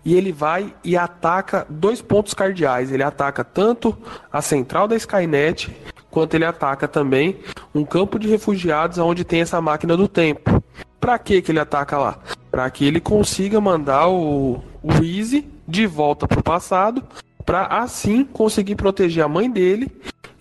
[0.04, 2.90] E ele vai e ataca dois pontos cardeais.
[2.90, 3.96] Ele ataca tanto
[4.32, 5.70] a central da Skynet,
[6.14, 7.40] quanto ele ataca também
[7.74, 10.62] um campo de refugiados onde tem essa máquina do tempo.
[11.00, 12.20] Pra que ele ataca lá?
[12.52, 17.02] Pra que ele consiga mandar o, o Easy de volta pro passado,
[17.44, 19.90] pra assim conseguir proteger a mãe dele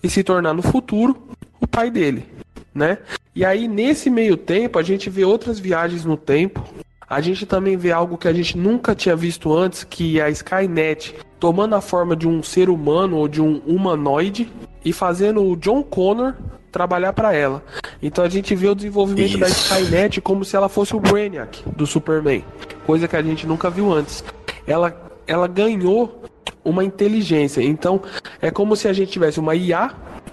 [0.00, 1.26] e se tornar no futuro
[1.60, 2.24] o pai dele,
[2.72, 2.98] né?
[3.34, 6.64] E aí nesse meio tempo a gente vê outras viagens no tempo.
[7.10, 10.30] A gente também vê algo que a gente nunca tinha visto antes, que é a
[10.30, 14.50] Skynet tomando a forma de um ser humano ou de um humanoide
[14.82, 16.32] e fazendo o John Connor
[16.72, 17.62] trabalhar para ela.
[18.02, 21.86] Então a gente vê o desenvolvimento da Skynet como se ela fosse o Brainiac do
[21.86, 22.42] Superman,
[22.86, 24.24] coisa que a gente nunca viu antes.
[24.66, 26.22] Ela ela ganhou
[26.64, 27.60] uma inteligência.
[27.60, 28.00] Então
[28.40, 29.92] é como se a gente tivesse uma IA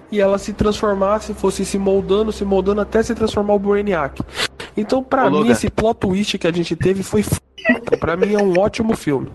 [0.09, 4.23] e ela se transformasse, fosse se moldando, se moldando até se transformar o Brainiac.
[4.77, 7.35] Então, pra Ô, mim, esse plot twist que a gente teve foi f...
[7.99, 9.27] Pra mim é um ótimo filme.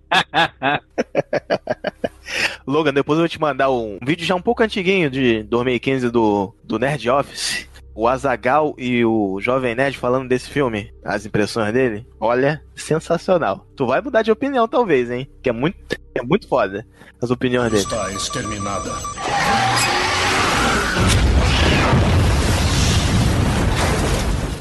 [2.66, 6.54] Logan, depois eu vou te mandar um vídeo já um pouco antiguinho de 2015 do,
[6.62, 7.68] do Nerd Office.
[7.94, 12.06] O Azagal e o Jovem Nerd falando desse filme, as impressões dele.
[12.18, 13.66] Olha, sensacional.
[13.76, 15.28] Tu vai mudar de opinião, talvez, hein?
[15.42, 15.76] Que é muito,
[16.14, 16.86] é muito foda
[17.20, 17.84] as opiniões dele.
[17.84, 18.90] Está exterminada.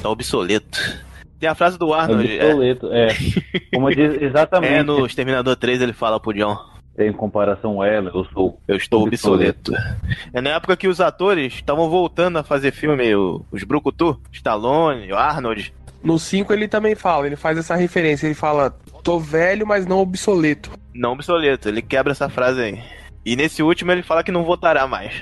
[0.01, 1.10] Tá obsoleto.
[1.41, 2.23] Tem a frase do Arnold.
[2.39, 3.07] Obsoleto, é.
[3.73, 4.73] Como diz exatamente.
[4.73, 6.55] É, no Exterminador 3 ele fala pro John.
[6.99, 8.59] Em comparação a ela, eu sou.
[8.67, 9.73] Eu estou obsoleto.
[10.33, 15.11] É na época que os atores estavam voltando a fazer filme, o- os Brucutu, Stallone,
[15.11, 15.73] o Arnold.
[16.03, 19.99] No 5 ele também fala, ele faz essa referência, ele fala, tô velho, mas não
[19.99, 20.69] obsoleto.
[20.93, 22.79] Não obsoleto, ele quebra essa frase aí.
[23.25, 25.13] E nesse último ele fala que não votará mais.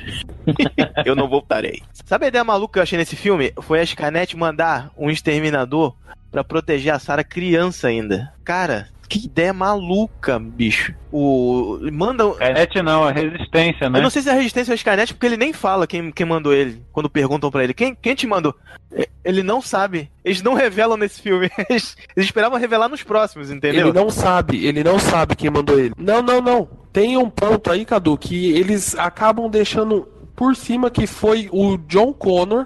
[1.05, 1.81] eu não voltarei.
[2.05, 3.53] Sabe a ideia maluca que eu achei nesse filme?
[3.61, 5.95] Foi a Skynet mandar um exterminador
[6.31, 8.33] pra proteger a Sarah criança ainda.
[8.43, 10.93] Cara, que ideia maluca, bicho.
[11.11, 11.79] O.
[11.91, 12.23] Manda.
[12.29, 13.99] Skynet não, é resistência, né?
[13.99, 16.11] Eu não sei se é a resistência ou a Skynet, porque ele nem fala quem,
[16.11, 16.81] quem mandou ele.
[16.93, 18.55] Quando perguntam pra ele, quem, quem te mandou?
[18.91, 20.09] É, Ele não sabe.
[20.23, 21.49] Eles não revelam nesse filme.
[21.69, 23.87] Eles, eles esperavam revelar nos próximos, entendeu?
[23.87, 25.93] Ele não sabe, ele não sabe quem mandou ele.
[25.97, 26.67] Não, não, não.
[26.91, 32.13] Tem um ponto aí, Cadu, que eles acabam deixando por cima que foi o John
[32.13, 32.65] Connor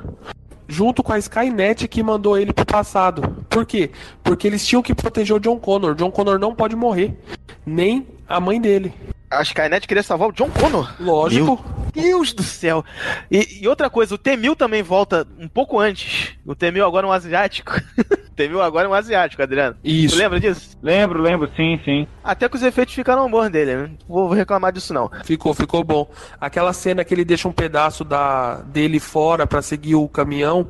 [0.67, 3.45] junto com a Skynet que mandou ele pro passado.
[3.49, 3.91] Por quê?
[4.23, 5.93] Porque eles tinham que proteger o John Connor.
[5.95, 7.17] John Connor não pode morrer,
[7.65, 8.93] nem a mãe dele.
[9.29, 10.93] A Skynet queria salvar o John Connor.
[10.99, 11.63] Lógico.
[11.95, 12.83] Meu Deus do céu.
[13.31, 16.33] E, e outra coisa, o Temil também volta um pouco antes.
[16.45, 17.73] O Temil agora é um asiático.
[18.35, 19.75] Temil agora é um asiático, Adriano.
[19.83, 20.15] Isso.
[20.15, 20.75] Tu lembra disso?
[20.81, 22.07] Lembro, lembro, sim, sim.
[22.23, 23.91] Até que os efeitos ficaram bons dele, né?
[24.07, 25.09] Vou vou reclamar disso não.
[25.23, 26.09] Ficou, ficou bom.
[26.39, 30.67] Aquela cena que ele deixa um pedaço da dele fora pra seguir o caminhão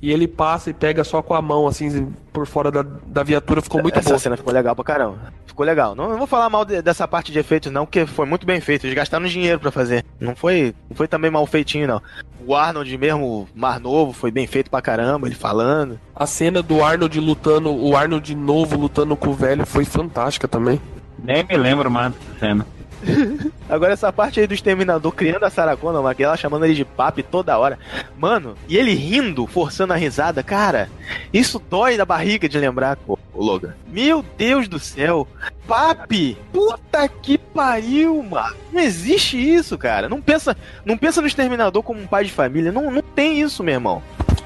[0.00, 3.60] e ele passa e pega só com a mão assim por fora da, da viatura,
[3.60, 4.18] ficou muito Essa bom.
[4.18, 5.18] cena ficou legal pra caramba.
[5.62, 5.94] Ficou legal.
[5.94, 8.60] Não, não vou falar mal de- dessa parte de efeitos, não, porque foi muito bem
[8.60, 8.84] feito.
[8.84, 10.04] Eles gastaram dinheiro pra fazer.
[10.18, 12.02] Não foi, não foi também mal feitinho, não.
[12.44, 16.00] O Arnold mesmo, Mar Novo, foi bem feito pra caramba, ele falando.
[16.16, 20.80] A cena do Arnold lutando, o Arnold novo lutando com o velho foi fantástica também.
[21.22, 22.66] Nem me lembro mais dessa cena.
[23.68, 26.84] Agora essa parte aí do Exterminador criando a Sarah Connor, mas ela chamando ele de
[26.84, 27.78] papi toda hora.
[28.16, 30.88] Mano, e ele rindo, forçando a risada, cara,
[31.32, 33.74] isso dói na barriga de lembrar, pô, o Logan.
[33.88, 35.26] Meu Deus do céu.
[35.66, 36.36] Papi!
[36.52, 38.56] Puta que pariu, mano.
[38.72, 40.08] Não existe isso, cara.
[40.08, 42.72] Não pensa, não pensa no Exterminador como um pai de família.
[42.72, 44.02] Não, não tem isso, meu irmão.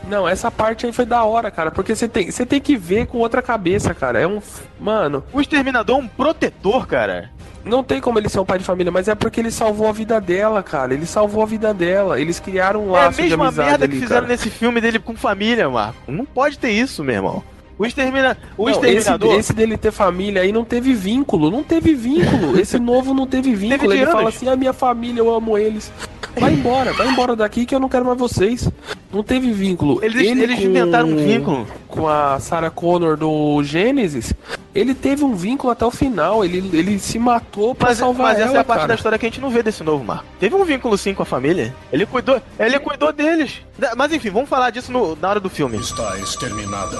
[0.08, 3.06] Não, essa parte aí foi da hora, cara, porque você tem, você tem que ver
[3.06, 4.20] com outra cabeça, cara.
[4.20, 4.40] É um,
[4.78, 7.30] mano, O Exterminador é um protetor, cara.
[7.64, 9.92] não tem como ele ser um pai de família, mas é porque ele salvou a
[9.92, 10.94] vida dela, cara.
[10.94, 12.20] Ele salvou a vida dela.
[12.20, 14.32] Eles criaram um É a laço de mesma amizade merda ali, que fizeram cara.
[14.32, 15.98] nesse filme dele com família, Marco.
[16.10, 17.42] Não pode ter isso, meu irmão.
[17.78, 18.36] O, extermina...
[18.56, 19.30] o Não, exterminador.
[19.32, 22.58] Esse, esse dele ter família aí não teve vínculo, não teve vínculo.
[22.58, 23.92] Esse novo não teve vínculo.
[23.92, 24.14] Ele anos.
[24.14, 25.92] fala assim: a minha família, eu amo eles.
[26.38, 28.68] Vai embora, vai embora daqui que eu não quero mais vocês.
[29.12, 30.04] Não teve vínculo.
[30.04, 31.66] Eles- Ele eles inventaram um vínculo.
[31.88, 34.34] Com a Sarah Connor do Gênesis.
[34.74, 36.44] Ele teve um vínculo até o final.
[36.44, 38.88] Ele, ele se matou pra Mas, salvar mas ela, essa é a parte cara.
[38.88, 40.26] da história que a gente não vê desse novo Marco.
[40.38, 41.74] Teve um vínculo sim com a família.
[41.90, 43.62] Ele cuidou, ele cuidou deles.
[43.96, 45.78] Mas enfim, vamos falar disso no- na hora do filme.
[45.78, 46.98] Está exterminada.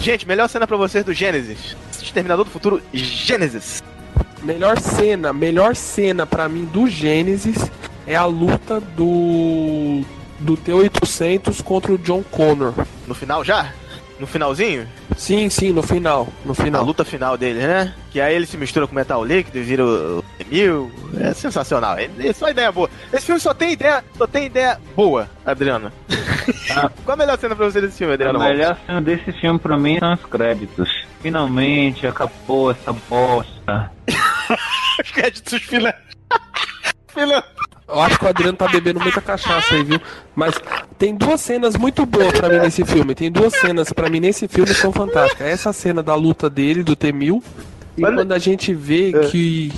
[0.00, 1.76] Gente, melhor cena pra vocês do Gênesis.
[2.00, 3.82] Exterminador do Futuro Gênesis.
[4.42, 7.70] Melhor cena, melhor cena pra mim do Gênesis
[8.06, 10.02] é a luta do
[10.40, 12.72] do T800 contra o John Connor.
[13.06, 13.72] No final já?
[14.18, 14.86] No finalzinho?
[15.16, 16.84] Sim, sim, no final, no A final.
[16.84, 17.94] luta final dele, né?
[18.10, 20.90] Que aí ele se mistura com Metal Líquido e vira o Mil.
[21.20, 21.96] É sensacional.
[21.96, 22.90] É é só ideia boa.
[23.12, 25.92] Esse filme só tem ideia, só tem ideia boa, Adriano.
[27.04, 28.38] Qual a melhor cena pra você desse filme, A Adriano?
[28.40, 31.04] melhor cena desse filme pra mim são os créditos.
[31.22, 33.90] Finalmente acabou essa bosta.
[35.04, 35.92] Os créditos final.
[37.14, 37.42] final.
[37.88, 40.00] Eu acho que o Adriano tá bebendo muita cachaça aí, viu?
[40.36, 40.54] Mas
[40.98, 43.14] tem duas cenas muito boas pra mim nesse filme.
[43.14, 45.46] Tem duas cenas pra mim nesse filme que são fantásticas.
[45.46, 47.42] Essa cena da luta dele, do T-1000.
[47.96, 49.72] E quando a gente vê que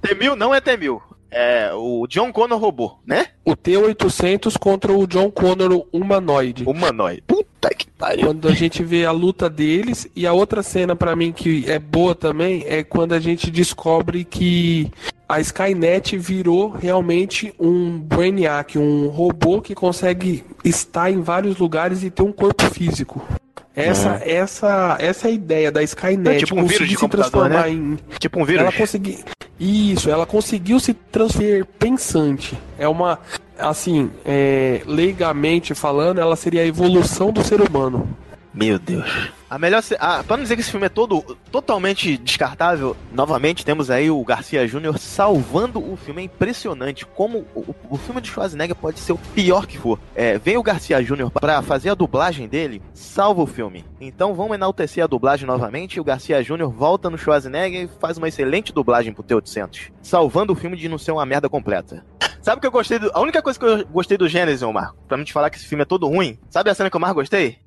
[0.00, 1.00] T-1000 não é T-1000.
[1.30, 3.26] É o John Connor robô, né?
[3.44, 6.64] o T-800 contra o John Connor humanoide.
[6.64, 7.22] Humanoide.
[7.26, 8.26] Puta que pariu.
[8.26, 10.08] Quando a gente vê a luta deles.
[10.14, 14.24] E a outra cena pra mim que é boa também é quando a gente descobre
[14.24, 14.90] que
[15.28, 22.10] a Skynet virou realmente um Brainiac, um robô que consegue estar em vários lugares e
[22.10, 23.26] ter um corpo físico.
[23.74, 26.36] Essa, essa, essa é a ideia da Skynet.
[26.36, 27.70] É tipo um vírus conseguir de se computador, transformar né?
[27.70, 27.98] em.
[28.18, 28.62] Tipo um vírus.
[28.62, 29.18] Ela consegui...
[29.58, 32.56] Isso, ela conseguiu se transferir pensante.
[32.78, 33.18] É uma.
[33.58, 38.08] Assim, é, leigamente falando, ela seria a evolução do ser humano.
[38.56, 39.04] Meu Deus.
[39.50, 39.82] A melhor.
[39.82, 41.20] ce- Ah, pra não dizer que esse filme é todo
[41.52, 46.22] totalmente descartável, novamente temos aí o Garcia Júnior salvando o filme.
[46.22, 49.98] É impressionante como o, o filme de Schwarzenegger pode ser o pior que for.
[50.14, 53.84] É, vem o Garcia Júnior pra fazer a dublagem dele, salva o filme.
[54.00, 55.96] Então vamos enaltecer a dublagem novamente.
[55.96, 60.54] E o Garcia Júnior volta no Schwarzenegger e faz uma excelente dublagem pro T-800, salvando
[60.54, 62.02] o filme de não ser uma merda completa.
[62.40, 63.10] Sabe o que eu gostei do.
[63.12, 65.66] A única coisa que eu gostei do Gênesis, Marco, pra não te falar que esse
[65.66, 67.58] filme é todo ruim, sabe a cena que eu mais gostei?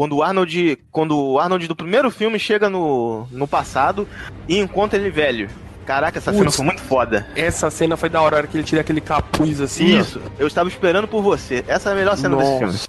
[0.00, 0.78] Quando o Arnold.
[0.90, 4.08] Quando o Arnold do primeiro filme chega no, no passado
[4.48, 5.50] e encontra ele velho.
[5.84, 7.26] Caraca, essa cena foi muito foda.
[7.36, 9.98] Essa cena foi da hora, a hora que ele tira aquele capuz assim.
[9.98, 10.00] ó.
[10.00, 11.62] Isso, eu estava esperando por você.
[11.68, 12.72] Essa é a melhor cena desse filme.
[12.72, 12.88] Nossa.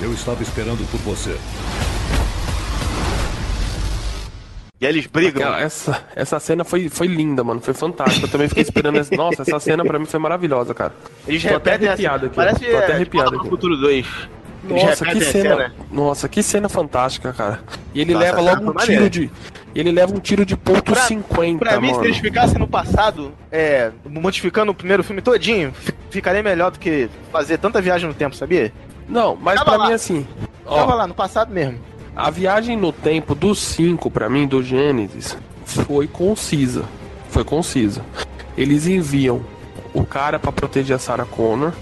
[0.00, 1.36] Eu estava esperando por você.
[4.80, 5.42] E eles brigam.
[5.42, 7.60] Aquela- essa, essa cena foi, foi linda, mano.
[7.60, 8.26] Foi fantástica.
[8.26, 9.14] Eu também fiquei esperando essa.
[9.14, 10.92] Nossa, essa cena pra mim foi maravilhosa, cara.
[11.28, 12.34] Eles Tô até arrepiado aqui.
[12.36, 13.48] Parece Tô até é, arrepiado aqui.
[13.48, 14.06] Futuro 2.
[14.68, 15.74] Eles Nossa, que repetem a cena.
[15.90, 17.60] Nossa, que cena fantástica, cara.
[17.94, 18.84] E ele Nossa, leva logo um maneira.
[19.08, 19.30] tiro de.
[19.74, 22.00] Ele leva um tiro de ponto 50, Pra mim, mano.
[22.00, 26.78] se eles ficassem no passado, é, modificando o primeiro filme todinho, fi- ficaria melhor do
[26.78, 28.72] que fazer tanta viagem no tempo, sabia?
[29.08, 29.86] Não, mas Tava pra lá.
[29.88, 30.26] mim assim.
[30.66, 31.78] ó, Tava lá, no passado mesmo.
[32.14, 36.84] A viagem no tempo dos 5, pra mim, do Gênesis, foi concisa.
[37.30, 38.04] Foi concisa.
[38.56, 39.40] Eles enviam
[39.94, 41.72] o cara pra proteger a Sarah Connor.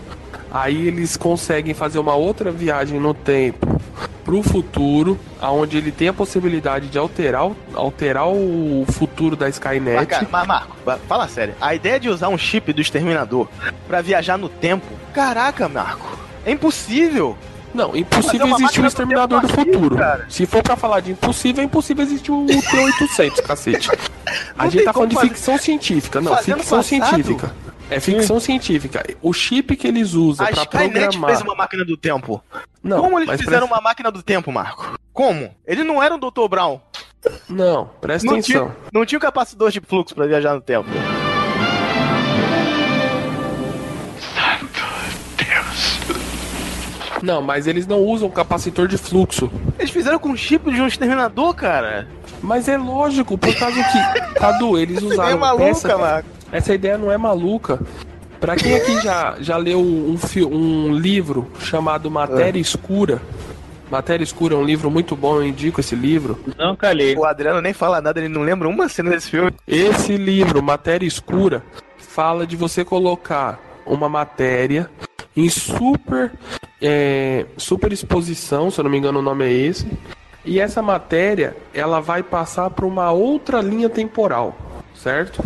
[0.51, 3.79] Aí eles conseguem fazer uma outra viagem no tempo
[4.25, 10.27] pro futuro, aonde ele tem a possibilidade de alterar, alterar o futuro da Skynet.
[10.31, 10.77] Mas, Marco,
[11.07, 11.55] fala sério.
[11.59, 13.49] A ideia de usar um chip do Exterminador
[13.87, 17.39] pra viajar no tempo, caraca, Marco, é impossível.
[17.75, 19.97] Não, impossível existir o do Exterminador do Futuro.
[19.97, 20.27] cara.
[20.29, 23.91] Se for pra falar de impossível, é impossível existir o T-800, cacete.
[24.59, 26.21] A Não gente tá falando de fazer- ficção científica.
[26.21, 26.89] Não, Fazendo ficção passado?
[26.89, 27.55] científica.
[27.91, 29.03] É ficção científica.
[29.23, 31.31] O chip que eles usam A pra Skynet programar...
[31.31, 32.43] fez uma máquina do tempo.
[32.83, 34.99] Não, Como eles mas fizeram presta- uma máquina do tempo, Marco?
[35.13, 35.55] Como?
[35.67, 36.47] Ele não era o Dr.
[36.51, 36.79] Brown.
[37.49, 38.67] Não, presta Não atenção.
[38.69, 40.89] tinha, não tinha o capacitor de fluxo pra viajar no tempo.
[47.23, 49.51] Não, mas eles não usam capacitor de fluxo.
[49.79, 52.07] Eles fizeram com chip de um exterminador, cara.
[52.43, 54.35] Mas é lógico, por causa que.
[54.35, 55.23] Cadu, eles usaram.
[55.23, 56.29] ideia é maluca, essa, Marco.
[56.53, 57.81] essa ideia não é maluca.
[58.41, 60.17] Pra quem aqui já, já leu um,
[60.51, 63.21] um livro chamado Matéria Escura.
[63.91, 66.39] Matéria Escura é um livro muito bom, eu indico esse livro.
[66.57, 67.17] Não calhei.
[67.17, 69.51] O Adriano nem fala nada, ele não lembra uma cena desse filme.
[69.67, 71.65] Esse livro, Matéria Escura,
[71.97, 74.89] fala de você colocar uma matéria
[75.39, 76.33] em super,
[76.81, 79.87] é, super exposição, se eu não me engano o nome é esse,
[80.45, 84.57] e essa matéria ela vai passar para uma outra linha temporal,
[84.95, 85.43] certo?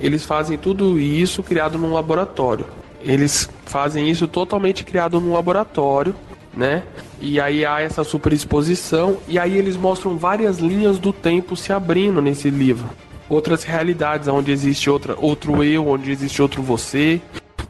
[0.00, 2.66] eles fazem tudo isso criado num laboratório.
[3.00, 6.14] Eles fazem isso totalmente criado num laboratório,
[6.54, 6.82] né?
[7.20, 12.20] E aí há essa superexposição e aí eles mostram várias linhas do tempo se abrindo
[12.20, 12.88] nesse livro.
[13.28, 17.20] Outras realidades onde existe outra, outro eu, onde existe outro você,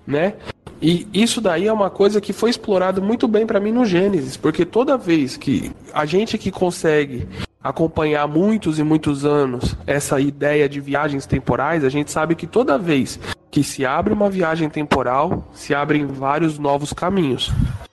[0.07, 0.35] né?
[0.81, 4.37] E isso daí é uma coisa que foi explorado muito bem para mim no Gênesis,
[4.37, 7.27] porque toda vez que a gente que consegue
[7.63, 12.77] acompanhar muitos e muitos anos essa ideia de viagens temporais, a gente sabe que toda
[12.77, 13.19] vez
[13.51, 17.53] que se abre uma viagem temporal, se abrem vários novos caminhos.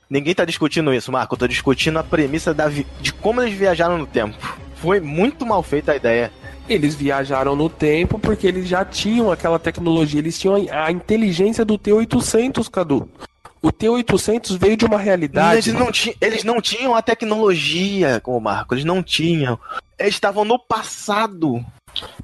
[0.09, 1.35] Ninguém tá discutindo isso, Marco.
[1.35, 2.53] Eu tô discutindo a premissa
[2.99, 4.35] de como eles viajaram no tempo.
[4.75, 6.31] Foi muito mal feita a ideia.
[6.71, 11.77] Eles viajaram no tempo porque eles já tinham aquela tecnologia, eles tinham a inteligência do
[11.77, 13.09] T-800, Cadu.
[13.61, 15.69] O T-800 veio de uma realidade.
[15.69, 16.15] Eles não, ti...
[16.21, 19.59] eles não tinham a tecnologia, como Marco, eles não tinham.
[19.99, 21.63] Eles estavam no passado.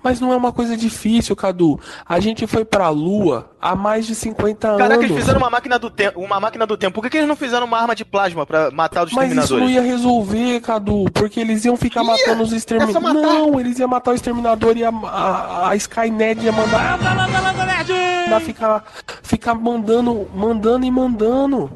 [0.03, 1.79] Mas não é uma coisa difícil, Cadu.
[2.05, 4.81] A gente foi pra Lua há mais de 50 anos.
[4.81, 6.19] Caraca, eles fizeram uma máquina do tempo.
[6.19, 6.93] Uma máquina do tempo.
[6.95, 9.49] Por que, que eles não fizeram uma arma de plasma pra matar os Mas exterminadores?
[9.49, 12.07] isso não ia resolver, Cadu, porque eles iam ficar Ia?
[12.11, 13.13] matando os É exterminadores.
[13.21, 16.99] Não, eles iam matar o exterminador e a, a, a Skynet ia mandar.
[18.29, 18.83] Ia ficar,
[19.23, 21.71] ficar mandando, mandando e mandando.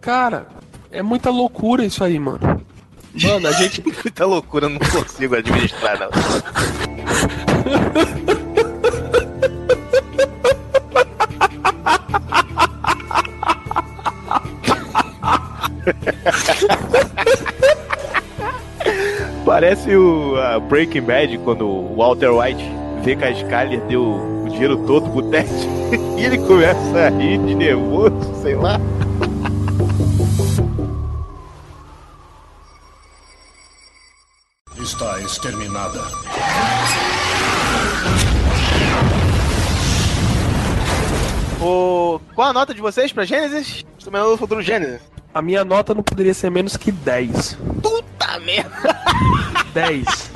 [0.00, 0.46] Cara,
[0.90, 2.62] é muita loucura isso aí, mano.
[3.22, 3.80] Mano, a gente.
[3.86, 6.08] Muita loucura, eu não consigo administrar, não.
[19.44, 22.64] Parece o a Breaking Bad quando o Walter White
[23.02, 25.48] vê que a Skyler deu o dinheiro todo pro Ted
[26.18, 28.80] e ele começa a rir de nervoso, sei lá.
[34.76, 36.00] Está exterminada.
[41.60, 42.20] O...
[42.34, 43.84] Qual a nota de vocês pra Gênesis?
[43.98, 45.00] Exterminador do Futuro Gênesis.
[45.32, 47.58] A minha nota não poderia ser menos que 10.
[47.82, 49.00] Puta merda!
[49.72, 50.04] 10.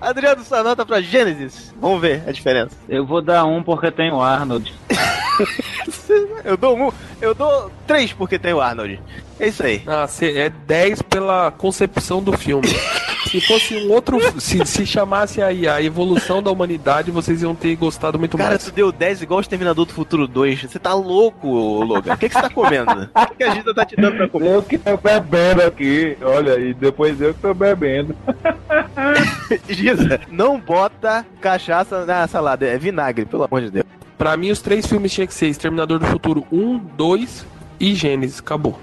[0.00, 1.72] Adriano, sua nota pra Gênesis?
[1.80, 2.76] Vamos ver a diferença.
[2.88, 4.74] Eu vou dar um porque tem o Arnold.
[6.44, 9.00] Eu dou um, eu dou três porque tem o Arnold.
[9.40, 9.82] É isso aí.
[9.86, 12.68] Ah, é 10 pela concepção do filme.
[13.34, 14.20] Se fosse um outro.
[14.40, 18.64] Se, se chamasse aí a evolução da humanidade, vocês iam ter gostado muito Cara, mais.
[18.64, 20.62] tu deu 10 igual o Exterminador do Futuro 2.
[20.62, 22.14] Você tá louco, Logan.
[22.14, 22.84] O que, que você tá comendo?
[23.14, 24.54] O que, que a Gita tá te dando pra comer?
[24.54, 28.14] Eu que tô bebendo aqui, olha, e depois eu que tô bebendo.
[29.68, 32.66] Giza, não bota cachaça na salada.
[32.66, 33.86] É vinagre, pelo amor de Deus.
[34.16, 37.46] Pra mim, os três filmes tinham que ser Exterminador do Futuro 1, 2
[37.80, 38.38] e Gênesis.
[38.38, 38.78] Acabou.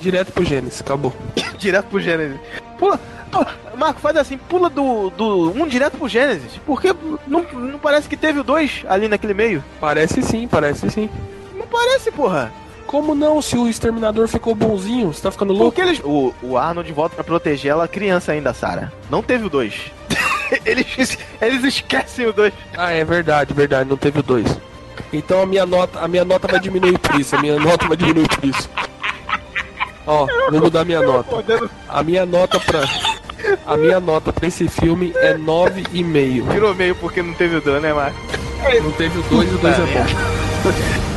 [0.00, 1.12] Direto pro Gênesis, acabou.
[1.58, 2.38] direto pro Gênesis.
[2.80, 2.98] Pula,
[3.30, 3.46] pula-
[3.76, 6.58] Marco, faz assim, pula do, do 1 direto pro Gênesis.
[6.66, 6.94] Porque
[7.26, 9.62] não, não parece que teve o 2 ali naquele meio.
[9.78, 11.08] Parece sim, parece sim.
[11.54, 12.50] Não parece, porra.
[12.86, 13.40] Como não?
[13.40, 15.76] Se o Exterminador ficou bonzinho, você tá ficando louco?
[15.76, 18.90] Porque eles, o, o Arnold volta pra proteger ela criança ainda, Sarah.
[19.08, 19.74] Não teve o 2.
[20.66, 22.52] eles, eles esquecem o 2.
[22.76, 24.58] Ah, é verdade, verdade, não teve o 2.
[25.12, 27.96] Então a minha nota, a minha nota vai diminuir por isso, a minha nota vai
[27.96, 28.68] diminuir por isso.
[30.10, 31.44] Ó, vou mudar minha nota.
[31.88, 32.80] A minha nota pra
[33.64, 36.50] a minha nota pra esse filme é 9,5.
[36.52, 38.18] Tirou meio porque não teve o 2, né, Marco?
[38.82, 41.09] Não teve o 2 e o 2 é bom.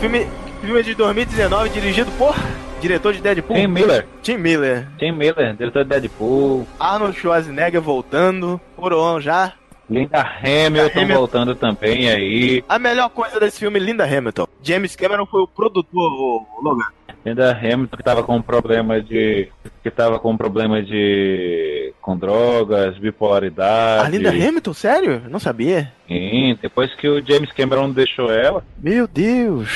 [0.00, 0.26] Filme,
[0.60, 2.34] filme de 2019 dirigido por
[2.80, 3.56] diretor de Deadpool.
[3.56, 4.06] Tim Miller.
[4.22, 4.86] Tim Miller.
[4.98, 6.66] Tim Miller, diretor de Deadpool.
[6.78, 8.60] Arnold Schwarzenegger voltando.
[8.76, 9.52] Coroão já.
[9.90, 11.14] Linda Hamilton Hamilton.
[11.18, 12.62] voltando também aí.
[12.68, 14.46] A melhor coisa desse filme, Linda Hamilton.
[14.62, 16.88] James Cameron foi o produtor, o Logan.
[17.24, 19.48] Linda Hamilton que tava com problema de.
[19.82, 21.92] que tava com problema de.
[22.00, 24.06] com drogas, bipolaridade.
[24.06, 24.72] A Linda Hamilton?
[24.72, 25.22] Sério?
[25.28, 25.92] Não sabia.
[26.06, 29.68] Sim, depois que o James Cameron deixou ela, Meu Deus.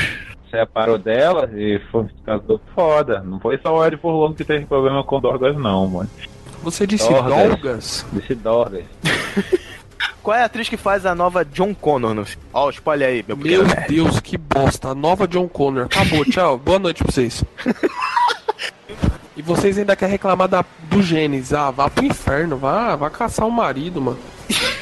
[0.51, 3.21] separou dela e foi casou foda.
[3.21, 6.11] Não foi só o Ed Furlong que teve problema com drogas, não, mano.
[6.63, 7.49] Você disse Dorgas.
[7.49, 8.07] Dolgas?
[8.13, 8.85] Disse drogas.
[10.23, 12.47] Qual é a atriz que faz a nova John Connor no filme?
[12.53, 13.87] Ó, spoiler aí, meu Meu pequeno.
[13.89, 14.89] Deus, que bosta.
[14.91, 15.87] A nova John Connor.
[15.87, 16.59] Acabou, tchau.
[16.59, 17.45] Boa noite pra vocês.
[19.35, 21.55] E vocês ainda querem reclamar da, do Gênesis.
[21.55, 22.59] Ah, vá pro inferno.
[22.59, 24.19] Vá, vá caçar o marido, mano.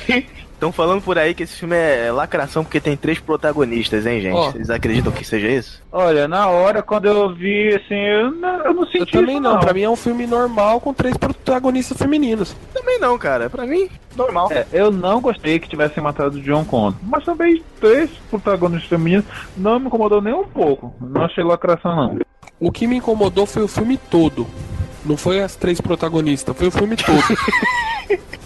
[0.61, 4.35] Estão falando por aí que esse filme é lacração porque tem três protagonistas, hein, gente?
[4.35, 4.51] Ó.
[4.51, 5.83] Vocês acreditam que seja isso?
[5.91, 9.43] Olha, na hora, quando eu vi, assim, eu não, eu não senti Eu também isso,
[9.43, 9.59] não.
[9.59, 12.55] Pra mim é um filme normal com três protagonistas femininos.
[12.75, 13.49] Também não, cara.
[13.49, 14.53] Pra mim, normal.
[14.53, 16.93] É, eu não gostei que tivessem matado o John Connor.
[17.05, 19.25] Mas também três protagonistas femininos
[19.57, 20.95] não me incomodou nem um pouco.
[21.01, 22.19] Não achei lacração, não.
[22.61, 24.47] O que me incomodou foi o filme todo.
[25.07, 27.17] Não foi as três protagonistas, foi o filme todo.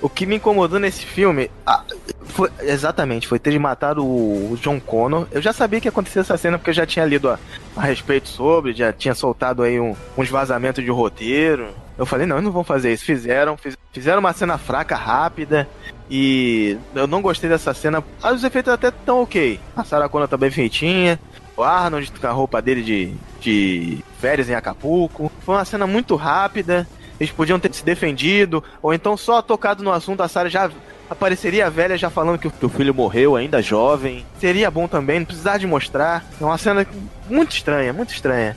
[0.00, 1.82] O que me incomodou nesse filme, ah,
[2.24, 5.26] foi, exatamente, foi ter matado o, John Connor.
[5.30, 7.38] Eu já sabia que ia acontecer essa cena porque eu já tinha lido a,
[7.76, 11.68] a respeito sobre, já tinha soltado aí um- uns vazamentos de roteiro.
[11.98, 13.04] Eu falei, não, eles não vão fazer isso.
[13.04, 15.68] Fizeram, fiz- fizeram uma cena fraca, rápida.
[16.10, 18.02] E eu não gostei dessa cena.
[18.22, 19.60] Ah, Os efeitos até tão ok.
[19.76, 21.20] A Sarah Connor tá bem feitinha.
[21.56, 25.30] O Arnold com a roupa dele de, de férias em Acapulco.
[25.44, 26.88] Foi uma cena muito rápida.
[27.20, 28.64] Eles podiam ter se defendido.
[28.82, 30.70] Ou então só tocado no assunto, a Sarah já
[31.10, 34.24] apareceria velha já falando que o, filho morreu, ainda jovem.
[34.38, 36.24] Seria bom também, não precisar de mostrar.
[36.40, 36.86] É uma cena
[37.28, 38.56] muito estranha, muito estranha.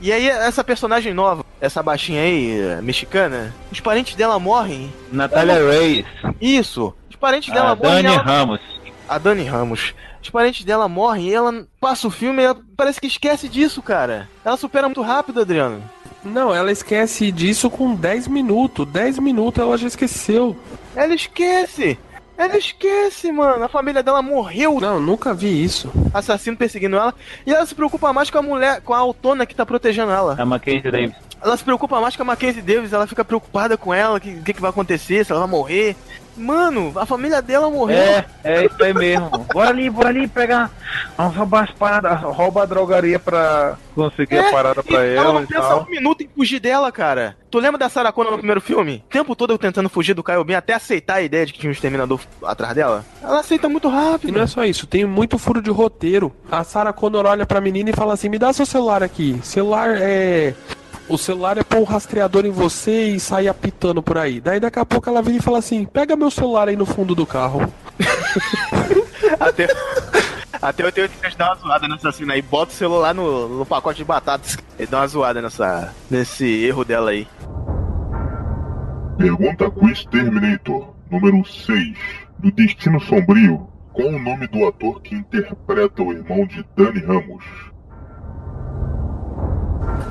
[0.00, 4.92] E aí, essa personagem nova, essa baixinha aí, mexicana, os parentes dela morrem.
[5.10, 6.06] Natália não- Reis.
[6.40, 6.94] Isso.
[7.10, 8.02] Os parentes A dela morrem.
[8.02, 8.60] Dani ela- Ramos.
[9.08, 9.94] A Dani Ramos.
[10.24, 13.82] Os parentes dela morrem e ela passa o filme e ela parece que esquece disso,
[13.82, 14.26] cara.
[14.42, 15.82] Ela supera muito rápido, Adriano.
[16.24, 18.88] Não, ela esquece disso com 10 minutos.
[18.88, 20.56] 10 minutos ela já esqueceu.
[20.96, 21.98] Ela esquece!
[22.38, 23.64] Ela esquece, mano.
[23.64, 24.80] A família dela morreu.
[24.80, 25.92] Não, nunca vi isso.
[26.14, 27.14] Assassino perseguindo ela.
[27.46, 30.34] E ela se preocupa mais com a mulher, com a autona que tá protegendo ela.
[30.40, 31.14] A Mackenzie Davis.
[31.40, 32.94] Ela se preocupa mais com a Mackenzie Davis.
[32.94, 34.16] Ela fica preocupada com ela.
[34.16, 35.24] O que, que, que vai acontecer?
[35.24, 35.94] Se ela vai morrer.
[36.36, 37.96] Mano, a família dela morreu.
[37.96, 39.30] É, é isso aí mesmo.
[39.52, 40.70] Bora ali, bora ali pegar.
[41.16, 45.42] Vamos roubar as paradas, rouba a drogaria pra conseguir a parada pra e ela não
[45.42, 45.82] e pensa tal.
[45.82, 47.36] um minuto em fugir dela, cara.
[47.50, 49.04] Tu lembra da Sarah Connor no primeiro filme?
[49.06, 51.60] O tempo todo eu tentando fugir do Kyle Ben até aceitar a ideia de que
[51.60, 53.04] tinha um exterminador atrás dela.
[53.22, 54.32] Ela aceita muito E rápido.
[54.32, 56.32] não é só isso, tem muito furo de roteiro.
[56.50, 59.38] A Sarah Connor olha pra menina e fala assim: me dá seu celular aqui.
[59.44, 60.54] Celular é.
[61.08, 64.40] O celular é pôr um rastreador em você e sair apitando por aí.
[64.40, 67.14] Daí daqui a pouco ela vira e fala assim: pega meu celular aí no fundo
[67.14, 67.72] do carro.
[69.40, 69.66] Até,
[70.60, 72.42] até eu tenho que dar uma zoada nessa cena aí.
[72.42, 76.84] Bota o celular no, no pacote de batatas e dá uma zoada nessa, nesse erro
[76.84, 77.26] dela aí.
[79.16, 81.96] Pergunta Quiz Terminator, número 6.
[82.38, 87.44] Do Destino Sombrio, qual o nome do ator que interpreta o irmão de Dani Ramos?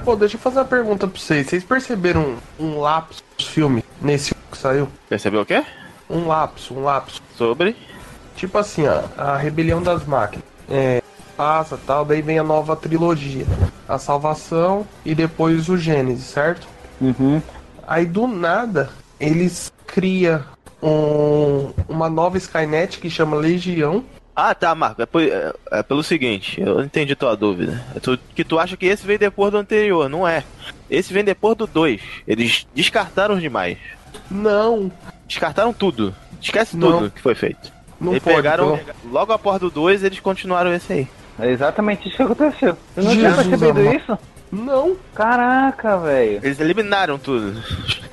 [0.04, 1.48] Pô, deixa eu fazer uma pergunta pra vocês.
[1.48, 4.88] Vocês perceberam um lapso do filme nesse que saiu?
[5.08, 5.64] Percebeu o quê?
[6.10, 7.22] Um lapso, um lapso.
[7.38, 7.76] Sobre?
[8.36, 10.44] Tipo assim, ó, a rebelião das máquinas.
[10.70, 11.02] É,
[11.38, 13.46] passa tal, daí vem a nova trilogia.
[13.88, 16.68] A salvação e depois o Gênesis, certo?
[17.00, 17.42] Uhum.
[17.88, 18.90] Aí do nada,
[19.20, 20.44] eles criam
[20.82, 24.04] um- uma nova Skynet que chama Legião.
[24.36, 25.02] Ah, tá, Marco.
[25.02, 27.84] É, po- é- é pelo seguinte, eu entendi tua dúvida.
[27.96, 30.44] É tu- que tu acha que esse veio depois do anterior, não é.
[30.90, 32.02] Esse vem depois do 2.
[32.28, 33.78] Eles descartaram os demais.
[34.32, 34.92] Não.
[35.28, 36.16] Descartaram tudo.
[36.42, 37.00] Esquece Não.
[37.00, 37.72] tudo que foi feito.
[38.02, 38.96] Não eles pode, pegaram, então.
[39.12, 41.08] logo após do 2, eles continuaram esse aí.
[41.40, 42.78] É exatamente isso que aconteceu.
[42.96, 43.96] Você não tinha Jesus percebido amado.
[43.96, 44.18] isso?
[44.52, 44.96] Não.
[45.16, 46.40] Caraca, velho.
[46.44, 47.54] Eles eliminaram tudo.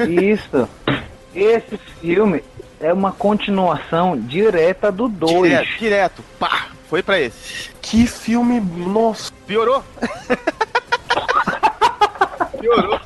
[0.09, 0.69] Isso.
[1.35, 2.43] Esse filme
[2.81, 5.43] é uma continuação direta do 2.
[5.43, 6.25] Direto, direto.
[6.39, 7.71] Pá, foi pra esse.
[7.81, 8.61] Que filme.
[8.61, 9.31] Nossa.
[9.47, 9.85] Piorou?
[12.59, 13.01] Piorou.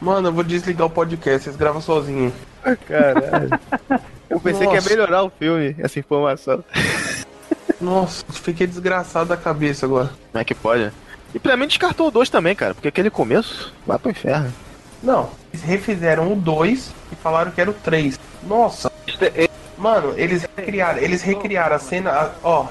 [0.00, 2.32] Mano, eu vou desligar o podcast, vocês gravam sozinho.
[2.88, 3.50] Caralho.
[4.30, 4.90] Eu pensei que ia Nossa.
[4.90, 6.64] melhorar o filme, essa informação.
[7.80, 10.10] Nossa, fiquei desgraçado da cabeça agora.
[10.32, 10.90] Como é que pode?
[11.34, 14.52] E pra mim descartou o 2 também, cara, porque aquele começo vai pro inferno.
[15.02, 18.18] Não, eles refizeram o 2 e falaram que era o 3.
[18.46, 18.90] Nossa.
[19.78, 22.66] Mano, eles recriaram, eles recriaram a cena, a- ó.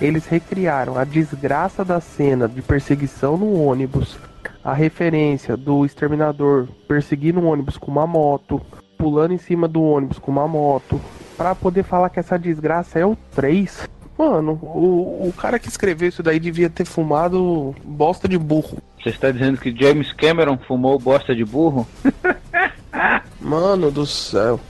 [0.00, 4.16] Eles recriaram a desgraça da cena de perseguição no ônibus,
[4.64, 8.60] a referência do exterminador perseguindo um ônibus com uma moto,
[8.98, 11.00] pulando em cima do ônibus com uma moto,
[11.36, 13.88] pra poder falar que essa desgraça é o 3.
[14.18, 18.76] Mano, o, o cara que escreveu isso daí devia ter fumado bosta de burro.
[19.02, 21.86] Você está dizendo que James Cameron fumou bosta de burro?
[23.40, 24.60] Mano do céu.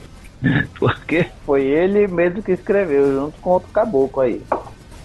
[0.77, 1.27] Por quê?
[1.45, 4.41] Foi ele mesmo que escreveu, junto com outro caboclo aí.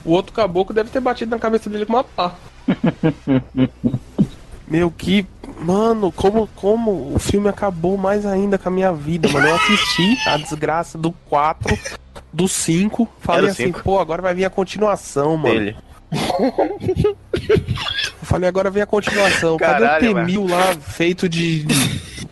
[0.05, 2.35] O outro caboclo deve ter batido na cabeça dele com uma pá.
[4.69, 5.27] Meu, que.
[5.61, 9.47] Mano, como, como o filme acabou mais ainda com a minha vida, mano.
[9.47, 11.79] Eu assisti a desgraça do 4,
[12.33, 13.09] do 5.
[13.21, 13.83] Falei assim, cinco.
[13.83, 15.55] pô, agora vai vir a continuação, mano.
[15.55, 15.77] Dele.
[18.21, 19.57] Eu falei, agora vem a continuação.
[19.57, 21.65] Caralho, Cadê o T-1000 lá feito de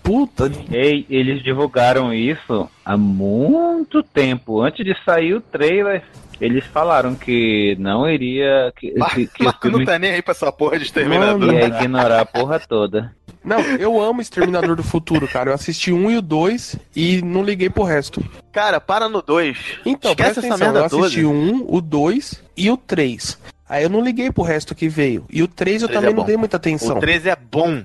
[0.04, 0.52] Puta.
[0.70, 4.60] Ei, eles divulgaram isso há muito tempo.
[4.60, 6.02] Antes de sair o trailer,
[6.38, 8.70] eles falaram que não iria.
[8.76, 11.54] Que, que, que o Marco não filme tá nem aí pra essa porra de Exterminador.
[11.54, 13.14] ia ignorar a porra toda.
[13.42, 15.50] Não, eu amo Exterminador do Futuro, cara.
[15.50, 18.22] Eu assisti um e o dois e não liguei pro resto.
[18.52, 19.56] Cara, para no 2.
[19.86, 21.34] Então, Esquece presta essa atenção, merda eu assisti toda.
[21.34, 23.38] o um, o dois e o três.
[23.68, 25.24] Aí eu não liguei pro resto que veio.
[25.30, 26.96] E o três eu três também é não dei muita atenção.
[26.96, 27.82] O 13 é bom.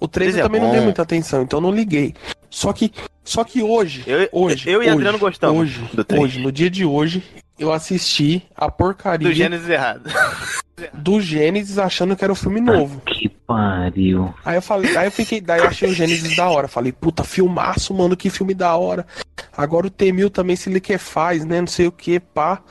[0.00, 0.74] O 3 três eu é também não bom.
[0.74, 2.14] dei muita atenção, então eu não liguei.
[2.48, 2.92] Só que,
[3.24, 7.22] só que hoje, hoje, eu e hoje, Adriano gostamos Hoje, hoje, no dia de hoje,
[7.58, 10.08] eu assisti a porcaria Do Gênesis errado.
[10.94, 13.02] do Gênesis achando que era o filme novo.
[13.04, 14.32] Que pariu.
[14.44, 16.68] Aí eu falei, aí eu fiquei, daí eu achei o Gênesis da hora.
[16.68, 19.04] Falei, puta, filmaço, mano, que filme da hora.
[19.56, 21.60] Agora o T-1000 também se liquefaz, né?
[21.60, 22.62] Não sei o que, pá.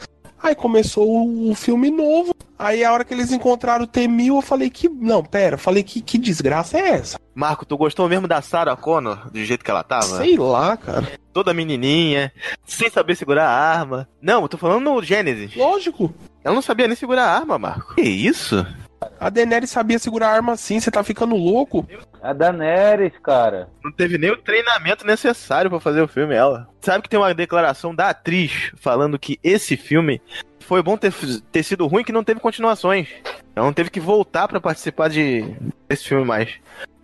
[0.42, 2.34] Aí começou o, o filme novo.
[2.60, 4.90] Aí a hora que eles encontraram o T-1000, eu falei que.
[4.90, 7.20] Não, pera, eu falei que, que desgraça é essa?
[7.36, 10.18] Marco, tu gostou mesmo da Sarah Connor, do jeito que ela tava?
[10.18, 11.08] Sei lá, cara.
[11.32, 12.32] Toda menininha,
[12.66, 14.10] sem saber segurar a arma.
[14.20, 15.56] Não, eu tô falando no Gênesis.
[15.56, 16.12] Lógico.
[16.44, 17.94] Ela não sabia nem segurar a arma, Marco.
[17.94, 18.66] Que isso?
[19.20, 21.88] A Daenerys sabia segurar a arma assim, você tá ficando louco?
[22.22, 23.70] A Daenerys, cara.
[23.84, 26.68] Não teve nem o treinamento necessário pra fazer o filme, ela.
[26.82, 30.22] Sabe que tem uma declaração da atriz falando que esse filme
[30.60, 31.14] foi bom ter,
[31.52, 33.08] ter sido ruim que não teve continuações.
[33.56, 35.56] Ela não teve que voltar pra participar de
[35.88, 36.56] desse filme mais.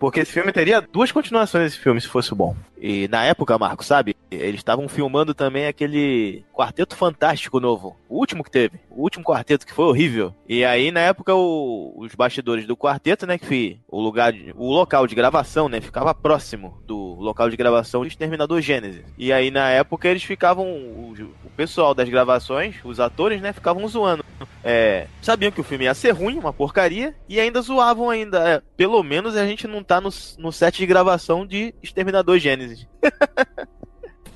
[0.04, 2.54] Porque esse filme teria duas continuações esse filme se fosse bom.
[2.78, 4.14] E na época, Marco, sabe?
[4.30, 7.96] Eles estavam filmando também aquele Quarteto Fantástico novo.
[8.06, 8.78] O último que teve.
[8.90, 10.34] O último quarteto que foi horrível.
[10.46, 13.38] E aí, na época, o- os bastidores do quarteto, né?
[13.38, 15.80] Que o lugar, o local de gravação, né?
[15.80, 19.02] Ficava próximo do local de gravação do Exterminador Gênesis.
[19.16, 20.66] E aí, na época, eles ficavam.
[20.66, 21.14] O,
[21.44, 23.54] o pessoal das gravações, os atores, né?
[23.54, 24.22] Ficavam zoando.
[24.62, 28.38] É, sabiam que o filme ia ser ruim, uma porcaria, e ainda zoavam ainda.
[28.48, 32.86] É, pelo menos a gente não tá no, no set de gravação de Exterminador Gênesis.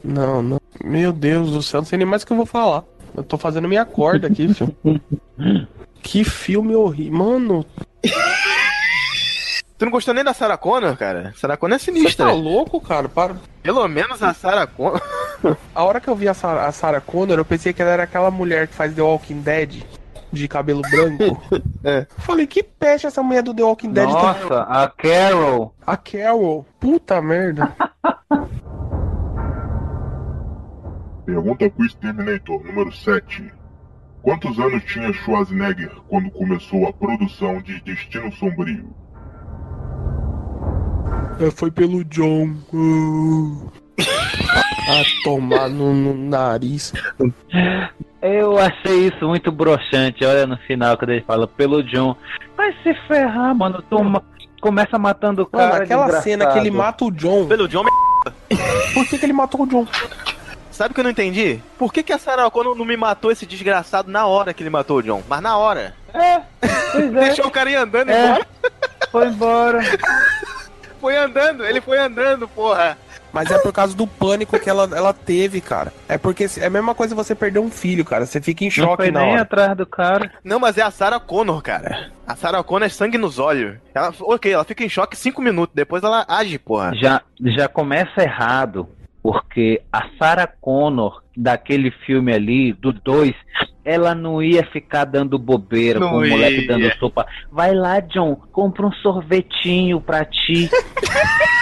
[0.05, 0.61] Não, não.
[0.83, 2.85] Meu Deus do céu, não sei nem mais o que eu vou falar.
[3.17, 4.77] Eu tô fazendo minha corda aqui, filho.
[6.01, 7.19] que filme horrível.
[7.19, 7.67] Mano,
[9.77, 11.33] Tu não gostou nem da Sarah Connor, cara?
[11.37, 12.27] Sarah Connor é você sinistra.
[12.27, 13.09] tá louco, cara?
[13.09, 13.37] Para.
[13.63, 15.01] Pelo menos a Sarah Connor.
[15.75, 18.03] A hora que eu vi a Sarah, a Sarah Connor, eu pensei que ela era
[18.03, 19.85] aquela mulher que faz The Walking Dead
[20.33, 21.43] de cabelo branco.
[21.85, 22.07] é.
[22.19, 25.75] Falei, que peste essa mulher do The Walking Dead tá- Nossa, a Carol.
[25.87, 26.67] A Carol.
[26.79, 27.75] Puta merda.
[31.25, 33.53] Pergunta Quiz Terminator número 7.
[34.23, 38.89] Quantos anos tinha Schwarzenegger quando começou a produção de Destino Sombrio?
[41.41, 42.55] É, Foi pelo John.
[44.89, 46.93] Ah, tomar no, no nariz.
[48.23, 50.25] Eu achei isso muito broxante.
[50.25, 52.17] Olha no final, quando ele fala pelo John.
[52.57, 53.83] Vai se ferrar, mano.
[53.91, 54.23] Toma,
[54.61, 55.85] começa matando o Mano, cara.
[55.85, 56.25] aquela desgraçado.
[56.25, 57.47] cena que ele mata o John.
[57.47, 57.85] Pelo John
[58.95, 59.87] Por que, que ele matou o John?
[60.71, 61.61] Sabe o que eu não entendi?
[61.77, 64.71] Por que, que a Sarah Connor não me matou esse desgraçado na hora que ele
[64.71, 65.23] matou o John?
[65.29, 65.95] Mas na hora.
[66.15, 66.41] É,
[66.93, 67.21] pois é.
[67.21, 68.25] Deixou o cara ir andando É.
[68.25, 68.47] embora.
[69.11, 69.81] Foi embora.
[71.01, 72.99] Foi andando, ele foi andando, porra.
[73.33, 75.93] Mas é por causa do pânico que ela, ela teve, cara.
[76.09, 78.25] É porque se- é a mesma coisa você perder um filho, cara.
[78.27, 79.43] Você fica em Não choque foi na nem hora.
[79.43, 80.31] atrás do cara.
[80.43, 82.11] Não, mas é a Sarah Connor, cara.
[82.27, 83.77] A Sarah Connor é sangue nos olhos.
[83.95, 86.93] Ela, ok, ela fica em choque cinco minutos, depois ela age, porra.
[86.97, 88.89] Já, já começa errado.
[89.23, 93.35] Porque a Sarah Connor, daquele filme ali, do 2,
[93.85, 97.27] ela não ia ficar dando bobeira Não com o moleque dando sopa.
[97.51, 100.71] Vai lá, John, compra um sorvetinho pra ti.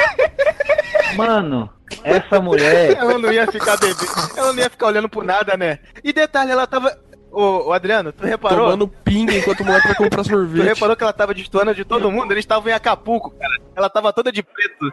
[1.16, 1.70] Mano,
[2.03, 2.97] essa mulher.
[2.97, 4.07] Ela não ia ficar bebendo.
[4.37, 5.78] Ela não ia ficar olhando por nada, né?
[6.03, 6.97] E detalhe, ela tava.
[7.37, 8.65] Ô, ô, Adriano, tu reparou?
[8.65, 10.65] Tomando pinga enquanto o moleque vai comprar Tu sorvete.
[10.65, 12.33] reparou que ela tava destoando de todo mundo?
[12.33, 13.53] Eles estavam em Acapulco, cara.
[13.77, 14.91] Ela tava toda de preto.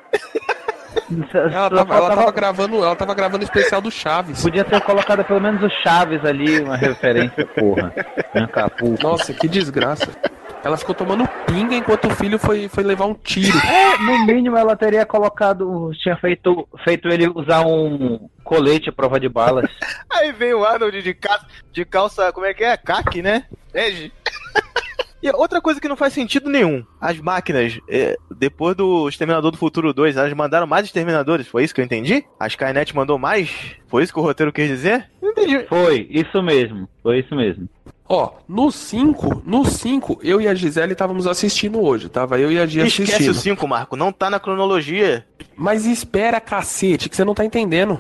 [1.34, 4.41] Ela tava, ela tava gravando, ela tava gravando o especial do Chaves.
[4.41, 7.94] Podia ter colocado pelo menos o Chaves ali, uma referência, porra.
[8.36, 9.02] Acapulco.
[9.02, 10.10] Nossa, que desgraça.
[10.64, 13.57] Ela ficou tomando pinga enquanto o filho foi, foi levar um tiro.
[13.57, 15.91] É, no mínimo ela teria colocado.
[16.02, 19.69] Tinha feito, feito ele usar um colete à prova de balas.
[20.10, 21.45] Aí vem o Arnold de, ca...
[21.72, 22.77] de calça, como é que é?
[22.77, 23.45] Caque, né?
[23.73, 24.11] Edge.
[25.23, 26.85] E outra coisa que não faz sentido nenhum.
[26.99, 31.48] As máquinas, é, depois do Exterminador do Futuro 2, elas mandaram mais exterminadores.
[31.48, 32.26] Foi isso que eu entendi?
[32.38, 33.49] A Skynet mandou mais?
[33.88, 35.10] Foi isso que o roteiro quis dizer?
[35.22, 35.65] Não entendi.
[35.69, 36.90] Foi, isso mesmo.
[37.02, 37.69] Foi isso mesmo.
[38.07, 42.09] Ó, no 5, no 5, eu e a Gisele estávamos assistindo hoje.
[42.09, 43.31] Tava eu e a Gia Esquece assistindo.
[43.31, 43.95] o 5, Marco.
[43.95, 45.25] Não tá na cronologia.
[45.55, 47.99] Mas espera, cacete, que você não tá entendendo.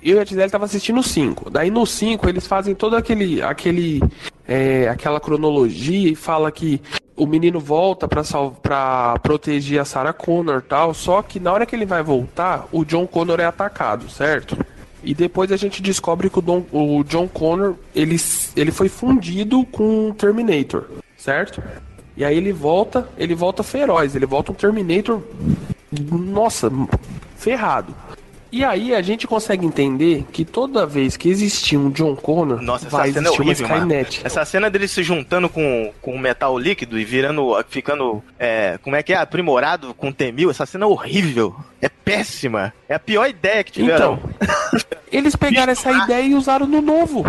[0.00, 1.50] Eu e a Gisele tava assistindo o 5.
[1.50, 3.42] Daí no 5 eles fazem todo aquele.
[3.42, 4.00] aquele.
[4.46, 6.80] é, aquela cronologia e fala que
[7.16, 8.52] o menino volta pra, sal...
[8.62, 12.84] pra proteger a Sarah Connor tal, só que na hora que ele vai voltar, o
[12.84, 14.56] John Connor é atacado, certo?
[15.02, 16.64] E depois a gente descobre que o, Don...
[16.72, 18.16] o John Connor, ele...
[18.56, 21.62] ele foi fundido com o Terminator, certo?
[22.16, 25.22] E aí ele volta, ele volta feroz, ele volta um Terminator,
[26.10, 26.70] nossa,
[27.36, 27.94] ferrado.
[28.50, 32.86] E aí a gente consegue entender que toda vez que existir um John Connor, Nossa,
[32.86, 33.84] essa vai cena é existir uma horrível, mano.
[33.86, 34.20] Skynet.
[34.24, 38.96] Essa cena dele se juntando com, com o metal líquido e virando, ficando, é, como
[38.96, 41.54] é que é, aprimorado com T-1000, essa cena é horrível.
[41.80, 42.72] É péssima.
[42.88, 44.18] É a pior ideia que tiveram.
[44.38, 44.50] Então,
[45.12, 47.24] eles pegaram essa ideia e usaram no novo.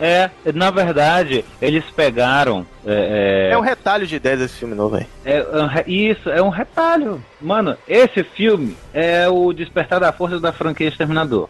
[0.00, 2.66] É, na verdade, eles pegaram.
[2.86, 5.06] É, É um retalho de ideias esse filme novo, velho.
[5.24, 7.22] é um isso, é um retalho.
[7.40, 11.48] Mano, esse filme é o despertar da força da franquia Exterminador.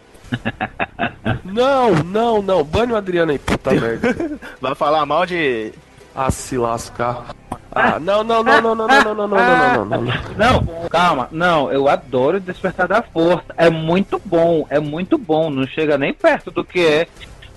[1.45, 2.65] Não, não, não.
[2.65, 4.15] Bane o Adriano aí, puta merda.
[4.61, 5.73] Vai falar mal de.
[6.15, 7.27] Ah, se lascar.
[7.73, 10.13] Ah, não, não, não, não, não, não, não, não, não, não, não, não, não.
[10.37, 13.45] Não, calma, não, eu adoro o Despertar da Força.
[13.57, 15.51] É muito bom, é muito bom.
[15.51, 17.07] Não chega nem perto do que é.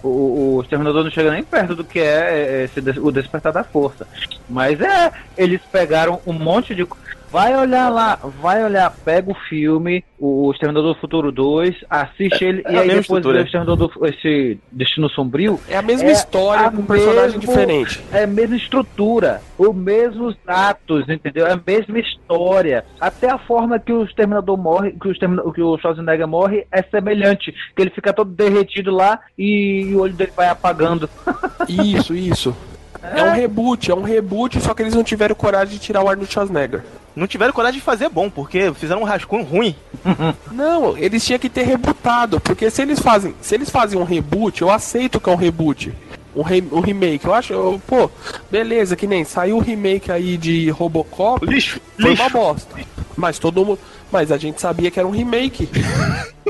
[0.03, 3.63] O, o Exterminador não chega nem perto do que é esse, des- o Despertar da
[3.63, 4.05] Força.
[4.49, 6.85] Mas é, eles pegaram um monte de.
[7.34, 12.61] Vai olhar lá, vai olhar, pega o filme, o Exterminador do Futuro 2, assiste ele
[12.64, 13.39] é e aí depois estrutura.
[13.39, 15.60] o Exterminador do esse Destino Sombrio.
[15.68, 18.03] É a mesma história a com personagem mesmo- diferente.
[18.11, 21.47] É a mesma estrutura, os mesmos atos, entendeu?
[21.47, 22.85] É a mesma história.
[23.01, 26.84] Até a forma que o Exterminador morre, que o, Extermina- que o Schwarzenegger morre é
[26.84, 27.51] semelhante.
[27.76, 31.10] Que ele fica todo derretido lá e o olho dele vai apagando.
[31.68, 32.55] Isso, isso.
[33.01, 36.07] É um reboot, é um reboot, só que eles não tiveram coragem de tirar o
[36.07, 36.84] Arnold Schwarzenegger.
[37.15, 39.76] Não tiveram coragem de fazer bom, porque fizeram um rascunho ruim.
[40.52, 44.61] Não, eles tinham que ter rebutado, porque se eles fazem, se eles fazem um reboot,
[44.61, 45.94] eu aceito que é um reboot.
[46.35, 48.10] Um, re- um remake, eu acho, eu- pô,
[48.49, 51.45] beleza, que nem saiu o remake aí de Robocop.
[51.45, 52.23] Lixo, foi lixo.
[52.23, 52.76] uma bosta.
[53.15, 53.80] Mas todo mundo,
[54.11, 55.69] mas a gente sabia que era um remake.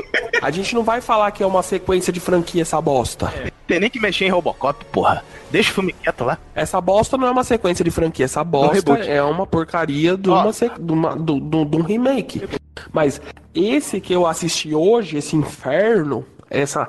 [0.44, 3.32] A gente não vai falar que é uma sequência de franquia essa bosta.
[3.66, 5.24] Tem nem que mexer em Robocop, porra.
[5.50, 6.36] Deixa o filme quieto lá.
[6.54, 10.52] Essa bosta não é uma sequência de franquia, essa bosta é uma porcaria de, uma,
[10.52, 12.46] se- de, uma- do- do- de um remake.
[12.92, 13.20] Mas
[13.54, 16.88] esse que eu assisti hoje, esse inferno, essa,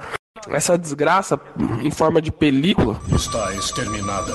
[0.49, 1.39] essa desgraça
[1.81, 2.99] em forma de película.
[3.13, 4.33] Está exterminada.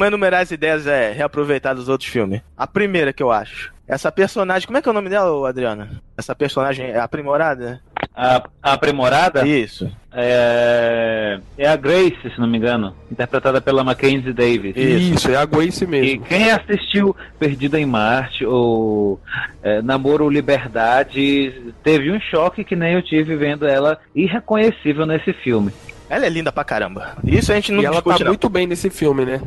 [0.00, 2.40] Vamos enumerar as ideias é, reaproveitar dos outros filmes.
[2.56, 3.70] A primeira que eu acho.
[3.86, 4.66] Essa personagem.
[4.66, 5.90] Como é que é o nome dela, Adriana?
[6.16, 7.82] Essa personagem é aprimorada?
[8.14, 9.90] A, a aprimorada Isso.
[10.10, 14.74] é, é a Grace, se não me engano, interpretada pela Mackenzie Davis.
[14.74, 16.24] Isso, é a Grace E mesmo.
[16.24, 19.20] quem assistiu Perdida em Marte ou
[19.62, 25.72] é, Namoro Liberdade teve um choque que nem eu tive vendo ela irreconhecível nesse filme.
[26.08, 27.16] Ela é linda pra caramba.
[27.24, 28.30] Isso a gente não E ela discute, tá não.
[28.32, 29.40] muito bem nesse filme, né?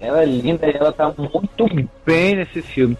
[0.00, 1.66] Ela é linda e ela tá muito
[2.06, 2.96] bem nesse filme.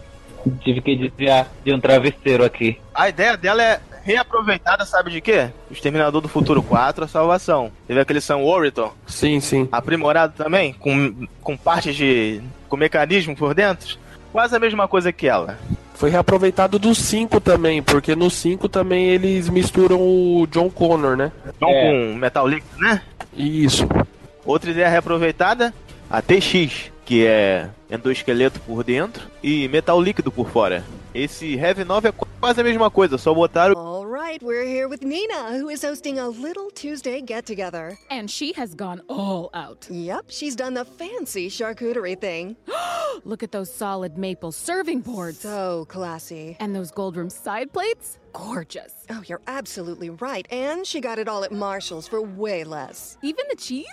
[0.61, 2.77] Tive que desviar de um travesseiro aqui.
[2.93, 5.49] A ideia dela é reaproveitada, sabe de quê?
[5.69, 7.71] O Exterminador do Futuro 4, a salvação.
[7.87, 9.67] Teve aquele Sam Worthington, Sim, sim.
[9.71, 12.41] aprimorado também, com, com partes de.
[12.67, 13.97] com mecanismo por dentro.
[14.31, 15.57] Quase a mesma coisa que ela.
[15.95, 21.31] Foi reaproveitado do 5 também, porque no 5 também eles misturam o John Connor, né?
[21.55, 21.89] Então É.
[22.11, 23.01] com metal líquido, né?
[23.35, 23.85] Isso.
[24.45, 25.73] Outra ideia reaproveitada,
[26.09, 30.83] a TX, que é endoesqueleto por dentro e metal líquido por fora.
[31.13, 35.03] Esse Heavy 9 é quase a mesma coisa, só botaram All right, we're here with
[35.03, 37.97] Nina, who is hosting a little Tuesday get together.
[38.09, 39.87] And she has gone all out.
[39.89, 42.55] Yep, she's done the fancy charcuterie thing.
[43.25, 45.39] Look at those solid maple serving boards.
[45.39, 46.55] So classy.
[46.59, 48.19] And those gold rim side plates?
[48.33, 48.93] Gorgeous.
[49.09, 50.47] Oh, you're absolutely right.
[50.51, 53.17] And she got it all at Marshall's for way less.
[53.23, 53.87] Even the cheese?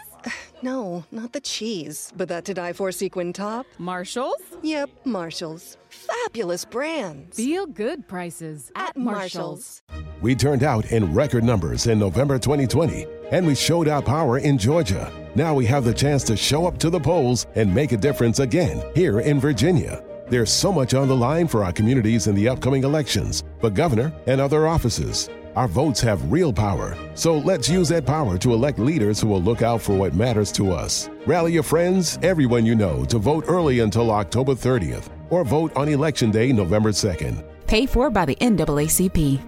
[0.62, 3.66] No, not the cheese, but that to die for sequin top.
[3.78, 4.40] Marshalls?
[4.62, 5.76] Yep, Marshall's.
[5.90, 7.36] Fabulous brands.
[7.36, 9.82] Feel good prices at, Marshalls.
[10.22, 14.56] We turned out in record numbers in November 2020, and we showed our power in
[14.56, 15.12] Georgia.
[15.34, 18.38] Now we have the chance to show up to the polls and make a difference
[18.38, 20.02] again here in Virginia.
[20.28, 24.12] There's so much on the line for our communities in the upcoming elections, for governor
[24.26, 25.28] and other offices.
[25.56, 29.40] Our votes have real power, so let's use that power to elect leaders who will
[29.40, 31.08] look out for what matters to us.
[31.24, 35.88] Rally your friends, everyone you know, to vote early until October 30th, or vote on
[35.88, 37.42] Election Day, November 2nd.
[37.66, 39.40] Paid for by the NAACP.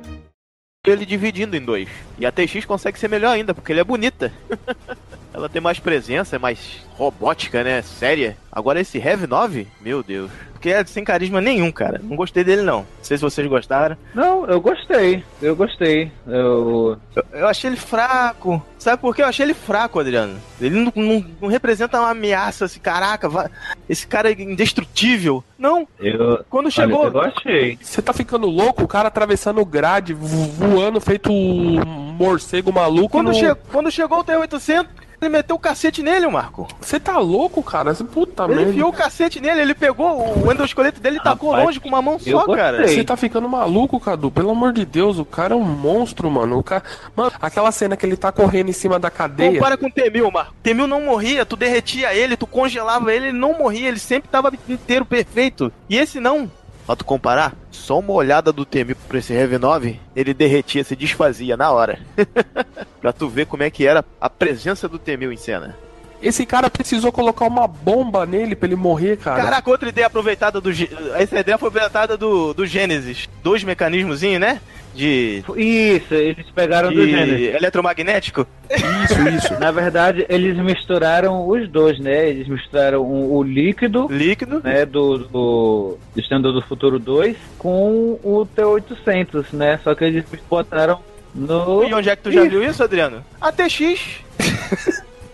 [0.86, 1.90] ele dividindo em dois.
[2.18, 4.32] E a TX consegue ser melhor ainda, porque ele é bonita.
[5.34, 7.82] Ela tem mais presença, é mais robótica, né?
[7.82, 8.34] Séria.
[8.50, 10.30] Agora esse Heavy 9, meu Deus.
[10.58, 12.00] Porque é sem carisma nenhum, cara.
[12.02, 12.78] Não gostei dele, não.
[12.78, 13.96] Não sei se vocês gostaram.
[14.12, 15.22] Não, eu gostei.
[15.40, 16.10] Eu gostei.
[16.26, 16.98] Eu.
[17.14, 18.60] Eu, eu achei ele fraco.
[18.76, 19.22] Sabe por quê?
[19.22, 20.36] Eu achei ele fraco, Adriano.
[20.60, 23.48] Ele não, não- não representa uma ameaça, assim, caraca, vai-
[23.88, 25.42] esse cara é indestrutível.
[25.56, 25.86] Não.
[26.00, 26.44] Eu.
[26.50, 27.00] Quando chegou.
[27.06, 27.78] Olha, eu achei.
[27.80, 28.82] Você tá ficando louco?
[28.82, 31.80] O cara atravessando grade, vo- voando, feito um
[32.18, 33.08] morcego maluco.
[33.10, 34.86] Quando, no- che- quando chegou o T-800,
[35.20, 36.66] ele meteu o cacete nele, Marco.
[36.80, 37.94] Você tá louco, cara?
[37.94, 38.70] Você- Puta Ele merda.
[38.70, 42.18] enfiou o cacete nele, ele pegou o endosqueleto dele e tacou longe com uma mão
[42.18, 42.86] só, cara.
[42.86, 44.30] Você tá ficando maluco, Cadu?
[44.30, 46.58] Pelo amor de Deus, o cara é um monstro, mano.
[46.58, 46.82] O cara...
[47.16, 49.52] Mano, aquela cena que ele tá correndo em cima da cadeia.
[49.54, 50.54] Compara com o Temil, Marco.
[50.62, 54.50] Temil não morria, tu derretia ele, tu congelava ele, ele não morria, ele sempre tava
[54.68, 55.72] inteiro perfeito.
[55.88, 56.50] E esse não.
[56.86, 60.94] Pra tu comparar, só uma olhada do Temil pra esse Rev 9, ele derretia, se
[60.96, 61.98] desfazia na hora.
[63.00, 65.76] pra tu ver como é que era a presença do Temil em cena.
[66.20, 69.40] Esse cara precisou colocar uma bomba nele pra ele morrer, cara.
[69.40, 70.72] Caraca, outra ideia aproveitada do.
[70.72, 73.28] Gê- Essa ideia foi aproveitada do, do Gênesis.
[73.42, 74.60] Dois mecanismozinhos, né?
[74.98, 75.44] De.
[75.56, 77.54] Isso, eles pegaram de do Gênesis.
[77.54, 78.44] eletromagnético?
[78.68, 79.60] Isso, isso.
[79.60, 82.28] Na verdade, eles misturaram os dois, né?
[82.28, 84.84] Eles misturaram o, o líquido, líquido, né?
[84.84, 85.98] Do, do
[86.42, 89.78] do Futuro 2 com o T-800, né?
[89.84, 90.98] Só que eles botaram
[91.32, 91.84] no.
[91.84, 93.24] E onde é que tu já viu isso, Adriano?
[93.40, 94.18] ATX.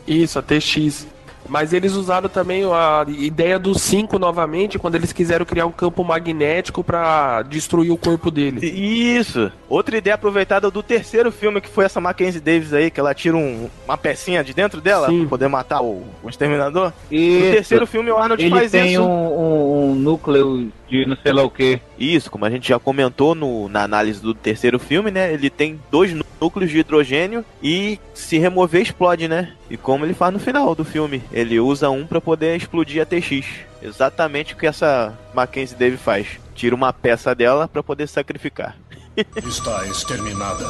[0.06, 1.06] Isso, a TX.
[1.48, 6.02] Mas eles usaram também a ideia do 5 novamente, quando eles quiseram criar um campo
[6.02, 8.66] magnético pra destruir o corpo dele.
[8.66, 9.52] Isso.
[9.68, 13.36] Outra ideia aproveitada do terceiro filme, que foi essa Mackenzie Davis aí, que ela tira
[13.36, 15.20] um- uma pecinha de dentro dela Sim.
[15.20, 16.92] pra poder matar o, o exterminador.
[17.10, 17.44] Isso.
[17.46, 19.02] No terceiro filme, o Arnold Ele faz tem isso.
[19.02, 21.80] Um, um- um núcleo de não sei lá o que.
[21.98, 25.32] Isso, como a gente já comentou no- na análise do terceiro filme, né?
[25.32, 29.52] Ele tem dois nú- núcleos de hidrogênio e se remover explode, né?
[29.70, 33.06] E como ele faz no final do filme, ele usa um pra poder explodir a
[33.06, 33.46] TX.
[33.82, 36.26] Exatamente o que essa Mackenzie Davis faz.
[36.54, 38.76] Tira uma peça dela pra poder sacrificar.
[39.16, 40.66] Está exterminada.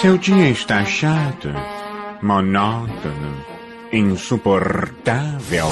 [0.00, 1.48] Seu dia está chato,
[2.22, 3.44] monótono,
[3.92, 5.66] insuportável.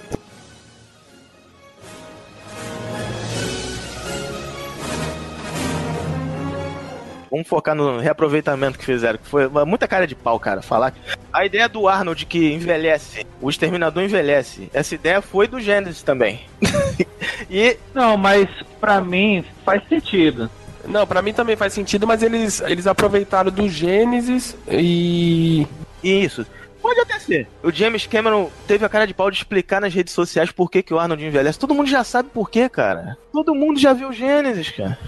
[7.31, 10.93] Vamos focar no reaproveitamento que fizeram, que foi muita cara de pau, cara, falar.
[11.33, 14.69] A ideia do Arnold que envelhece, o exterminador envelhece.
[14.75, 16.41] Essa ideia foi do Gênesis também.
[17.49, 18.49] e Não, mas
[18.81, 20.51] pra mim faz sentido.
[20.87, 25.67] Não, pra mim também faz sentido, mas eles, eles aproveitaram do Gênesis e.
[26.03, 26.45] Isso.
[26.81, 27.47] Pode até ser.
[27.63, 30.83] O James Cameron teve a cara de pau de explicar nas redes sociais por que,
[30.83, 31.59] que o Arnold envelhece.
[31.59, 33.19] Todo mundo já sabe por quê, cara.
[33.31, 34.99] Todo mundo já viu o Gênesis, cara.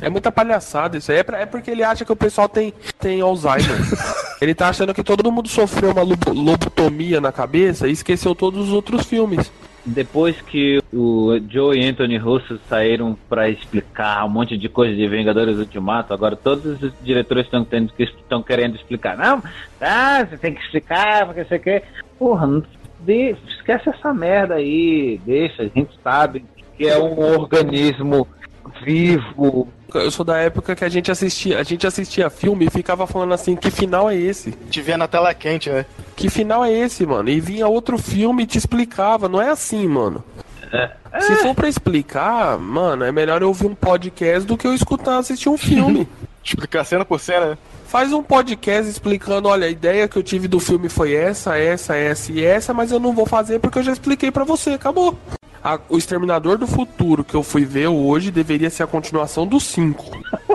[0.00, 1.18] É muita palhaçada isso aí.
[1.18, 3.78] É, pra- é porque ele acha que o pessoal tem, tem Alzheimer.
[4.40, 8.68] ele tá achando que todo mundo sofreu uma lobo- lobotomia na cabeça e esqueceu todos
[8.68, 9.50] os outros filmes.
[9.86, 15.06] Depois que o Joe e Anthony Russo saíram pra explicar um monte de coisa de
[15.06, 18.08] Vingadores Ultimato, agora todos os diretores estão tendo que
[18.46, 19.14] querendo explicar.
[19.16, 19.42] Não,
[19.80, 21.84] ah, você tem que explicar, porque você quer.
[22.18, 22.62] Porra, não,
[23.00, 26.44] de- esquece essa merda aí, deixa, a gente sabe
[26.78, 28.26] que é um organismo
[28.84, 29.68] vivo.
[29.94, 33.32] Eu sou da época que a gente assistia, a gente assistia filme e ficava falando
[33.32, 34.50] assim, que final é esse?
[34.50, 35.86] Te vê na tela quente, né?
[36.16, 37.28] Que final é esse, mano?
[37.28, 40.24] E vinha outro filme e te explicava, não é assim, mano.
[41.20, 45.18] Se for pra explicar, mano, é melhor eu ouvir um podcast do que eu escutar
[45.18, 46.08] assistir um filme.
[46.42, 47.58] Explicar cena por cena, né?
[47.86, 51.96] Faz um podcast explicando, olha, a ideia que eu tive do filme foi essa, essa,
[51.96, 55.16] essa e essa, mas eu não vou fazer porque eu já expliquei pra você, acabou.
[55.64, 59.58] A- o Exterminador do Futuro que eu fui ver hoje deveria ser a continuação do
[59.58, 60.10] 5.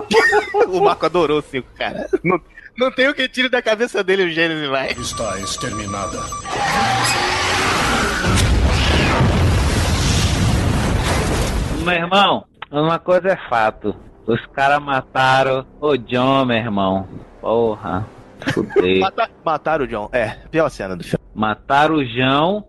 [0.70, 2.08] o Marco adorou o 5, cara.
[2.22, 2.40] Não,
[2.78, 4.92] não tem o que tire da cabeça dele o Gênesis vai.
[4.92, 6.18] Está exterminada.
[11.84, 13.94] Meu irmão, uma coisa é fato.
[14.26, 17.08] Os caras mataram o John, meu irmão.
[17.40, 18.06] Porra.
[19.00, 20.08] Mata- mataram o John.
[20.12, 21.19] É, pior cena do filme.
[21.34, 22.64] Mataram o João.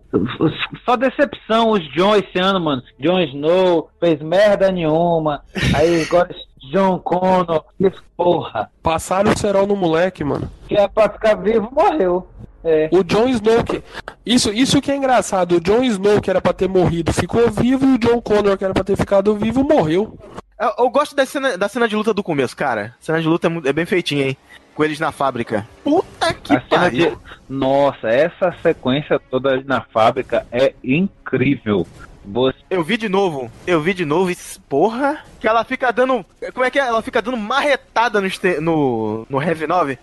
[0.84, 2.82] Só decepção os John esse ano, mano.
[2.98, 5.42] John Snow fez merda nenhuma.
[5.74, 6.34] Aí agora
[6.70, 7.64] John Connor.
[7.76, 8.70] Que porra.
[8.82, 10.50] Passaram o cerol no moleque, mano.
[10.68, 12.28] Que é pra ficar vivo, morreu.
[12.64, 12.88] É.
[12.92, 13.82] O Jon Snow que.
[14.24, 15.56] Isso, isso que é engraçado.
[15.56, 18.64] O Jon Snow, que era pra ter morrido, ficou vivo, e o John Connor, que
[18.64, 20.16] era pra ter ficado vivo, morreu.
[20.58, 22.94] Eu, eu gosto da cena, da cena de luta do começo, cara.
[23.00, 24.36] A cena de luta é, é bem feitinha, hein?
[24.76, 25.66] Com eles na fábrica.
[25.82, 27.10] Puta que pariu.
[27.16, 27.18] de...
[27.48, 31.86] Nossa, essa sequência toda ali na fábrica é incrível.
[32.24, 32.56] Você...
[32.70, 34.36] Eu vi de novo, eu vi de novo e,
[34.68, 36.86] porra, que ela fica dando, como é que é?
[36.86, 38.28] Ela fica dando marretada no,
[38.60, 39.98] no, no Heavy 9.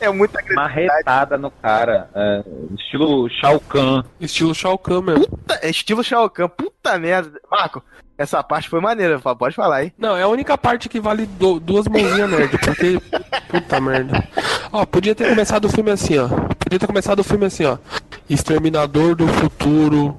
[0.00, 2.10] é muita Marretada no cara.
[2.14, 2.44] é,
[2.74, 4.02] estilo Shao Kahn.
[4.20, 5.28] Estilo Shao Kahn mesmo.
[5.28, 7.40] Puta, é estilo Shao Kahn, puta merda.
[7.50, 7.82] Marco,
[8.20, 9.92] essa parte foi maneira, pode falar aí.
[9.96, 13.00] Não, é a única parte que vale do- duas mãozinhas nerd, porque.
[13.48, 14.22] Puta merda.
[14.70, 16.28] Ó, podia ter começado o filme assim, ó.
[16.28, 17.78] Podia ter começado o filme assim, ó.
[18.28, 20.16] Exterminador do futuro.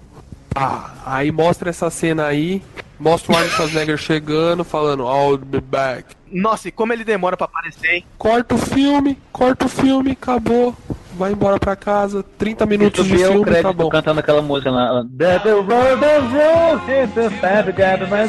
[0.55, 2.61] Ah, aí mostra essa cena aí.
[3.01, 6.15] Mostra o Arnold Schwarzenegger chegando, falando, I'll be back.
[6.31, 8.05] Nossa, e como ele demora pra aparecer, hein?
[8.15, 10.75] Corta o filme, corta o filme, acabou.
[11.17, 13.89] Vai embora pra casa, 30 E tu minutos de filme, tá crédito bom.
[13.89, 15.03] cantando aquela música lá.
[15.17, 18.27] The the road, the road, it's the fast, got my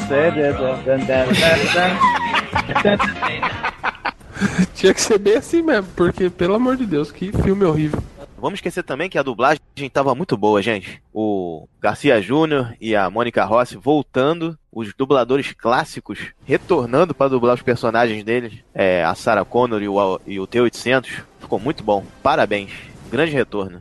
[4.74, 8.02] Tinha que ser bem assim mesmo, porque, pelo amor de Deus, que filme horrível.
[8.42, 9.60] Vamos esquecer também que a dublagem
[9.92, 11.00] tava muito boa, gente.
[11.14, 17.62] O Garcia Júnior e a Mônica Rossi voltando, os dubladores clássicos retornando para dublar os
[17.62, 21.22] personagens deles, é, a Sarah Connor e o, e o T-800.
[21.38, 22.04] Ficou muito bom.
[22.20, 22.72] Parabéns.
[23.08, 23.80] Grande retorno.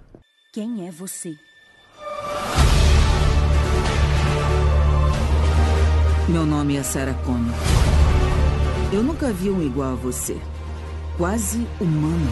[0.53, 1.33] Quem é você?
[6.29, 7.55] Meu nome é Sarah Connor.
[8.93, 10.37] Eu nunca vi um igual a você.
[11.17, 12.29] Quase humano.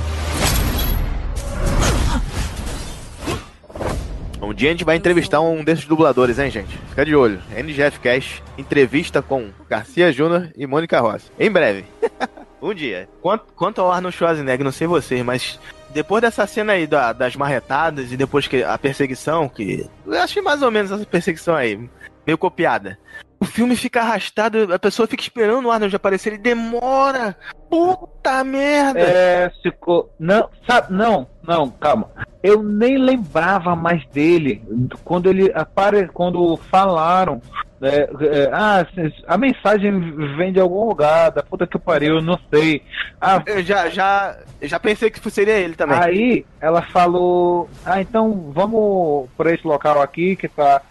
[4.49, 6.75] Um dia a gente vai entrevistar um desses dubladores, hein, gente?
[6.89, 7.39] Fica de olho.
[7.55, 11.31] NGF Cash, entrevista com Garcia Júnior e Mônica Rossi.
[11.39, 11.85] Em breve.
[12.59, 13.07] um dia.
[13.21, 15.59] Quanto, quanto ao Arnold Schwarzenegger, não sei vocês, mas
[15.91, 20.41] depois dessa cena aí da- das marretadas e depois que a perseguição, que eu achei
[20.41, 21.87] mais ou menos essa perseguição aí,
[22.25, 22.97] meio copiada.
[23.39, 27.37] O filme fica arrastado, a pessoa fica esperando o Arnold aparecer, ele demora.
[27.69, 28.99] Puta merda!
[28.99, 30.13] É, ficou.
[30.19, 32.09] Não, sabe, não, não, calma.
[32.43, 34.61] Eu nem lembrava mais dele
[35.05, 36.09] quando ele apare...
[36.09, 37.41] quando falaram.
[37.81, 38.85] É, é, ah,
[39.27, 39.99] a mensagem
[40.35, 42.83] vem de algum lugar, da puta que pariu, não sei.
[43.21, 45.97] Ah, Eu já, já, já pensei que seria ele também.
[45.97, 50.81] Aí ela falou: Ah, então vamos por esse local aqui que tá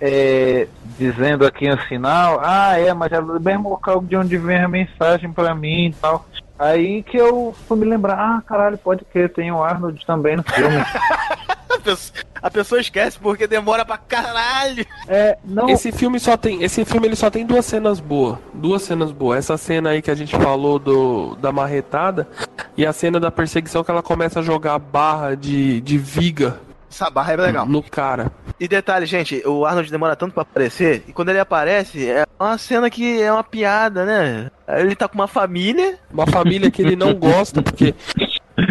[0.00, 0.66] é,
[0.98, 2.40] dizendo aqui no sinal.
[2.42, 5.94] Ah, é, mas é o mesmo local de onde vem a mensagem pra mim e
[5.94, 6.26] tal.
[6.58, 10.42] Aí que eu fui me lembrar: Ah, caralho, pode que tem o Arnold também no
[10.42, 10.76] filme.
[11.82, 14.86] A pessoa, a pessoa esquece porque demora pra caralho.
[15.08, 15.68] É, não.
[15.68, 19.38] Esse filme só tem, esse filme ele só tem duas cenas boas, duas cenas boas.
[19.40, 22.28] Essa cena aí que a gente falou do da marretada
[22.76, 26.60] e a cena da perseguição que ela começa a jogar barra de, de viga
[26.90, 27.66] Essa barra é legal.
[27.66, 28.30] no cara.
[28.60, 32.56] E detalhe, gente, o Arnold demora tanto pra aparecer, e quando ele aparece, é uma
[32.58, 34.50] cena que é uma piada, né?
[34.68, 35.98] Ele tá com uma família.
[36.12, 37.92] Uma família que ele não gosta, porque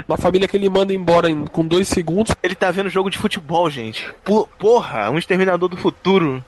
[0.08, 2.36] uma família que ele manda embora em- com dois segundos.
[2.44, 4.08] Ele tá vendo jogo de futebol, gente.
[4.24, 6.44] Po- Porra, um exterminador do futuro.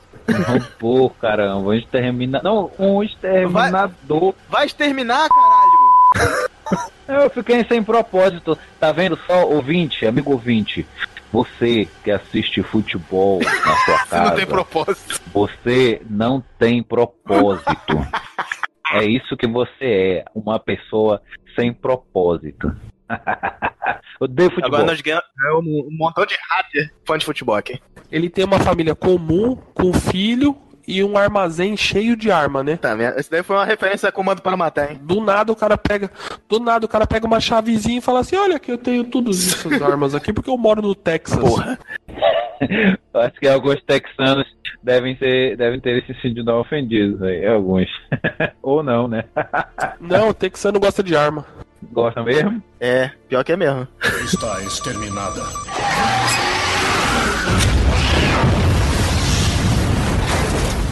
[0.79, 2.43] Pô, caramba, um exterminador.
[2.43, 4.33] Não, um exterminador.
[4.49, 6.89] Vai exterminar, caralho!
[7.07, 8.57] Eu fiquei sem propósito.
[8.79, 10.85] Tá vendo só, ouvinte, amigo ouvinte?
[11.33, 14.23] Você que assiste futebol na sua Você casa.
[14.29, 15.21] não tem propósito.
[15.33, 18.07] Você não tem propósito.
[18.93, 21.21] é isso que você é, uma pessoa
[21.55, 22.73] sem propósito.
[24.19, 24.67] Odeio futebol.
[24.67, 25.25] Agora nós ganhamos
[25.65, 27.79] um, um montão de hater fã de futebol aqui.
[28.11, 30.55] Ele tem uma família comum, com filho
[30.87, 32.77] e um armazém cheio de arma, né?
[32.77, 33.17] Tá vendo?
[33.17, 34.99] Esse daí foi uma referência a comando para matar, hein?
[35.01, 36.11] Do nada o cara pega,
[36.47, 39.53] do nada o cara pega uma chavezinha e fala assim: "Olha que eu tenho todas
[39.53, 41.39] essas armas aqui porque eu moro no Texas".
[41.39, 41.79] Porra.
[43.13, 44.45] Acho que alguns texanos
[44.81, 47.87] devem, ser, devem ter se sentido ofendidos aí, alguns.
[48.61, 49.25] Ou não, né?
[49.99, 51.45] Não, o texano gosta de arma.
[51.91, 52.61] Gosta mesmo?
[52.79, 53.87] É, pior que é mesmo.
[54.23, 55.41] Está exterminada.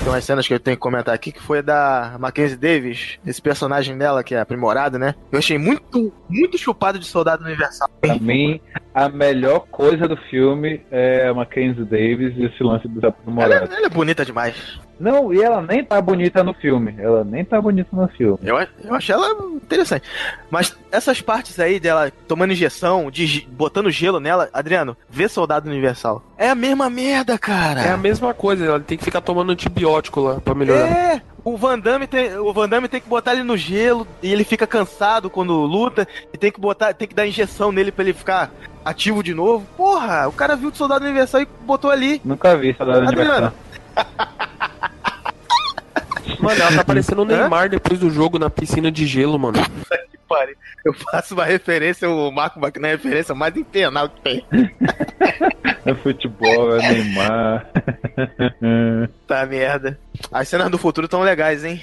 [0.04, 3.40] Tem umas cenas que eu tenho que comentar aqui, que foi da Mackenzie Davis, esse
[3.40, 5.14] personagem dela que é aprimorado, né?
[5.32, 7.88] Eu achei muito, muito chupado de soldado universal.
[8.02, 8.60] Pra mim,
[8.94, 13.76] a melhor coisa do filme é a Mackenzie Davis e esse lance dos Ela, aprimorados.
[13.76, 14.56] ela é bonita demais.
[15.00, 16.94] Não, e ela nem tá bonita no filme.
[17.00, 18.38] Ela nem tá bonita no filme.
[18.44, 20.08] Eu, eu achei ela interessante.
[20.50, 26.24] Mas essas partes aí dela tomando injeção, de, botando gelo nela, Adriano, vê Soldado Universal.
[26.38, 27.82] É a mesma merda, cara.
[27.82, 30.88] É a mesma coisa, ela tem que ficar tomando antibiótico lá pra melhorar.
[30.88, 34.32] É, o Van Damme tem, o Van Damme tem que botar ele no gelo e
[34.32, 38.04] ele fica cansado quando luta e tem que botar, tem que dar injeção nele pra
[38.04, 38.52] ele ficar
[38.86, 39.66] ativo de novo.
[39.76, 42.22] Porra, o cara viu o Soldado Universal e botou ali.
[42.24, 43.08] Nunca vi Soldado.
[43.08, 43.54] Universal.
[46.40, 49.60] Mano, ela tá parecendo o Neymar depois do jogo na piscina de gelo, mano.
[50.12, 50.56] Que pariu.
[50.84, 54.46] Eu faço uma referência, o Marco Bacana é a referência mais infernal que tem.
[55.84, 57.66] É futebol, é Neymar.
[59.26, 60.00] Tá merda.
[60.32, 61.82] As cenas do futuro tão legais, hein?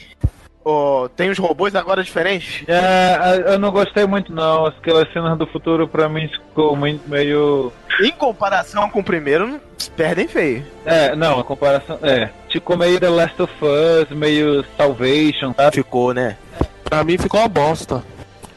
[0.65, 2.65] Ô, tem os robôs agora diferentes?
[2.69, 4.67] É, eu não gostei muito não.
[4.67, 7.73] Aquelas cenas do futuro pra mim ficou muito meio.
[8.03, 9.61] Em comparação com o primeiro, não-
[9.97, 10.65] perdem feio.
[10.85, 11.99] É, não, a comparação.
[12.03, 12.29] É.
[12.51, 15.77] Ficou meio The Last of Us, meio Salvation, sabe?
[15.77, 16.37] Ficou, né?
[16.85, 18.03] Pra mim ficou uma bosta.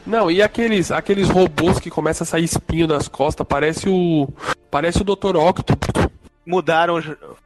[0.06, 4.28] Não, e aqueles, aqueles robôs que começam a sair espinho das costas, parece o.
[4.70, 5.36] Parece o Dr.
[5.36, 6.08] Octopus.
[6.44, 7.04] Mudaram os...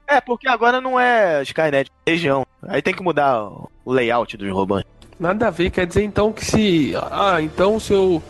[0.09, 2.47] É, porque agora não é Skynet, é região.
[2.67, 3.47] Aí tem que mudar
[3.87, 4.85] o layout dos robôs.
[5.19, 6.93] Nada a ver, quer dizer então que se.
[7.11, 8.23] Ah, então se eu.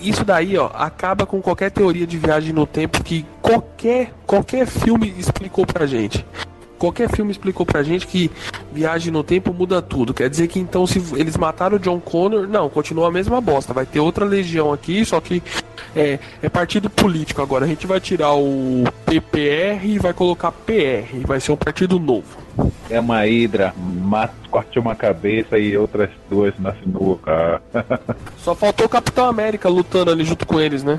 [0.00, 5.12] Isso daí, ó, acaba com qualquer teoria de viagem no tempo que qualquer, qualquer filme
[5.18, 6.24] explicou pra gente.
[6.78, 8.30] Qualquer filme explicou pra gente que
[8.72, 10.14] viagem no tempo muda tudo.
[10.14, 13.74] Quer dizer que então se eles mataram o John Connor, não, continua a mesma bosta.
[13.74, 15.42] Vai ter outra legião aqui, só que
[15.94, 17.66] é, é partido político agora.
[17.66, 21.26] A gente vai tirar o PPR e vai colocar PR.
[21.26, 22.38] Vai ser um partido novo.
[22.90, 27.62] É uma hidra, mata, corte uma cabeça e outras duas na sinuca.
[28.38, 30.98] Só faltou o Capitão América lutando ali junto com eles, né?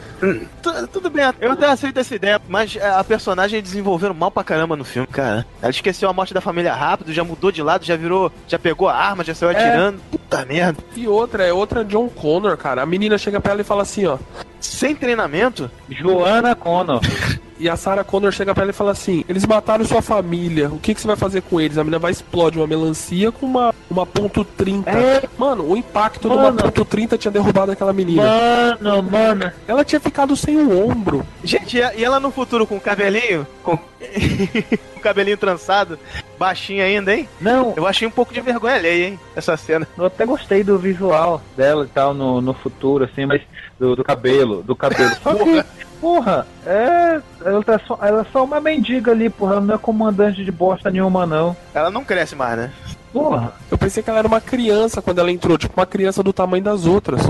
[0.61, 4.43] Tu- Tudo bem, eu até aceito essa ideia, mas é, a personagem desenvolveram mal pra
[4.43, 5.45] caramba no filme, cara.
[5.61, 8.87] Ela esqueceu a morte da família rápido, já mudou de lado, já virou, já pegou
[8.87, 9.99] a arma, já saiu atirando.
[10.11, 10.81] Puta merda.
[10.95, 12.81] E outra, é outra John Connor, cara.
[12.81, 14.17] A menina chega pra ela e fala assim, ó.
[14.61, 15.69] Sem treinamento?
[15.89, 17.01] Joana Connor.
[17.61, 20.79] E a Sarah Connor chega pra ela e fala assim: Eles mataram sua família, o
[20.79, 21.77] que, que você vai fazer com eles?
[21.81, 24.89] A menina vai explodir uma melancia com uma, uma ponto 30.
[24.89, 25.23] É.
[25.37, 26.49] Mano, o impacto de Mano.
[26.49, 28.23] uma ponto 30 tinha derrubado aquela menina.
[28.23, 29.51] Mano, mano.
[29.67, 31.25] Ela tinha ficado sem o ombro.
[31.43, 33.47] Gente, e ela no futuro com o cabelinho?
[33.63, 33.77] Com
[35.01, 35.97] cabelinho trançado,
[36.37, 37.27] baixinho ainda, hein?
[37.39, 37.73] Não.
[37.75, 39.19] Eu achei um pouco de vergonha alheia, hein?
[39.35, 39.87] Essa cena.
[39.97, 43.41] Eu até gostei do visual dela e tal no, no futuro, assim, mas
[43.79, 45.15] do, do cabelo, do cabelo.
[45.21, 45.63] Só que,
[45.99, 47.21] porra, é.
[47.43, 49.53] Ela, tá só, ela é só uma mendiga ali, porra.
[49.53, 51.55] Ela não é comandante de bosta nenhuma, não.
[51.73, 52.71] Ela não cresce mais, né?
[53.11, 53.53] Porra.
[53.69, 56.63] Eu pensei que ela era uma criança quando ela entrou, tipo uma criança do tamanho
[56.63, 57.21] das outras.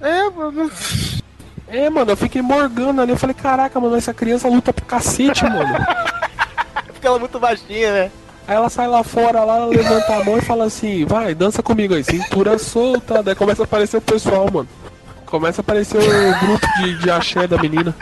[0.00, 0.70] É, mano.
[1.68, 3.12] É, mano, eu fiquei morgando ali.
[3.12, 5.86] Eu falei, caraca, mano, essa criança luta pro cacete, mano.
[6.98, 8.10] Porque ela é muito baixinha, né?
[8.46, 11.62] Aí ela sai lá fora, lá, ela levanta a mão e fala assim, vai, dança
[11.62, 13.22] comigo aí, cintura solta.
[13.22, 14.68] Daí começa a aparecer o pessoal, mano.
[15.24, 17.94] Começa a aparecer o grupo de, de axé da menina.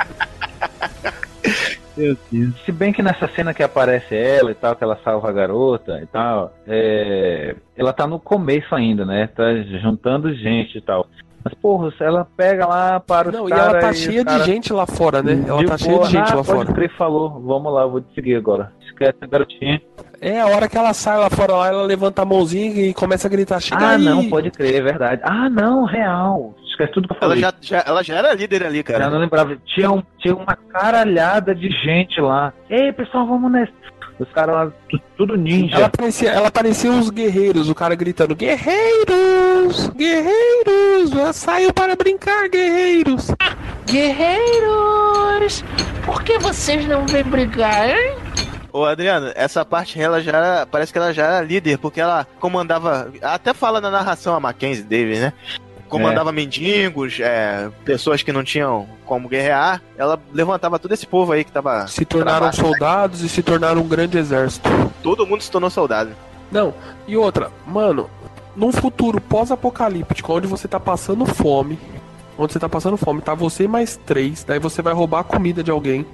[1.95, 2.55] Meu Deus.
[2.65, 6.01] Se bem que nessa cena que aparece ela e tal, que ela salva a garota
[6.03, 7.55] e tal, é...
[7.77, 9.27] ela tá no começo ainda, né?
[9.27, 9.45] Tá
[9.83, 11.07] juntando gente e tal.
[11.49, 14.45] Mas, porra, se ela pega lá para os Não, e ela tá cheia cara- de
[14.47, 15.45] gente lá fora, né?
[15.47, 16.73] Ela De tá cheia de gente ah, lá pode fora.
[16.73, 17.41] crer, falou.
[17.41, 18.73] Vamos lá, vou te seguir agora.
[18.85, 19.81] Esquece a garotinha.
[20.21, 23.29] É, a hora que ela sai lá fora, lá, ela levanta a mãozinha e começa
[23.29, 24.03] a gritar, chega Ah, aí.
[24.03, 25.21] não, pode crer, é verdade.
[25.25, 26.55] Ah, não, real.
[26.67, 27.41] Esquece tudo que eu Ela falei.
[27.43, 29.09] já, já- ela já era líder ali, Eu cara.
[29.11, 29.57] não lembrava.
[29.67, 32.53] Tinha, um- tinha uma caralhada de gente lá.
[32.69, 33.73] Ei, pessoal, vamos nessa.
[34.19, 34.73] Os caras
[35.17, 35.77] tudo ninja.
[35.77, 39.89] Ela parecia, ela parecia os guerreiros, o cara gritando: Guerreiros!
[39.91, 41.13] Guerreiros!
[41.13, 43.31] Eu saio para brincar, guerreiros!
[43.87, 45.63] Guerreiros!
[46.05, 48.17] Por que vocês não vêm brigar, hein?
[48.73, 52.27] Ô, Adriano, essa parte ela já era, parece que ela já era líder, porque ela
[52.39, 55.33] comandava, até fala na narração a Mackenzie Davis, né?
[55.99, 59.83] Comandava mendigos, é, pessoas que não tinham como guerrear.
[59.97, 61.87] Ela levantava todo esse povo aí que tava.
[61.87, 64.69] Se tornaram soldados e se tornaram um grande exército.
[65.03, 66.11] Todo mundo se tornou soldado.
[66.51, 66.73] Não,
[67.09, 68.09] e outra, mano,
[68.55, 71.79] num futuro pós-apocalíptico, onde você tá passando fome,
[72.39, 75.25] onde você tá passando fome, tá você e mais três, daí você vai roubar a
[75.25, 76.07] comida de alguém.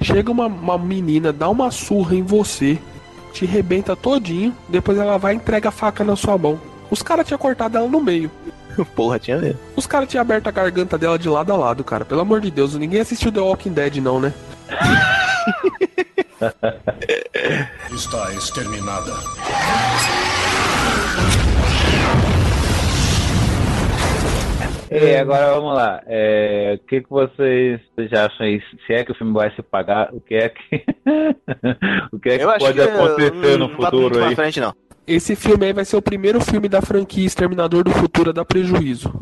[0.00, 2.78] Chega uma, uma menina, dá uma surra em você,
[3.32, 6.58] te rebenta todinho, depois ela vai e entrega a faca na sua mão.
[6.90, 8.30] Os caras tinham cortado ela no meio.
[8.94, 9.58] Porra, tinha mesmo.
[9.76, 12.04] Os caras tinham aberto a garganta dela de lado a lado, cara.
[12.04, 14.32] Pelo amor de Deus, ninguém assistiu The Walking Dead, não, né?
[17.92, 19.12] Está exterminada.
[24.90, 26.00] E agora vamos lá.
[26.06, 27.80] É, o que, que vocês
[28.10, 28.62] já acham aí?
[28.86, 30.84] Se é que o filme vai se pagar, o que é que.
[32.12, 34.28] o que é que Eu acho pode que, acontecer hum, no não vai futuro pra
[34.28, 34.36] aí?
[34.36, 34.72] frente, não.
[35.06, 38.44] Esse filme aí vai ser o primeiro filme da franquia Exterminador do Futuro a dar
[38.44, 39.12] prejuízo.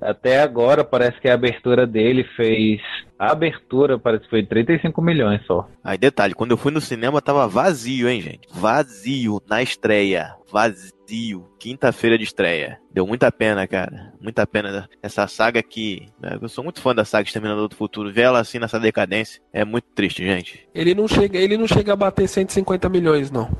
[0.00, 2.80] Até agora parece que a abertura dele fez.
[3.18, 5.68] A abertura parece que foi 35 milhões só.
[5.84, 8.48] Aí, detalhe, quando eu fui no cinema tava vazio, hein, gente?
[8.50, 10.34] Vazio na estreia.
[10.50, 11.46] Vazio.
[11.58, 12.78] Quinta-feira de estreia.
[12.90, 14.14] Deu muita pena, cara.
[14.20, 14.88] Muita pena.
[15.02, 16.06] Essa saga que.
[16.18, 18.10] né, Eu sou muito fã da saga Exterminador do Futuro.
[18.10, 20.66] Ver ela assim nessa decadência é muito triste, gente.
[20.74, 23.50] Ele não chega, ele não chega a bater 150 milhões, não.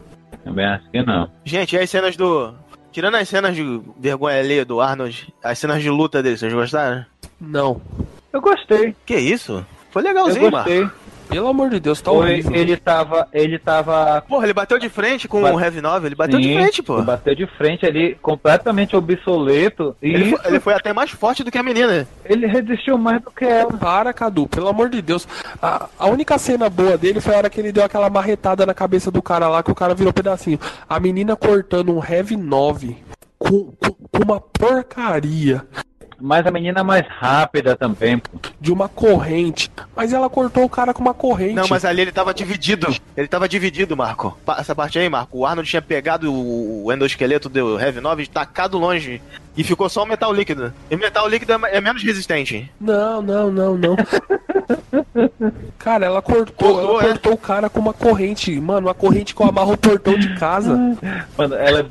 [0.44, 1.30] Também acho que não.
[1.44, 2.54] Gente, e as cenas do.
[2.92, 7.04] Tirando as cenas de vergonha alheia do Arnold, as cenas de luta dele, vocês gostaram?
[7.40, 7.80] Não.
[8.32, 8.94] Eu gostei.
[9.06, 9.64] Que isso?
[9.90, 10.80] Foi legalzinho, Eu gostei.
[10.82, 10.99] Marco.
[11.30, 12.54] Pelo amor de Deus, tá Foi- horrível.
[12.54, 13.28] ele tava.
[13.32, 14.22] Ele tava.
[14.28, 16.82] Porra, ele bateu de frente com Ba- o Heavy 9, ele bateu de Sim, frente,
[16.82, 16.96] pô.
[16.96, 19.96] ele Bateu de frente ali, completamente obsoleto.
[20.02, 22.06] E Ele foi, ele foi até mais forte do que a menina.
[22.24, 23.72] ele resistiu mais do que ela.
[23.72, 25.26] Para, Cadu, pelo amor de Deus.
[25.62, 28.74] A, a única cena boa dele foi a hora que ele deu aquela marretada na
[28.74, 30.58] cabeça do cara lá, que o cara virou pedacinho.
[30.88, 32.96] A menina cortando um Heavy 9
[33.38, 35.64] com, com, com uma porcaria
[36.20, 38.30] Mas a menina é mais rápida também, pô.
[38.60, 39.70] de uma corrente.
[39.96, 41.54] Mas ela cortou o cara com uma corrente.
[41.54, 42.94] Não, mas ali ele tava dividido.
[43.16, 44.38] Ele tava dividido, Marco.
[44.58, 45.38] Essa parte aí, Marco.
[45.38, 49.20] O Arnold tinha pegado o endosqueleto do Heavy 9 e tacado longe.
[49.56, 50.72] E ficou só o metal líquido.
[50.90, 52.70] E metal líquido é é menos resistente.
[52.80, 53.96] Não, não, não, não.
[55.78, 57.08] Cara, ela cortou, Cortou, ela é?
[57.08, 58.58] cortou o cara com uma corrente.
[58.60, 60.76] Mano, uma corrente que eu amarro o portão de casa.
[61.36, 61.90] Mano, ela.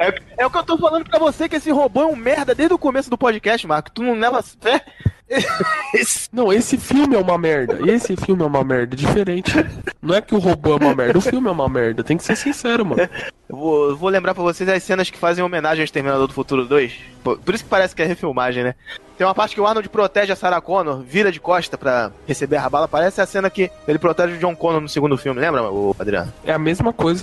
[0.00, 2.54] É, é o que eu tô falando pra você, que esse robô é um merda
[2.54, 3.90] desde o começo do podcast, Marco.
[3.90, 4.82] Tu não leva fé?
[6.32, 7.78] Não, esse filme é uma merda.
[7.88, 9.52] Esse filme é uma merda, diferente.
[10.02, 12.02] Não é que o robô é uma merda, o filme é uma merda.
[12.02, 13.08] Tem que ser sincero, mano.
[13.48, 16.64] Eu vou, vou lembrar pra vocês as cenas que fazem homenagem ao Exterminador do Futuro
[16.64, 16.92] 2.
[17.22, 18.74] Por, por isso que parece que é refilmagem, né?
[19.16, 22.56] Tem uma parte que o Arnold protege a Sarah Connor, vira de costa pra receber
[22.56, 22.88] a bala.
[22.88, 26.32] Parece a cena que ele protege o John Connor no segundo filme, lembra, o Adriano?
[26.44, 27.22] É a mesma coisa.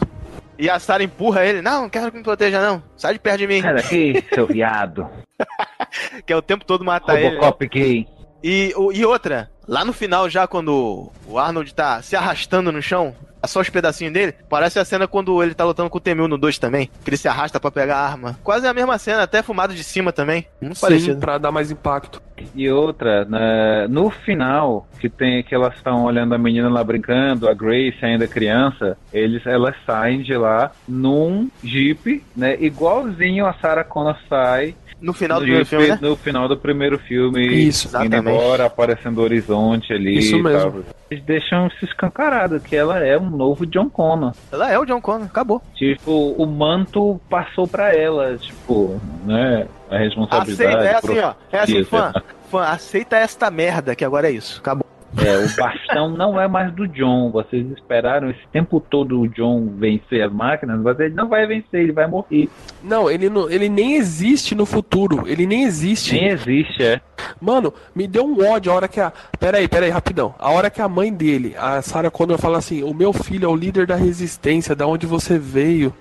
[0.58, 1.62] E a Sarah empurra ele.
[1.62, 2.82] Não, não quero que me proteja, não.
[2.96, 3.62] Sai de perto de mim.
[3.62, 5.08] Sai daqui, seu viado.
[6.26, 7.36] que é o tempo todo matar ele.
[7.36, 8.08] Robocop gay.
[8.44, 13.16] E, e outra, lá no final, já quando o Arnold tá se arrastando no chão,
[13.48, 16.38] só os pedacinhos dele, parece a cena quando ele tá lutando com o Temil no
[16.38, 18.38] 2 também, que ele se arrasta pra pegar a arma.
[18.44, 20.46] Quase a mesma cena, até fumado de cima também.
[20.62, 21.20] Muito Sim, parecido.
[21.20, 22.22] pra dar mais impacto.
[22.54, 27.50] E outra, né, no final, que tem que elas estão olhando a menina lá brincando,
[27.50, 32.56] a Grace ainda criança, eles, elas saem de lá num jeep, né?
[32.60, 34.76] Igualzinho a Sarah Connor sai.
[35.00, 36.00] No final do primeiro filme, né?
[36.02, 37.48] No final do primeiro filme.
[37.48, 38.30] Isso, indo exatamente.
[38.30, 40.18] embora, aparecendo o horizonte ali.
[40.18, 40.72] Isso e mesmo.
[40.72, 40.96] tal.
[41.10, 44.34] Eles deixam isso escancarado, que ela é um novo John Connor.
[44.52, 45.62] Ela é o John Connor, acabou.
[45.76, 49.68] Tipo, o manto passou pra ela, tipo, né?
[49.90, 50.76] A responsabilidade.
[50.76, 51.34] Aceita, é assim, ó.
[51.52, 52.14] É assim, fã.
[52.50, 54.60] Fã, aceita esta merda, que agora é isso.
[54.60, 54.86] Acabou.
[55.26, 57.32] É, o bastão não é mais do John.
[57.32, 61.82] Vocês esperaram esse tempo todo o John vencer as máquinas, mas ele não vai vencer,
[61.82, 62.48] ele vai morrer.
[62.84, 65.28] Não, ele, não, ele nem existe no futuro.
[65.28, 66.14] Ele nem existe.
[66.14, 67.02] Nem existe, é.
[67.42, 69.12] Mano, me deu um ódio a hora que a.
[69.40, 70.36] Pera aí, pera aí, rapidão.
[70.38, 73.50] A hora que a mãe dele, a Sarah Connor, fala assim: O meu filho é
[73.50, 75.94] o líder da resistência, da onde você veio,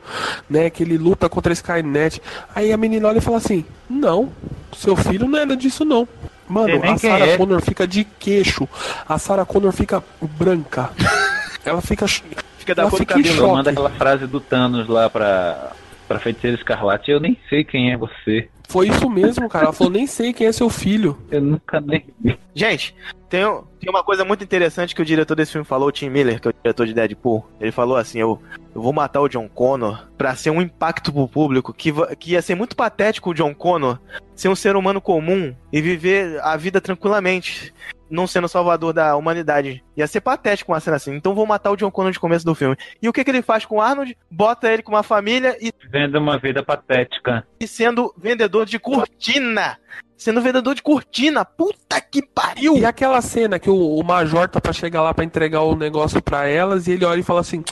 [0.48, 0.68] né?
[0.68, 2.20] Que ele luta contra a Skynet.
[2.55, 4.30] Aí a menina olha e fala assim: Não,
[4.74, 6.06] seu filho não era disso, não.
[6.48, 7.36] Mano, a Sarah é.
[7.36, 8.68] Connor fica de queixo.
[9.09, 10.90] A Sarah Connor fica branca.
[11.64, 12.06] Ela fica.
[12.06, 13.52] Fica da ela cor do cabelo.
[13.52, 15.73] Manda aquela frase do Thanos lá pra,
[16.06, 17.10] pra feiticeira escarlate.
[17.10, 18.48] Eu nem sei quem é você.
[18.68, 19.66] Foi isso mesmo, cara.
[19.66, 21.18] Ela falou: Nem sei quem é seu filho.
[21.30, 22.38] Eu nunca nem vi.
[22.54, 22.94] Gente,
[23.28, 23.42] tem,
[23.80, 26.48] tem uma coisa muito interessante que o diretor desse filme falou, o Tim Miller, que
[26.48, 27.46] é o diretor de Deadpool.
[27.60, 28.40] Ele falou assim: eu,
[28.74, 32.42] eu vou matar o John Connor pra ser um impacto pro público, que, que ia
[32.42, 33.98] ser muito patético o John Connor
[34.34, 37.72] ser um ser humano comum e viver a vida tranquilamente,
[38.10, 39.82] não sendo o salvador da humanidade.
[39.96, 41.14] Ia ser patético uma cena assim.
[41.14, 42.76] Então vou matar o John Connor de começo do filme.
[43.02, 44.16] E o que, que ele faz com o Arnold?
[44.30, 47.46] Bota ele com uma família e, Vendo uma vida patética.
[47.60, 49.78] e sendo vendedor de cortina.
[50.16, 51.44] Sendo vendedor de cortina.
[51.44, 52.78] Puta que pariu!
[52.78, 56.22] E aquela cena que o, o Major tá pra chegar lá pra entregar o negócio
[56.22, 57.62] pra elas e ele olha e fala assim: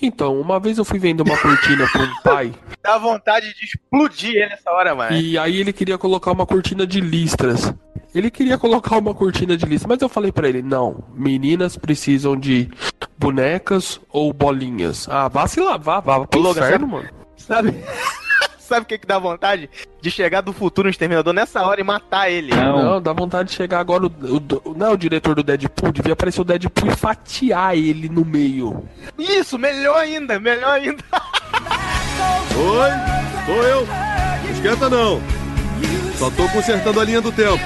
[0.00, 2.52] Então, uma vez eu fui vender uma cortina pra um pai
[2.82, 5.16] Dá vontade de explodir ele nessa hora, mano.
[5.16, 7.72] e aí ele queria colocar uma cortina de listras.
[8.14, 12.36] Ele queria colocar uma cortina de listras, mas eu falei pra ele: Não, meninas precisam
[12.36, 12.68] de
[13.18, 15.08] bonecas ou bolinhas.
[15.08, 17.08] Ah, vá se lavar, vá pro Ô, Logan, inferno, sabe- mano.
[17.36, 17.74] Sabe?
[18.58, 19.68] Sabe o que, que dá vontade?
[20.00, 22.54] De chegar do futuro um exterminador nessa hora e matar ele.
[22.54, 24.06] Não, dá vontade de chegar agora.
[24.06, 27.76] O, o- o- não é o diretor do Deadpool, devia aparecer o Deadpool e fatiar
[27.76, 28.82] ele no meio.
[29.18, 31.04] Isso, melhor ainda, melhor ainda.
[32.56, 33.86] Oi, sou eu.
[33.86, 35.20] Não esquenta não.
[36.16, 37.60] Só tô consertando a linha do tempo.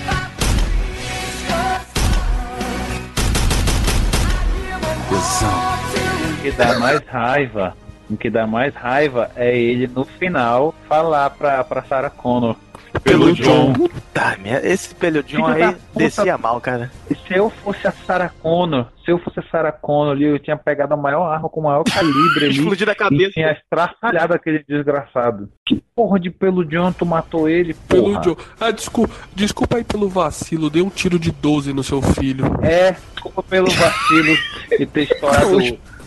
[5.16, 7.74] O que dá mais raiva,
[8.08, 12.56] o que dá mais raiva é ele no final falar pra, pra Sarah Connor.
[13.02, 13.72] Pelo John.
[13.72, 16.90] Puta merda, esse pelo John Filho aí descia mal, cara.
[17.10, 20.38] E se eu fosse a Sarah Connor, se eu fosse a Sarah Connor ali, eu
[20.38, 22.58] tinha pegado a maior arma com o maior calibre ali.
[22.58, 23.30] Explodido a cabeça.
[23.30, 25.50] E tinha estraçalhado aquele desgraçado.
[25.64, 28.22] Que porra de pelo John tu matou ele, Pelo porra?
[28.22, 28.36] Joe.
[28.58, 32.46] Ah, desculpa, desculpa aí pelo vacilo, dei um tiro de 12 no seu filho.
[32.62, 34.36] É, desculpa pelo vacilo
[34.78, 35.58] de ter estourado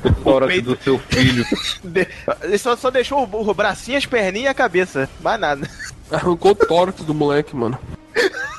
[0.04, 1.46] o tórax do seu filho.
[1.84, 2.08] De-
[2.44, 5.10] Ele só, só deixou o, o bracinho, as perninhas e a cabeça.
[5.22, 5.70] Mais nada.
[6.12, 7.78] Arrancou o tórax do moleque, mano.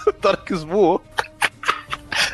[0.07, 1.03] o tórax voou.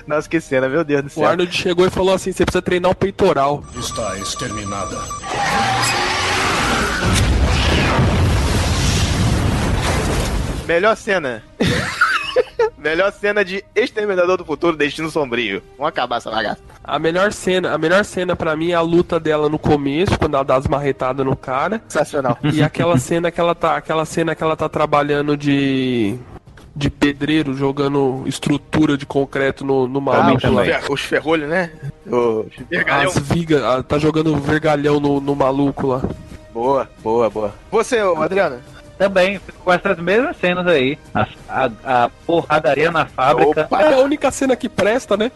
[0.07, 1.27] Nossa, que cena, meu Deus do O céu.
[1.27, 3.65] Arnold chegou e falou assim: você precisa treinar o peitoral.
[3.77, 4.97] Está exterminada.
[10.67, 11.43] Melhor cena.
[12.87, 15.61] Melhor cena de Exterminador do Futuro, Destino Sombrio.
[15.77, 16.61] Vamos acabar essa bagaça.
[16.85, 20.35] A melhor cena, a melhor cena para mim é a luta dela no começo, quando
[20.35, 21.83] ela dá as marretadas no cara.
[21.89, 22.39] Sensacional.
[22.55, 26.17] E aquela cena que ela tá, aquela cena que ela tá trabalhando de
[26.77, 30.63] de pedreiro jogando estrutura de concreto no, no maluco lá.
[30.63, 31.73] Ah, os ferrolhos, né?
[32.07, 33.11] Os vergalhão.
[33.11, 36.03] As vigas, ela tá jogando vergalhão no, no maluco lá.
[36.53, 37.55] Boa, boa, boa.
[37.71, 38.59] Você, ô, Adriano?
[38.99, 40.99] Também, fico com essas mesmas cenas aí.
[41.15, 41.71] A, a,
[42.05, 43.69] a porradaria na fábrica.
[43.71, 45.31] É a única cena que presta, né?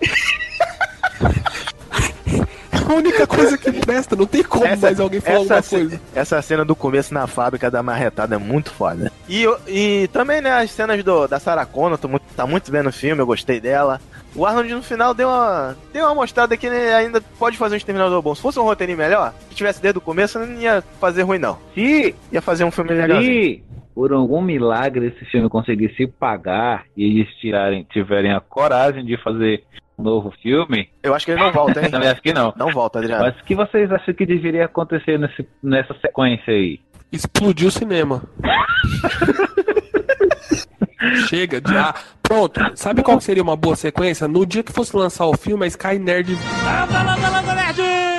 [2.72, 6.00] a única coisa que presta, não tem como mais alguém falar alguma coisa.
[6.14, 9.12] Essa cena do começo na fábrica da marretada é muito foda.
[9.28, 12.82] E, e também, né, as cenas do, da Sarah Connor, tô muito, tá muito bem
[12.82, 14.00] no filme, eu gostei dela.
[14.34, 17.78] O Arnold no final deu uma, deu uma mostrada que ele ainda pode fazer um
[17.78, 18.34] exterminador bom.
[18.34, 21.58] Se fosse um roteirinho melhor, se tivesse desde o começo, não ia fazer ruim, não.
[21.74, 23.20] Se, Ia fazer um filme legal.
[23.20, 23.62] se
[23.94, 29.64] por algum milagre esse filme conseguisse pagar e eles tirarem, tiverem a coragem de fazer
[29.98, 31.90] um novo filme, Eu acho que ele não volta, hein?
[31.90, 32.54] também acho que não.
[32.56, 33.24] Não volta, Adriano.
[33.24, 36.80] Mas o que vocês acham que deveria acontecer nesse, nessa sequência aí?
[37.12, 38.22] Explodiu o cinema.
[41.28, 41.76] Chega de.
[41.76, 42.60] Ah, pronto.
[42.74, 44.28] Sabe qual seria uma boa sequência?
[44.28, 46.36] No dia que fosse lançar o filme, a Sky Nerd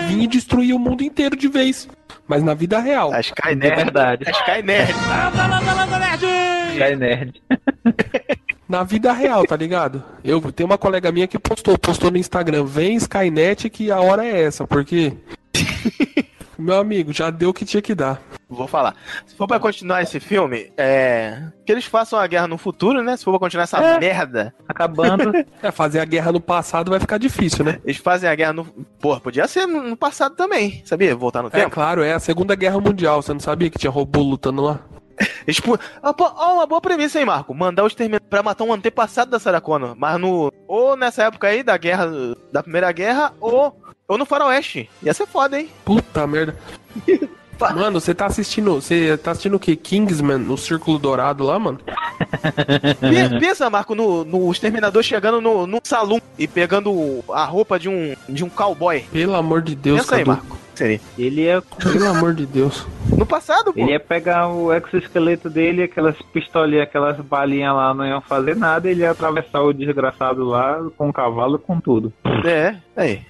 [0.08, 1.88] vinha e destruir o mundo inteiro de vez.
[2.28, 3.14] Mas na vida real.
[3.14, 4.26] A Sky É verdade.
[4.28, 4.94] A Sky Nerd.
[6.74, 7.41] Sky Nerd.
[8.72, 10.02] Na vida real, tá ligado?
[10.24, 14.26] Eu tenho uma colega minha que postou, postou no Instagram, vem Skynet que a hora
[14.26, 15.12] é essa, porque.
[16.62, 18.22] Meu amigo, já deu o que tinha que dar.
[18.50, 18.96] Vou falar.
[19.26, 21.42] Se for pra continuar esse filme, é.
[21.66, 23.16] Que eles façam a guerra no futuro, né?
[23.18, 24.00] Se for pra continuar essa É.
[24.00, 24.54] merda.
[24.68, 25.32] Acabando.
[25.64, 27.80] É, fazer a guerra no passado vai ficar difícil, né?
[27.86, 28.66] Eles fazem a guerra no.
[29.00, 31.16] Porra, podia ser no passado também, sabia?
[31.16, 31.70] Voltar no É tempo.
[31.72, 33.22] claro, é a Segunda Guerra Mundial.
[33.22, 34.80] Você não sabia que tinha robô lutando lá?
[35.48, 35.80] Expo...
[36.02, 37.54] Ah, pô, ó, uma boa premissa, hein, Marco?
[37.54, 39.96] Mandar os terminados pra matar um antepassado da Sarah Connor.
[39.98, 40.52] Mas no.
[40.68, 42.10] Ou nessa época aí da guerra.
[42.52, 43.78] Da Primeira Guerra, ou.
[44.08, 44.90] Ou no Faroeste.
[45.02, 45.70] Ia ser foda, hein?
[45.86, 46.56] Puta merda.
[47.76, 48.74] Mano, você tá assistindo.
[48.82, 49.76] Você tá assistindo o quê?
[49.76, 51.80] Kingsman no Círculo Dourado lá, mano?
[53.00, 57.88] Pe- Pensa, Marco, no, no Exterminador chegando no, no salão e pegando a roupa de
[57.88, 59.02] um, de um cowboy.
[59.12, 60.38] Pelo amor de Deus, Pensa aí, Cadu.
[60.38, 60.58] Marco.
[60.76, 60.99] Seria.
[61.18, 62.85] Ele ia, Pelo amor de Deus.
[63.10, 63.80] No passado, pô.
[63.80, 68.89] ele ia pegar o exoesqueleto dele, aquelas pistolinhas, aquelas balinhas lá não iam fazer nada,
[68.89, 72.11] ele ia atravessar o desgraçado lá com o cavalo com tudo.
[72.45, 73.22] É, aí.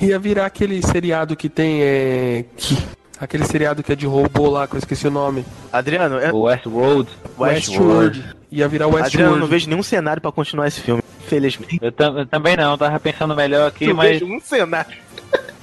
[0.00, 1.82] Ia virar aquele seriado que tem.
[1.82, 2.44] É.
[2.56, 2.76] Que...
[3.20, 5.44] Aquele seriado que é de robô lá, que eu esqueci o nome.
[5.72, 6.32] Adriano, é...
[6.32, 7.10] O Westworld.
[7.36, 8.24] Westworld.
[8.50, 9.40] Ia virar Adriano, eu Westworld.
[9.40, 11.02] não vejo nenhum cenário pra continuar esse filme.
[11.26, 11.80] Infelizmente.
[11.82, 14.96] Eu, eu também não, tava pensando melhor aqui, Não mas vejo um cenário.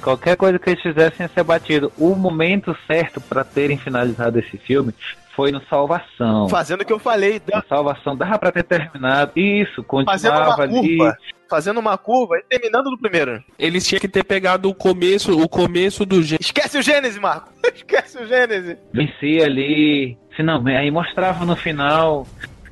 [0.06, 1.91] Qualquer coisa que eles fizessem ia ser batido.
[1.98, 4.94] O momento certo pra terem finalizado esse filme
[5.36, 6.48] foi no Salvação.
[6.48, 7.41] Fazendo o que eu falei.
[7.52, 9.32] Na Salvação dava pra ter terminado.
[9.36, 10.98] Isso, Fazendo uma continuava ali.
[10.98, 11.18] curva.
[11.49, 13.44] Fazendo uma curva e terminando no primeiro.
[13.57, 16.41] Eles tinham que ter pegado o começo, o começo do gênero.
[16.41, 17.49] Esquece o Gênesis, Marco.
[17.73, 18.77] Esquece o Gênesis.
[18.94, 20.18] Vencia ali.
[20.36, 22.27] Finalmente, aí mostrava no final.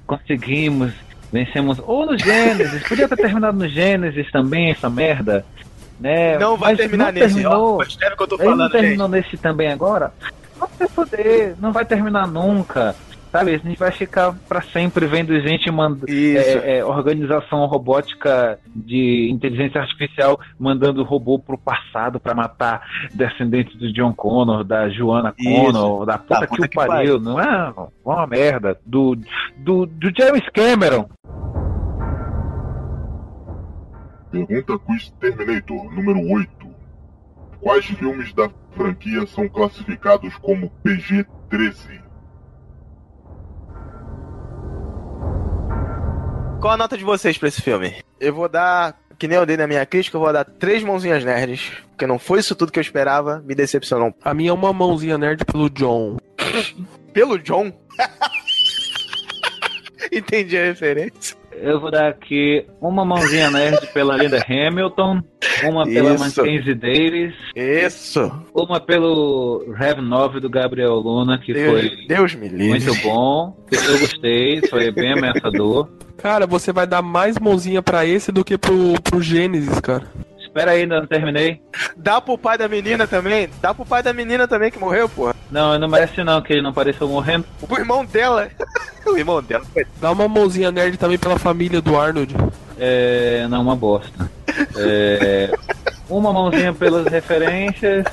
[0.05, 0.93] Conseguimos.
[1.31, 1.79] Vencemos.
[1.85, 2.87] Ou no Gênesis.
[2.87, 5.43] Podia ter terminado no Gênesis também, essa merda.
[6.03, 6.37] Né?
[6.37, 7.33] Não vai Mas terminar não nesse.
[7.35, 7.77] Terminou.
[7.79, 7.85] Ó, o
[8.17, 9.15] que eu tô Ele não falando, terminou gente.
[9.23, 10.11] nesse também agora?
[10.59, 12.93] Não vai foder, não vai terminar nunca.
[13.31, 16.85] Sabe, a gente vai ficar pra sempre vendo gente mandando Isso.
[16.85, 24.63] organização robótica de inteligência artificial mandando robô pro passado pra matar descendentes do John Connor,
[24.63, 25.49] da Joanna Isso.
[25.49, 27.19] Connor, da puta, Da que puta o que pariu, pariu.
[27.19, 27.73] não é
[28.05, 28.77] uma merda.
[28.85, 29.17] Do,
[29.57, 31.09] do, do James Cameron.
[34.33, 36.49] Pergunta Quiz Terminator número 8.
[37.61, 42.01] Quais filmes da franquia são classificados como PG-13?
[46.59, 48.03] Qual a nota de vocês pra esse filme?
[48.19, 51.23] Eu vou dar, que nem eu dei na minha crítica, eu vou dar três mãozinhas
[51.23, 51.71] nerds.
[51.89, 54.15] Porque não foi isso tudo que eu esperava, me decepcionou.
[54.23, 56.17] A minha é uma mãozinha nerd pelo John.
[57.13, 57.71] Pelo John?
[60.11, 61.42] Entendi a referência.
[61.61, 65.21] Eu vou dar aqui uma mãozinha nerd pela Linda Hamilton,
[65.63, 66.23] uma pela Isso.
[66.41, 68.31] Mackenzie Davis, Isso.
[68.53, 72.67] uma pelo Rev 9 do Gabriel Luna, que Deus, foi Deus me livre.
[72.69, 73.55] muito bom.
[73.71, 75.89] Eu gostei, foi bem ameaçador.
[76.17, 80.03] Cara, você vai dar mais mãozinha pra esse do que pro, pro Gênesis, cara.
[80.53, 81.61] Pera aí, ainda não terminei.
[81.97, 83.49] Dá pro pai da menina também.
[83.59, 85.35] Dá pro pai da menina também que morreu, porra.
[85.49, 87.45] Não, não merece não, que ele não apareceu morrendo.
[87.67, 88.49] O irmão dela.
[89.05, 89.65] o irmão dela.
[89.99, 92.35] Dá uma mãozinha nerd também pela família do Arnold.
[92.77, 93.47] É.
[93.49, 94.29] Não, uma bosta.
[94.77, 95.51] É,
[96.07, 98.05] uma mãozinha pelas referências,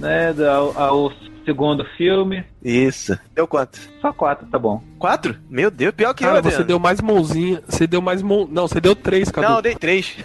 [0.00, 0.34] né?
[0.48, 1.12] Ao, ao
[1.44, 2.44] segundo filme.
[2.62, 3.18] Isso.
[3.34, 3.78] Deu quanto?
[4.00, 4.82] Só quatro, tá bom.
[4.98, 5.36] Quatro?
[5.50, 6.66] Meu Deus, pior que Cara, eu, você Adriano.
[6.66, 7.62] deu mais mãozinha.
[7.68, 8.48] Você deu mais mão.
[8.50, 9.48] Não, você deu três, Cadu.
[9.48, 10.16] Não, eu dei três.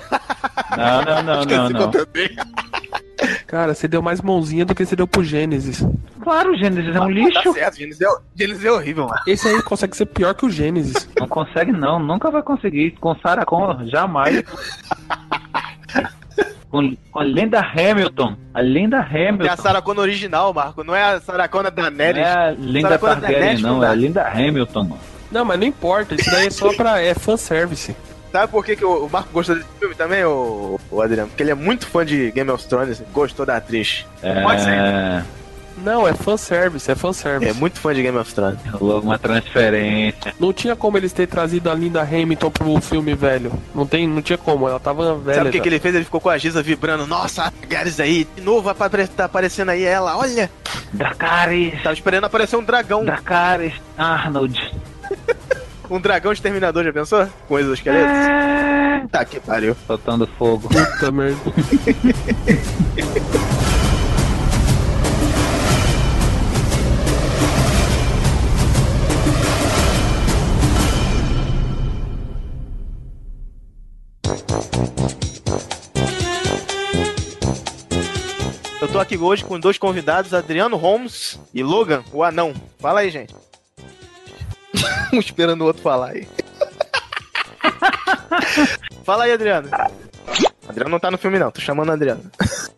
[0.78, 1.92] Não, não, não, não, não.
[3.48, 5.84] Cara, você deu mais mãozinha do que você deu pro Gênesis.
[6.22, 7.54] Claro, o Gênesis é um Tá lixo.
[7.54, 9.20] certo, Gênesis é, Gênesis é horrível, mano.
[9.28, 11.10] Esse aí consegue ser pior que o Gênesis.
[11.20, 12.92] Não consegue não, nunca vai conseguir.
[12.92, 14.44] Com Sarah Connor, jamais.
[16.70, 18.36] com, com a lenda Hamilton.
[18.54, 19.46] A lenda Hamilton.
[19.46, 20.84] É a Sarah Connor original, Marco.
[20.84, 22.22] Não é a Sarah Connor da Não Neres.
[22.22, 25.02] é a Linda Sarah Targaryen, Daenerys não, é a Linda Hamilton, mano.
[25.32, 26.16] Não, mas não importa.
[26.16, 27.02] Isso daí é só pra.
[27.02, 27.96] É fanservice.
[28.32, 31.30] Sabe por que, que o Marco gostou desse filme também, o, o Adriano?
[31.30, 34.06] Porque ele é muito fã de Game of Thrones, gostou da atriz.
[34.44, 35.26] Pode ser.
[35.80, 37.50] É, Não, é fanservice, é fanservice.
[37.50, 38.60] É muito fã de Game of Thrones.
[38.74, 40.34] rolou uma transferência.
[40.40, 43.52] Não tinha como eles ter trazido a Linda Hamilton pro filme velho.
[43.74, 45.38] Não, tem, não tinha como, ela tava velha.
[45.38, 45.96] Sabe o que, que ele fez?
[45.96, 47.08] Ele ficou com a Giza vibrando.
[47.08, 48.70] Nossa, a Gares aí, de novo
[49.16, 50.50] tá aparecendo aí ela, olha.
[50.94, 51.82] Dracarys.
[51.82, 53.06] Tava esperando aparecer um dragão.
[53.06, 54.60] Dracarys Arnold.
[55.90, 57.28] Um dragão exterminador, já pensou?
[57.48, 58.14] Com exoesqueletos?
[59.12, 59.76] Tá que pariu.
[59.88, 60.70] Soltando fogo.
[60.70, 61.40] Puta merda.
[78.82, 82.54] Eu tô aqui hoje com dois convidados, Adriano Holmes e Logan, o anão.
[82.80, 83.36] Fala aí, gente.
[85.12, 86.28] um esperando o outro falar aí.
[89.04, 89.70] Fala aí, Adriano.
[90.68, 91.52] Adriano não tá no filme, não.
[91.52, 92.24] Tô chamando o Adriano.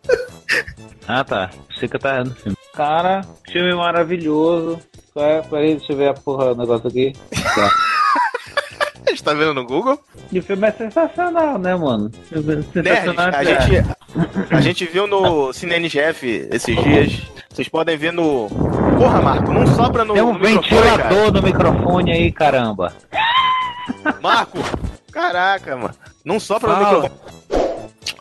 [1.08, 1.50] Ah, tá.
[1.78, 2.56] Sei que tá no filme.
[2.74, 3.22] Cara,
[3.52, 4.80] filme maravilhoso.
[5.14, 5.42] Qual é?
[5.42, 7.12] Peraí, deixa eu ver a porra do negócio aqui.
[7.32, 7.70] Tá.
[9.16, 10.00] Gente tá vendo no Google?
[10.32, 12.10] E o filme é sensacional, né, mano?
[12.32, 13.30] Nerd, Sensacional.
[13.34, 13.46] a é.
[13.46, 13.86] gente,
[14.50, 17.22] a gente viu no Cine NGF esses dias.
[17.50, 18.48] Vocês podem ver no.
[18.98, 20.14] Porra, Marco, não sopra no.
[20.14, 22.94] Tem um no ventilador no microfone aí, caramba.
[23.12, 24.18] cara.
[24.22, 24.60] Marco!
[25.12, 25.94] Caraca, mano.
[26.24, 27.02] Não sopra no Fala.
[27.02, 27.22] microfone.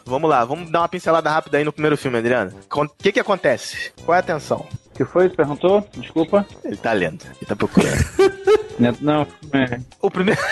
[0.04, 2.52] Vamos lá, vamos dar uma pincelada rápida aí no primeiro filme, Adriano.
[2.74, 3.92] O que que acontece?
[4.04, 4.66] Qual é a atenção?
[4.92, 5.28] O que foi?
[5.28, 5.86] Perguntou?
[5.96, 6.44] Desculpa.
[6.64, 7.94] Ele tá lendo, ele tá procurando.
[9.00, 9.80] Não, é.
[10.00, 10.40] O primeiro.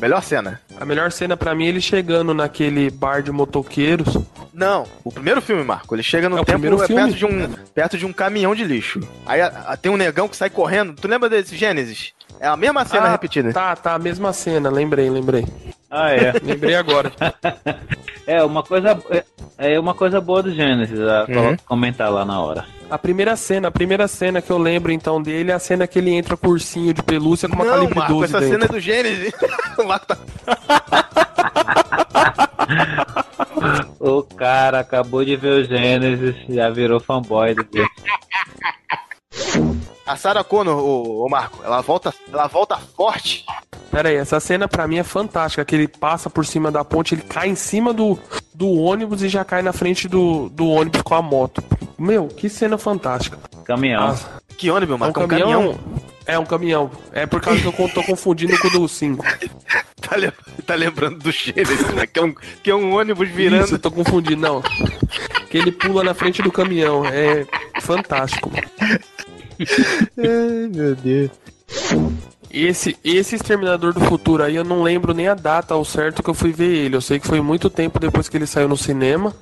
[0.00, 0.60] Melhor cena.
[0.80, 4.18] A melhor cena pra mim é ele chegando naquele bar de motoqueiros.
[4.52, 5.94] Não, o primeiro filme, Marco.
[5.94, 8.98] Ele chega no É tempo é perto de um perto de um caminhão de lixo.
[9.24, 10.94] Aí a- a- tem um negão que sai correndo.
[10.94, 12.12] Tu lembra desse Gênesis?
[12.42, 13.52] É a mesma cena Ah, repetida.
[13.52, 15.46] Tá, tá, a mesma cena, lembrei, lembrei.
[15.88, 16.32] Ah, é.
[16.42, 17.12] Lembrei agora.
[18.24, 19.24] É, uma coisa, é,
[19.74, 21.56] é uma coisa boa do Gênesis, a Uhum.
[21.66, 22.64] comentar lá na hora.
[22.88, 25.98] A primeira cena, a primeira cena que eu lembro então dele é a cena que
[25.98, 28.52] ele entra com o ursinho de pelúcia com uma Não, calibre Marco, 12 essa dentro.
[28.54, 29.32] cena é do Gênesis.
[29.76, 30.16] o Marco tá...
[33.98, 37.64] O cara acabou de ver o Gênesis, já virou fanboy do.
[40.04, 43.44] A Sarah Connor, o, Marco, ela volta, ela volta forte.
[43.90, 47.14] Pera aí, essa cena pra mim é fantástica, que ele passa por cima da ponte,
[47.14, 48.18] ele cai em cima do,
[48.52, 51.62] do ônibus e já cai na frente do, do ônibus com a moto.
[51.98, 53.38] Meu, que cena fantástica.
[53.64, 54.08] Caminhão.
[54.10, 55.20] Ah, Que ônibus, é um Marco?
[55.20, 55.50] É um caminhão?
[55.50, 55.78] caminhão?
[56.26, 56.90] É um caminhão.
[57.12, 59.24] É por causa que eu tô confundindo com o do 5.
[60.02, 60.32] Tá, lem-
[60.66, 62.06] tá lembrando do Gênesis, né?
[62.06, 63.64] que, é um, que é um ônibus virando.
[63.64, 64.60] Isso, eu tô confundindo, não.
[65.52, 67.04] Que ele pula na frente do caminhão.
[67.04, 67.44] É
[67.82, 68.50] fantástico.
[70.16, 71.30] Ai, meu Deus.
[72.50, 76.30] Esse, esse Exterminador do Futuro aí, eu não lembro nem a data ao certo que
[76.30, 76.96] eu fui ver ele.
[76.96, 79.34] Eu sei que foi muito tempo depois que ele saiu no cinema.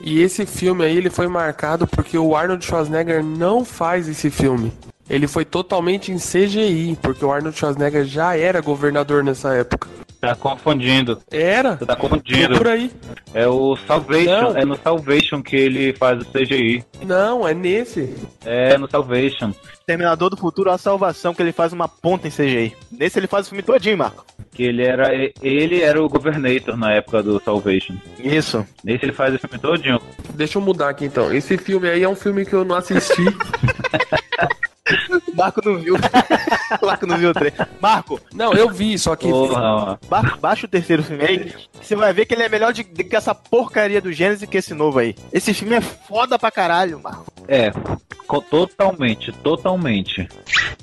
[0.00, 4.72] E esse filme aí, ele foi marcado porque o Arnold Schwarzenegger não faz esse filme.
[5.08, 9.88] Ele foi totalmente em CGI, porque o Arnold Schwarzenegger já era governador nessa época.
[10.20, 11.20] Tá confundindo.
[11.30, 11.76] Era?
[11.76, 12.48] Você tá confundindo.
[12.48, 12.90] Procura aí.
[13.34, 14.56] É o Salvation, Não.
[14.56, 16.82] é no Salvation que ele faz o CGI.
[17.04, 18.14] Não, é nesse.
[18.44, 19.52] É no Salvation.
[19.86, 22.74] Terminador do Futuro, a salvação, que ele faz uma ponta em CGI.
[22.90, 24.24] Nesse ele faz o filme todinho, Marco.
[24.52, 25.10] Que ele era,
[25.40, 27.94] ele era o Governator na época do Salvation.
[28.18, 28.66] Isso.
[28.82, 30.00] Nesse ele faz o filme todinho.
[30.34, 31.32] Deixa eu mudar aqui então.
[31.32, 33.22] Esse filme aí é um filme que eu não assisti.
[35.32, 35.96] O Marco não viu.
[36.82, 37.52] o Marco não viu o trem.
[37.80, 39.28] Marco, Não, eu vi, só que.
[40.08, 41.54] Ba baixa o terceiro filme aí.
[41.80, 44.56] Você vai ver que ele é melhor de, de que essa porcaria do Gênesis que
[44.58, 45.14] esse novo aí.
[45.32, 47.26] Esse filme é foda pra caralho, Marco.
[47.48, 47.70] É,
[48.50, 50.28] totalmente, totalmente.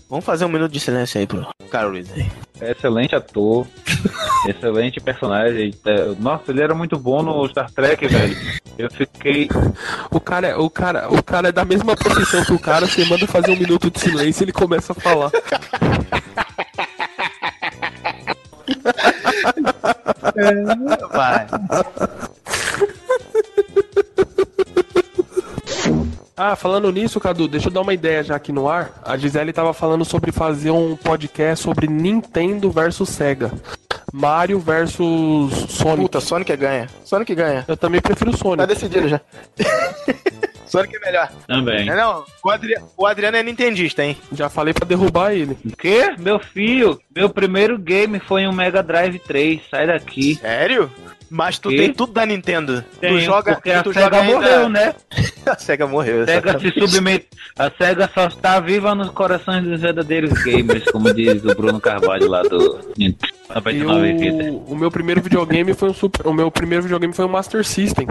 [0.10, 2.32] Vamos fazer um minuto de silêncio aí pro Carol Reed aí.
[2.62, 3.68] É excelente ator.
[4.48, 5.74] Excelente personagem.
[5.86, 8.38] É, Nossa, ele era muito bom no Star Trek, velho.
[8.78, 9.50] Eu fiquei.
[10.12, 13.06] O cara, é- o cara, o cara é da mesma profissão que o cara, você
[13.06, 15.32] manda fazer um minuto de silêncio e ele começa a falar.
[21.12, 21.48] Vai.
[26.36, 28.92] Ah, falando nisso, Cadu, deixa eu dar uma ideia já aqui no ar.
[29.06, 33.52] A Gisele tava falando sobre fazer um podcast sobre Nintendo versus Sega.
[34.12, 36.02] Mario versus Sonic.
[36.02, 36.88] Puta, Sonic ganha.
[37.04, 37.64] Sonic ganha.
[37.68, 38.58] Eu também prefiro Sonic.
[38.58, 39.22] Tá decidido já.
[40.66, 41.32] Sonic é melhor.
[41.48, 41.86] Também.
[41.86, 42.76] Não, não, o, Adri...
[42.98, 44.18] o Adriano é nintendista, hein?
[44.32, 45.56] Já falei pra derrubar ele.
[45.64, 46.16] O quê?
[46.18, 49.62] Meu filho, meu primeiro game foi um Mega Drive 3.
[49.70, 50.36] Sai daqui.
[50.36, 50.92] Sério?
[51.36, 51.78] Mas tu Que?
[51.78, 52.84] tem tudo da Nintendo.
[52.94, 54.94] tu Tenho, joga, porque a tu SEGA joga ainda- morreu, né?
[55.48, 56.22] a SEGA morreu.
[56.22, 57.28] A SEGA se submet...
[57.58, 62.28] A SEGA só está viva nos corações dos verdadeiros gamers, como diz o Bruno Carvalho
[62.30, 62.80] lá do
[63.50, 64.44] 99 Vida.
[64.44, 67.64] Eu, o meu primeiro videogame foi um super, o meu primeiro videogame foi um Master
[67.66, 68.06] System.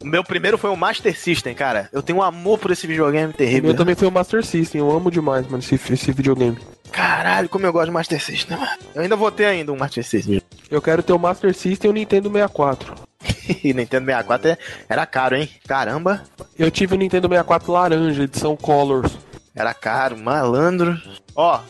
[0.00, 1.88] O meu primeiro foi o Master System, cara.
[1.92, 3.64] Eu tenho um amor por esse videogame O terrível.
[3.68, 4.80] meu também foi o Master System.
[4.80, 6.58] Eu amo demais, mano, esse, esse videogame.
[6.92, 8.70] Caralho, como eu gosto de Master System, mano.
[8.94, 10.40] Eu ainda vou ter ainda um Master System.
[10.70, 12.94] Eu quero ter o Master System e o Nintendo 64.
[13.62, 15.48] E Nintendo 64 é- era caro, hein?
[15.68, 16.22] Caramba.
[16.58, 19.16] Eu tive o Nintendo 64 laranja, edição Colors.
[19.54, 21.00] Era caro, malandro.
[21.34, 21.60] Ó,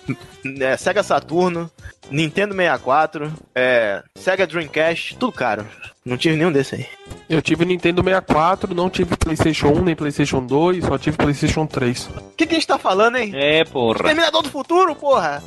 [0.60, 1.70] é, Sega Saturno,
[2.10, 5.66] Nintendo 64, é, Sega Dreamcast, tudo caro.
[6.04, 6.86] Não tive nenhum desse aí.
[7.28, 11.66] Eu tive o Nintendo 64, não tive PlayStation 1 nem PlayStation 2, só tive PlayStation
[11.66, 12.06] 3.
[12.08, 13.32] O que, que a gente tá falando, hein?
[13.34, 14.04] É, porra.
[14.04, 15.42] Terminador do Futuro, porra!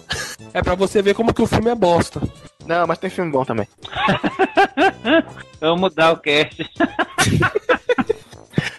[0.53, 2.21] É pra você ver como que o filme é bosta.
[2.69, 3.67] Não, mas tem filme bom também.
[5.59, 6.55] Vamos mudar o cast.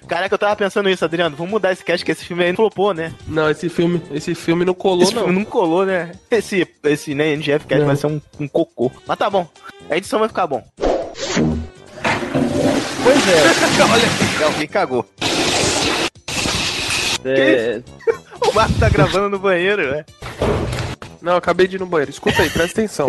[0.07, 1.35] Caraca, eu tava pensando nisso, Adriano.
[1.35, 3.12] Vamos mudar esse cast, que esse filme aí não flopou, né?
[3.27, 5.25] Não, esse filme, esse filme não colou, esse não.
[5.25, 6.12] filme não colou, né?
[6.31, 7.89] Esse, esse né, NGF cast Não.
[7.89, 8.93] vai ser um, um cocô.
[9.09, 9.49] Mas tá bom.
[9.91, 10.65] A edição vai ficar bom.
[10.77, 11.39] Pois
[13.28, 13.43] é.
[13.91, 15.05] Olha aqui, alguém cagou.
[17.25, 17.83] É,
[18.49, 20.05] O Marco tá gravando no banheiro, né?
[21.20, 22.12] Não, acabei de ir no banheiro.
[22.12, 23.09] Escuta aí, presta atenção.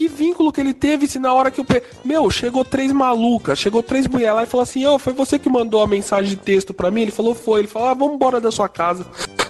[0.00, 1.64] Que vínculo que ele teve se na hora que eu.
[1.66, 1.82] Pe...
[2.02, 5.50] Meu, chegou três malucas, chegou três mulheres lá e falou assim: Ô, foi você que
[5.50, 7.02] mandou a mensagem de texto pra mim?
[7.02, 7.60] Ele falou: Foi.
[7.60, 9.04] Ele falou: Ah, vamos embora da sua casa.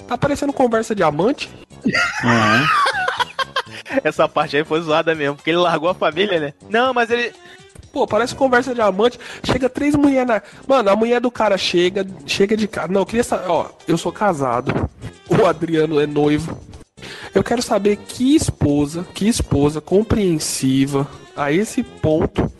[0.09, 1.49] Tá parecendo conversa de amante?
[4.03, 6.53] Essa parte aí foi zoada mesmo, porque ele largou a família, né?
[6.69, 7.33] Não, mas ele.
[7.93, 9.21] Pô, parece conversa de amante.
[9.45, 10.43] Chega três mulheres na.
[10.67, 12.89] Mano, a mulher do cara chega, chega de casa.
[12.89, 13.49] Não, eu queria saber.
[13.49, 14.91] Ó, eu sou casado.
[15.29, 16.59] O Adriano é noivo.
[17.35, 21.07] Eu quero saber que esposa, que esposa compreensiva
[21.37, 22.51] a esse ponto.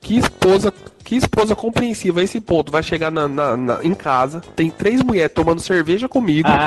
[0.00, 0.72] Que esposa,
[1.04, 5.02] que esposa compreensiva a esse ponto vai chegar na, na- na- em casa, tem três
[5.02, 6.48] mulheres tomando cerveja comigo.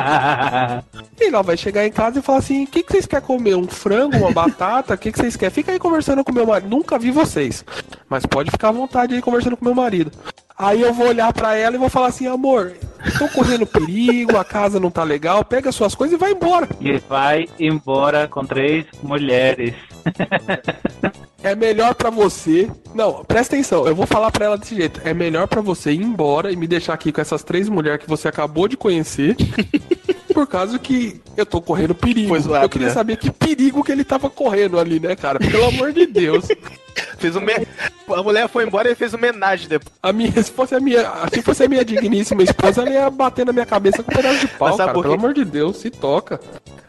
[1.20, 3.56] E ela vai chegar em casa e falar assim: o que, que vocês querem comer?
[3.56, 4.94] Um frango, uma batata?
[4.94, 5.54] O que, que vocês querem?
[5.54, 6.70] Fica aí conversando com meu marido.
[6.70, 7.66] Nunca vi vocês.
[8.08, 10.12] Mas pode ficar à vontade aí conversando com meu marido.
[10.56, 12.74] Aí eu vou olhar pra ela e vou falar assim: amor,
[13.18, 16.68] tô correndo perigo, a casa não tá legal, pega suas coisas e vai embora.
[16.80, 19.74] E vai embora com três mulheres.
[21.44, 22.70] É melhor pra você.
[22.94, 25.02] Não, presta atenção, eu vou falar pra ela desse jeito.
[25.04, 28.10] É melhor pra você ir embora e me deixar aqui com essas três mulheres que
[28.10, 29.36] você acabou de conhecer.
[30.34, 32.38] Por causa que eu tô correndo perigo.
[32.40, 32.94] Zoado, eu queria né?
[32.94, 35.40] saber que perigo que ele tava correndo ali, né, cara?
[35.40, 36.48] Pelo amor de Deus.
[37.18, 37.42] Fez um.
[37.42, 37.68] me-
[38.10, 39.94] A mulher foi embora e fez homenagem depois.
[40.02, 41.04] A minha, se fosse a minha,
[41.34, 44.40] se fosse a minha digníssima esposa, ela ia bater na minha cabeça com um pedaço
[44.40, 44.94] de pau, cara.
[45.02, 46.40] Pelo amor de Deus, se toca.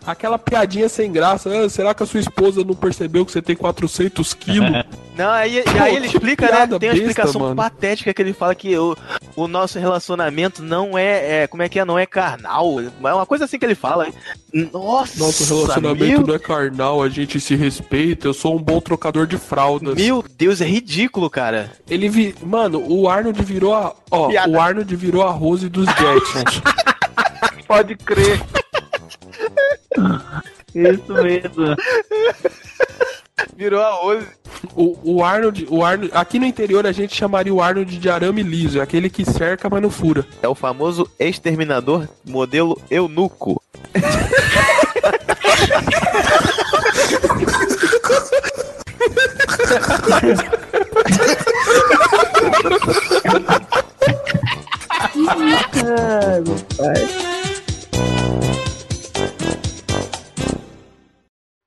[0.07, 1.51] Aquela piadinha sem graça.
[1.51, 4.71] "Ah, será que a sua esposa não percebeu que você tem 400 quilos?
[5.19, 6.53] Não, aí, Pô, aí ele explica, né?
[6.65, 7.57] Tem uma besta, explicação mano.
[7.57, 8.97] patética que ele fala que o,
[9.35, 11.85] o nosso relacionamento não é, é- Como é que é?
[11.85, 12.77] Não é carnal.
[12.81, 14.07] É uma coisa assim que ele fala.
[14.73, 18.81] Nossa, Nosso relacionamento meu, não é carnal, a gente se respeita, eu sou um bom
[18.81, 19.98] trocador de fraldas.
[19.99, 21.73] Meu Deus, é ridículo, cara.
[21.91, 22.33] Ele vi...
[22.41, 23.93] Mano, o Arnold virou a.
[24.11, 24.49] Ó, Piada.
[24.49, 26.63] o Arnold virou a Rose dos Jacksons.
[27.67, 28.41] Pode crer.
[30.73, 31.77] Isso mesmo.
[33.57, 34.27] Virou a Rose.
[34.77, 36.13] o, o Arnold, o Arnold.
[36.15, 39.69] Aqui no interior a gente chamaria o Arnold de arame liso, é aquele que cerca,
[39.69, 40.25] mas não fura.
[40.41, 43.61] É o famoso exterminador modelo eunuco.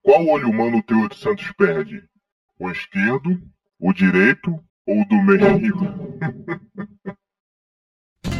[0.04, 2.04] Qual olho humano o Teor Santos perde?
[2.60, 3.42] O esquerdo,
[3.80, 4.52] o direito
[4.86, 5.76] ou o do meio?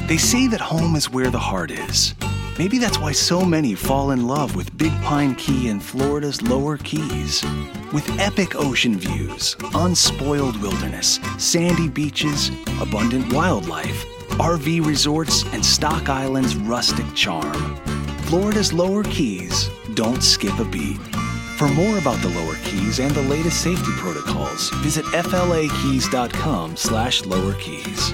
[0.08, 2.14] They say that home is where the heart is.
[2.62, 6.78] Maybe that's why so many fall in love with Big Pine Key in Florida's lower
[6.78, 7.44] keys.
[7.92, 14.06] With epic ocean views, unspoiled wilderness, sandy beaches, abundant wildlife,
[14.38, 17.78] RV resorts, and Stock Island's rustic charm.
[18.26, 21.02] Florida's lower keys don't skip a beat.
[21.58, 27.56] For more about the lower keys and the latest safety protocols, visit flakeys.com slash lower
[27.56, 28.14] keys.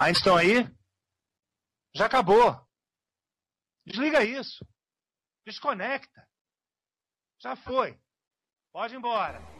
[0.00, 0.64] Ainda estão aí?
[1.94, 2.66] Já acabou.
[3.84, 4.66] Desliga isso.
[5.44, 6.26] Desconecta.
[7.38, 8.00] Já foi.
[8.72, 9.59] Pode ir embora.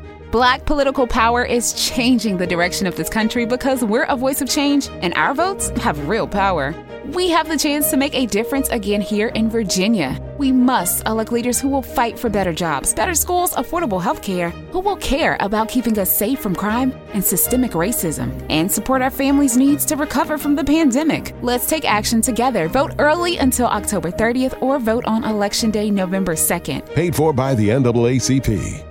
[0.31, 4.47] Black political power is changing the direction of this country because we're a voice of
[4.47, 6.73] change and our votes have real power.
[7.07, 10.17] We have the chance to make a difference again here in Virginia.
[10.37, 14.51] We must elect leaders who will fight for better jobs, better schools, affordable health care,
[14.71, 19.09] who will care about keeping us safe from crime and systemic racism, and support our
[19.09, 21.35] families' needs to recover from the pandemic.
[21.41, 22.69] Let's take action together.
[22.69, 26.85] Vote early until October 30th or vote on Election Day, November 2nd.
[26.93, 28.90] Paid for by the NAACP.